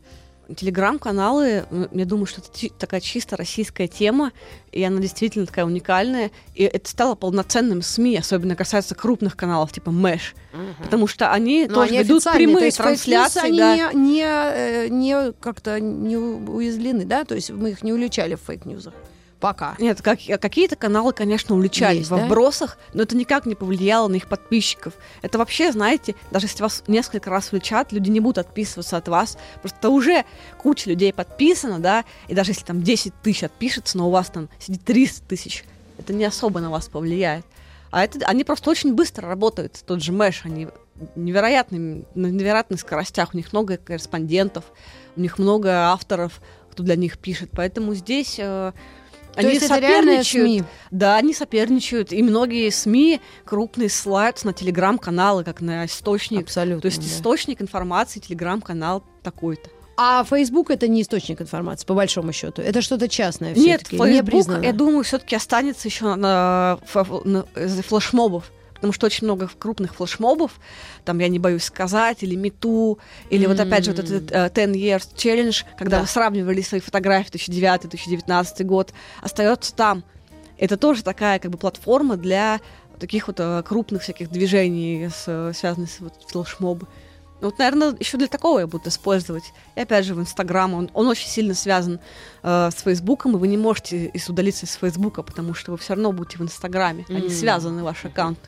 Телеграм-каналы, 0.56 1.66
я 1.92 2.06
думаю, 2.06 2.26
что 2.26 2.42
это 2.42 2.74
такая 2.78 3.00
чисто 3.00 3.38
российская 3.38 3.88
тема, 3.88 4.32
и 4.72 4.84
она 4.84 5.00
действительно 5.00 5.46
такая 5.46 5.66
уникальная. 5.66 6.32
И 6.56 6.64
это 6.64 6.90
стало 6.90 7.16
полноценным 7.16 7.82
СМИ, 7.82 8.18
особенно 8.18 8.56
касается 8.56 8.96
крупных 8.96 9.38
каналов, 9.38 9.72
типа 9.72 9.92
Мэш. 9.92 10.36
Потому 10.84 11.08
что 11.08 11.32
они 11.32 11.68
Но 11.68 11.76
тоже 11.76 11.90
они 11.90 11.98
ведут 12.00 12.18
официальные, 12.18 12.48
то 12.48 12.52
прямые 12.52 12.66
есть 12.66 12.78
трансляции. 12.78 13.40
они 13.46 13.58
да. 13.58 13.94
не, 13.94 14.00
не, 14.00 14.24
э, 14.26 14.88
не 14.90 15.32
как-то 15.34 15.80
не 15.80 16.18
уязвлены, 16.18 17.06
да? 17.06 17.24
То 17.24 17.36
есть 17.36 17.50
мы 17.52 17.72
их 17.72 17.84
не 17.84 17.94
уличали 17.94 18.36
в 18.36 18.42
фейк-ньюзах. 18.42 18.94
Пока. 19.42 19.76
Нет, 19.80 20.04
как, 20.04 20.20
какие-то 20.40 20.76
каналы, 20.76 21.14
конечно, 21.14 21.56
уличали 21.56 21.98
Есть, 21.98 22.12
во 22.12 22.18
да? 22.18 22.26
вбросах, 22.26 22.78
но 22.94 23.02
это 23.02 23.18
никак 23.18 23.48
не 23.48 23.56
повлияло 23.56 24.08
на 24.08 24.16
их 24.16 24.28
подписчиков. 24.28 24.94
Это 25.24 25.40
вообще, 25.40 25.72
знаете, 25.72 26.14
даже 26.30 26.46
если 26.46 26.62
вас 26.62 26.84
несколько 26.86 27.32
раз 27.32 27.52
уличат, 27.52 27.92
люди 27.92 28.12
не 28.12 28.20
будут 28.20 28.38
отписываться 28.38 28.98
от 28.98 29.08
вас. 29.08 29.40
Просто 29.62 29.90
уже 29.90 30.26
куча 30.60 30.92
людей 30.92 31.12
подписана, 31.12 31.80
да, 31.80 32.06
и 32.28 32.36
даже 32.36 32.52
если 32.52 32.64
там 32.64 32.84
10 32.84 33.14
тысяч 33.24 33.44
отпишется, 33.44 33.98
но 33.98 34.10
у 34.10 34.12
вас 34.12 34.28
там 34.28 34.48
сидит 34.60 34.86
300 34.86 35.28
тысяч, 35.28 35.66
это 35.98 36.14
не 36.14 36.24
особо 36.24 36.60
на 36.60 36.70
вас 36.70 36.88
повлияет. 36.88 37.44
А 37.90 38.04
это, 38.04 38.24
они 38.28 38.44
просто 38.44 38.70
очень 38.70 38.94
быстро 38.94 39.28
работают, 39.28 39.84
тот 39.88 40.04
же 40.04 40.12
Мэш, 40.12 40.42
они 40.46 40.68
невероятными, 41.16 42.06
на 42.14 42.28
невероятных 42.28 42.80
скоростях, 42.80 43.34
у 43.34 43.38
них 43.38 43.52
много 43.54 43.78
корреспондентов, 43.78 44.66
у 45.16 45.20
них 45.20 45.40
много 45.40 45.92
авторов, 45.92 46.42
кто 46.72 46.84
для 46.84 46.96
них 46.96 47.18
пишет, 47.18 47.50
поэтому 47.54 47.96
здесь 47.96 48.36
э, 48.38 48.72
То 49.34 49.40
они 49.40 49.54
есть 49.54 49.68
соперничают. 49.68 50.50
СМИ. 50.50 50.64
Да, 50.92 51.16
они 51.16 51.34
соперничают, 51.34 52.12
и 52.12 52.22
многие 52.22 52.70
СМИ 52.70 53.22
крупные 53.46 53.90
ссылаются 53.90 54.46
на 54.48 54.54
телеграм-каналы, 54.54 55.44
как 55.44 55.62
на 55.62 55.86
источник. 55.86 56.44
Абсолютно. 56.44 56.82
То 56.82 56.88
есть 56.88 57.00
да. 57.00 57.08
источник 57.08 57.62
информации, 57.62 58.20
телеграм-канал 58.20 59.04
такой-то. 59.24 59.70
А 59.98 60.24
Facebook 60.24 60.72
это 60.72 60.88
не 60.88 61.04
источник 61.04 61.42
информации, 61.42 61.86
по 61.86 61.94
большому 61.94 62.34
счету. 62.34 62.62
Это 62.62 62.82
что-то 62.82 63.08
частное. 63.08 63.54
Нет, 63.54 63.82
всё-таки, 63.82 63.96
не 63.98 64.18
Facebook, 64.18 64.26
признано. 64.26 64.64
я 64.64 64.74
думаю, 64.74 65.04
все-таки 65.04 65.36
останется 65.36 65.88
еще 65.88 66.16
на, 66.16 66.80
на- 67.24 67.46
из-за 67.56 67.84
флешмобов. 67.84 68.52
Потому 68.82 68.94
что 68.94 69.06
очень 69.06 69.26
много 69.28 69.48
крупных 69.60 69.94
флешмобов, 69.94 70.60
там, 71.06 71.20
я 71.20 71.28
не 71.28 71.38
боюсь 71.38 71.64
сказать, 71.66 72.24
или 72.24 72.34
Мету, 72.36 72.98
или 73.30 73.46
вот 73.46 73.60
опять 73.60 73.86
же 73.86 73.92
вот 73.92 74.00
этот 74.00 74.32
э, 74.32 74.50
10 74.50 74.76
Years 74.76 75.08
Challenge, 75.16 75.64
когда 75.78 75.98
Да. 75.98 76.02
вы 76.02 76.08
сравнивали 76.08 76.62
свои 76.62 76.80
фотографии 76.82 77.30
2009-2019 77.34 78.64
год, 78.64 78.92
остается 79.22 79.76
там. 79.76 80.04
Это 80.58 80.78
тоже 80.78 81.04
такая 81.04 81.38
как 81.38 81.52
бы 81.52 81.60
платформа 81.60 82.18
для 82.18 82.60
таких 83.00 83.28
вот 83.28 83.40
э, 83.40 83.62
крупных 83.64 84.02
всяких 84.02 84.32
движений, 84.32 85.10
с, 85.10 85.54
связанных 85.56 85.92
с 85.92 86.00
вот, 86.00 86.14
флешмобы. 86.28 86.88
Ну, 87.40 87.48
Вот, 87.50 87.58
наверное, 87.60 87.96
еще 88.00 88.18
для 88.18 88.28
такого 88.28 88.60
я 88.60 88.68
буду 88.68 88.90
использовать. 88.90 89.44
И 89.76 89.80
опять 89.80 90.06
же, 90.06 90.14
в 90.16 90.20
Инстаграм 90.20 90.74
он, 90.74 90.90
он 90.94 91.08
очень 91.08 91.28
сильно 91.28 91.54
связан 91.54 92.00
э, 92.44 92.70
с 92.76 92.82
Фейсбуком, 92.82 93.36
и 93.36 93.40
вы 93.40 93.48
не 93.48 93.58
можете 93.58 94.12
удалиться 94.28 94.66
из 94.66 94.74
Фейсбука, 94.74 95.22
потому 95.24 95.54
что 95.56 95.72
вы 95.72 95.78
все 95.78 95.94
равно 95.94 96.12
будете 96.12 96.38
в 96.38 96.42
Инстаграме. 96.42 97.06
Они 97.10 97.26
М. 97.28 97.30
связаны, 97.30 97.84
ваши 97.84 98.08
аккаунты. 98.08 98.42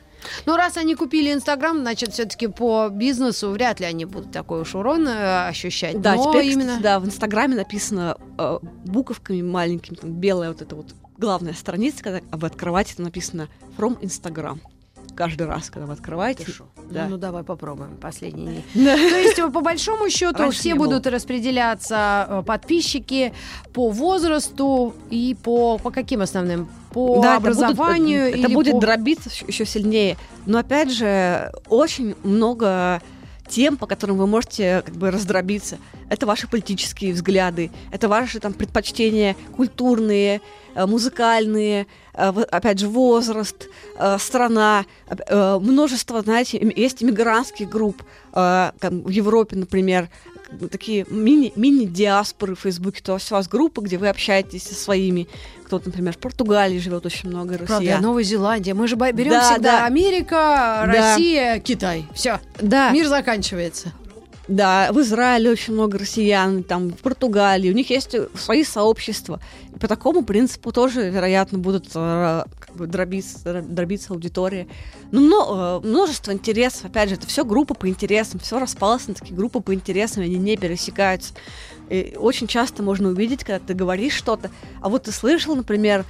Ну, 0.46 0.56
раз 0.56 0.76
они 0.76 0.94
купили 0.94 1.32
Инстаграм, 1.32 1.78
значит, 1.80 2.12
все-таки 2.12 2.46
по 2.46 2.88
бизнесу 2.88 3.50
вряд 3.50 3.80
ли 3.80 3.86
они 3.86 4.04
будут 4.04 4.32
такой 4.32 4.62
уж 4.62 4.74
урон 4.74 5.06
э, 5.08 5.48
ощущать. 5.48 6.00
Да, 6.00 6.14
Но 6.14 6.30
теперь, 6.30 6.46
именно... 6.46 6.68
кстати, 6.68 6.82
да, 6.82 7.00
в 7.00 7.06
Инстаграме 7.06 7.56
написано 7.56 8.16
э, 8.38 8.58
буковками 8.84 9.42
маленькими, 9.42 9.96
там, 9.96 10.12
белая 10.12 10.50
вот 10.50 10.62
эта 10.62 10.74
вот 10.74 10.94
главная 11.18 11.54
страница, 11.54 12.02
когда 12.02 12.20
вы 12.32 12.46
открываете, 12.46 12.94
там 12.96 13.04
написано 13.04 13.48
from 13.76 14.00
Instagram. 14.00 14.60
Каждый 15.14 15.46
раз, 15.46 15.70
когда 15.70 15.86
вы 15.86 15.92
открываете. 15.92 16.46
Да. 16.90 17.04
Ну, 17.04 17.10
ну, 17.10 17.16
давай 17.16 17.42
попробуем 17.44 17.96
последний. 17.96 18.64
То 18.74 18.80
есть, 18.80 19.36
по 19.52 19.60
большому 19.60 20.10
счету, 20.10 20.50
все 20.50 20.74
будут 20.74 21.06
распределяться 21.06 22.26
э, 22.28 22.42
подписчики 22.46 23.32
по 23.72 23.90
возрасту 23.90 24.94
и 25.10 25.36
по, 25.42 25.78
по 25.78 25.90
каким 25.90 26.20
основным? 26.22 26.68
По 26.92 27.20
Да, 27.20 27.36
это 27.36 27.48
образованию 27.48 28.38
Это, 28.38 28.48
будет 28.50 28.72
по- 28.72 28.80
дробиться 28.80 29.30
еще 29.46 29.64
сильнее. 29.64 30.16
Но 30.46 30.58
опять 30.58 30.90
же, 30.92 31.52
очень 31.68 32.14
много 32.22 33.00
тем, 33.48 33.76
по 33.76 33.86
которым 33.86 34.16
вы 34.16 34.26
можете 34.26 34.82
как 34.84 34.94
бы 34.94 35.10
раздробиться. 35.10 35.78
Это 36.08 36.26
ваши 36.26 36.48
политические 36.48 37.12
взгляды, 37.12 37.70
это 37.90 38.08
ваши 38.08 38.40
там 38.40 38.52
предпочтения 38.52 39.36
культурные, 39.56 40.40
э, 40.74 40.86
музыкальные, 40.86 41.86
э, 42.14 42.32
опять 42.50 42.78
же 42.78 42.88
возраст, 42.88 43.68
э, 43.98 44.18
страна, 44.18 44.86
э, 45.08 45.58
множество, 45.60 46.22
знаете, 46.22 46.58
есть 46.76 47.02
иммигрантских 47.02 47.68
групп 47.68 48.02
э, 48.32 48.72
там, 48.80 49.02
в 49.02 49.10
Европе, 49.10 49.56
например, 49.56 50.08
такие 50.70 51.06
мини, 51.08 51.52
мини-диаспоры 51.56 52.54
в 52.54 52.60
Фейсбуке, 52.60 53.02
то 53.02 53.14
есть 53.14 53.30
у 53.30 53.34
вас 53.34 53.48
группы, 53.48 53.82
где 53.82 53.98
вы 53.98 54.08
общаетесь 54.08 54.62
со 54.62 54.74
своими, 54.74 55.28
кто-то, 55.64 55.86
например, 55.88 56.14
в 56.14 56.18
Португалии 56.18 56.78
живет 56.78 57.06
очень 57.06 57.28
много 57.28 57.56
Правда, 57.56 57.74
россиян. 57.74 58.02
Новая 58.02 58.22
Зеландия. 58.22 58.74
Мы 58.74 58.88
же 58.88 58.96
берем 58.96 59.30
Да, 59.32 59.50
всегда 59.52 59.80
да. 59.80 59.86
Америка, 59.86 60.84
Да. 60.86 61.12
Россия, 61.14 61.58
Китай. 61.58 62.06
Все. 62.14 62.40
Да, 62.60 62.90
Мир 62.90 63.08
заканчивается. 63.08 63.92
Да, 64.48 64.92
в 64.92 65.00
Израиле 65.00 65.50
очень 65.50 65.72
много 65.72 65.98
россиян, 65.98 66.62
там, 66.62 66.90
в 66.90 66.98
Португалии, 66.98 67.70
у 67.70 67.74
них 67.74 67.88
есть 67.90 68.14
свои 68.36 68.62
сообщества. 68.64 69.40
И 69.74 69.78
по 69.78 69.88
такому 69.88 70.22
принципу 70.22 70.70
тоже, 70.70 71.08
вероятно, 71.08 71.58
будут 71.58 71.86
э, 71.94 72.44
как 72.60 72.76
бы 72.76 72.86
дробиться, 72.86 73.38
дро- 73.44 73.62
дробиться 73.62 74.12
аудитория. 74.12 74.66
Ну, 75.12 75.22
мно- 75.26 75.80
э, 75.82 75.86
множество 75.86 76.32
интересов, 76.32 76.84
опять 76.84 77.08
же, 77.08 77.14
это 77.14 77.26
все 77.26 77.44
группы 77.44 77.74
по 77.74 77.88
интересам, 77.88 78.38
все 78.38 78.58
распалось 78.58 79.08
на 79.08 79.14
такие 79.14 79.34
группы 79.34 79.60
по 79.60 79.72
интересам, 79.72 80.22
они 80.22 80.36
не 80.36 80.56
пересекаются. 80.56 81.32
И 81.88 82.14
очень 82.18 82.46
часто 82.46 82.82
можно 82.82 83.08
увидеть, 83.08 83.44
когда 83.44 83.58
ты 83.58 83.74
говоришь 83.74 84.14
что-то, 84.14 84.50
а 84.82 84.88
вот 84.88 85.04
ты 85.04 85.12
слышал, 85.12 85.54
например, 85.54 86.04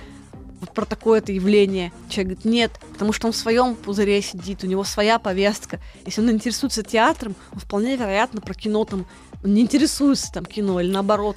вот 0.64 0.74
про 0.74 0.84
такое-то 0.84 1.32
явление. 1.32 1.92
Человек 2.08 2.38
говорит, 2.38 2.44
нет, 2.44 2.72
потому 2.92 3.12
что 3.12 3.26
он 3.26 3.32
в 3.32 3.36
своем 3.36 3.74
пузыре 3.74 4.20
сидит, 4.22 4.64
у 4.64 4.66
него 4.66 4.84
своя 4.84 5.18
повестка. 5.18 5.80
Если 6.06 6.20
он 6.20 6.30
интересуется 6.30 6.82
театром, 6.82 7.34
он 7.52 7.60
вполне 7.60 7.96
вероятно 7.96 8.40
про 8.40 8.54
кино 8.54 8.84
там 8.84 9.06
не 9.42 9.60
интересуется 9.60 10.32
там 10.32 10.44
кино 10.46 10.80
или 10.80 10.90
наоборот. 10.90 11.36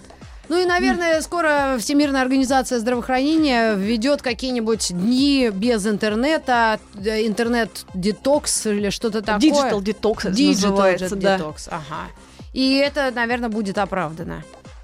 Ну 0.49 0.61
и, 0.61 0.65
наверное, 0.65 1.21
скоро 1.21 1.75
Всемирная 1.77 2.21
организация 2.21 2.79
здравоохранения 2.79 3.75
введет 3.75 4.21
какие-нибудь 4.21 4.93
дни 4.93 5.49
без 5.53 5.85
интернета, 5.85 6.79
интернет-детокс 6.95 8.67
или 8.67 8.89
что-то 8.89 9.21
такое. 9.21 9.51
Digital 9.51 9.81
Digital 9.81 10.47
называется, 10.47 11.15
да. 11.17 11.37
detox, 11.37 11.67
ага. 11.69 12.07
И 12.53 12.75
это, 12.75 13.11
наверное, 13.13 13.49
будет 13.49 13.77
оправдано. 13.77 14.43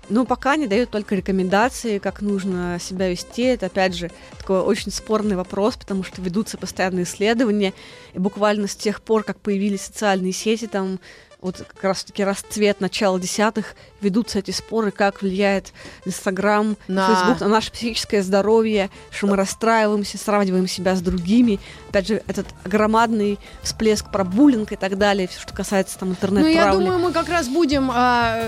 Но 0.09 0.25
пока 0.25 0.57
не 0.57 0.67
дают 0.67 0.89
только 0.89 1.15
рекомендации, 1.15 1.97
как 1.97 2.21
нужно 2.21 2.77
себя 2.79 3.09
вести. 3.09 3.43
Это, 3.43 3.67
опять 3.67 3.95
же, 3.95 4.11
такой 4.37 4.59
очень 4.59 4.91
спорный 4.91 5.35
вопрос, 5.35 5.77
потому 5.77 6.03
что 6.03 6.21
ведутся 6.21 6.57
постоянные 6.57 7.03
исследования. 7.03 7.73
И 8.13 8.19
буквально 8.19 8.67
с 8.67 8.75
тех 8.75 9.01
пор, 9.01 9.23
как 9.23 9.39
появились 9.39 9.81
социальные 9.81 10.33
сети, 10.33 10.67
там 10.67 10.99
вот 11.43 11.57
как 11.57 11.83
раз-таки 11.83 12.23
расцвет 12.23 12.81
начала 12.81 13.19
десятых, 13.19 13.75
ведутся 14.01 14.39
эти 14.39 14.51
споры, 14.51 14.91
как 14.91 15.21
влияет 15.21 15.73
Инстаграм, 16.05 16.75
На- 16.87 17.07
Фейсбук 17.07 17.41
на 17.41 17.47
наше 17.47 17.71
психическое 17.71 18.23
здоровье, 18.23 18.89
что 19.11 19.27
мы 19.27 19.35
расстраиваемся, 19.35 20.17
сравниваем 20.17 20.67
себя 20.67 20.95
с 20.95 21.01
другими. 21.01 21.59
Опять 21.89 22.07
же, 22.07 22.23
этот 22.27 22.47
громадный 22.65 23.37
всплеск 23.61 24.09
про 24.11 24.23
буллинг 24.23 24.71
и 24.71 24.75
так 24.75 24.97
далее, 24.97 25.27
все, 25.27 25.39
что 25.39 25.53
касается 25.53 25.99
там 25.99 26.09
Ну, 26.09 26.15
интернет-травли. 26.15 26.53
я 26.55 26.71
думаю, 26.71 26.99
мы 26.99 27.11
как 27.11 27.29
раз 27.29 27.47
будем 27.47 27.91
а, 27.93 28.41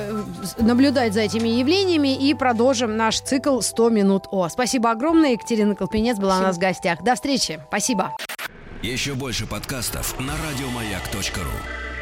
наблюдать 0.57 1.13
за 1.13 1.21
этими 1.21 1.49
явлениями 1.49 2.15
и 2.15 2.33
продолжим 2.33 2.97
наш 2.97 3.19
цикл 3.19 3.59
«100 3.59 3.91
минут 3.91 4.23
О». 4.31 4.49
Спасибо 4.49 4.91
огромное. 4.91 5.31
Екатерина 5.33 5.75
Колпинец 5.75 6.17
была 6.17 6.39
у 6.39 6.41
нас 6.41 6.55
в 6.55 6.59
гостях. 6.59 7.03
До 7.03 7.15
встречи. 7.15 7.59
Спасибо. 7.67 8.15
Еще 8.81 9.13
больше 9.15 9.47
подкастов 9.47 10.19
на 10.19 10.33
радиомаяк.ру. 10.33 11.94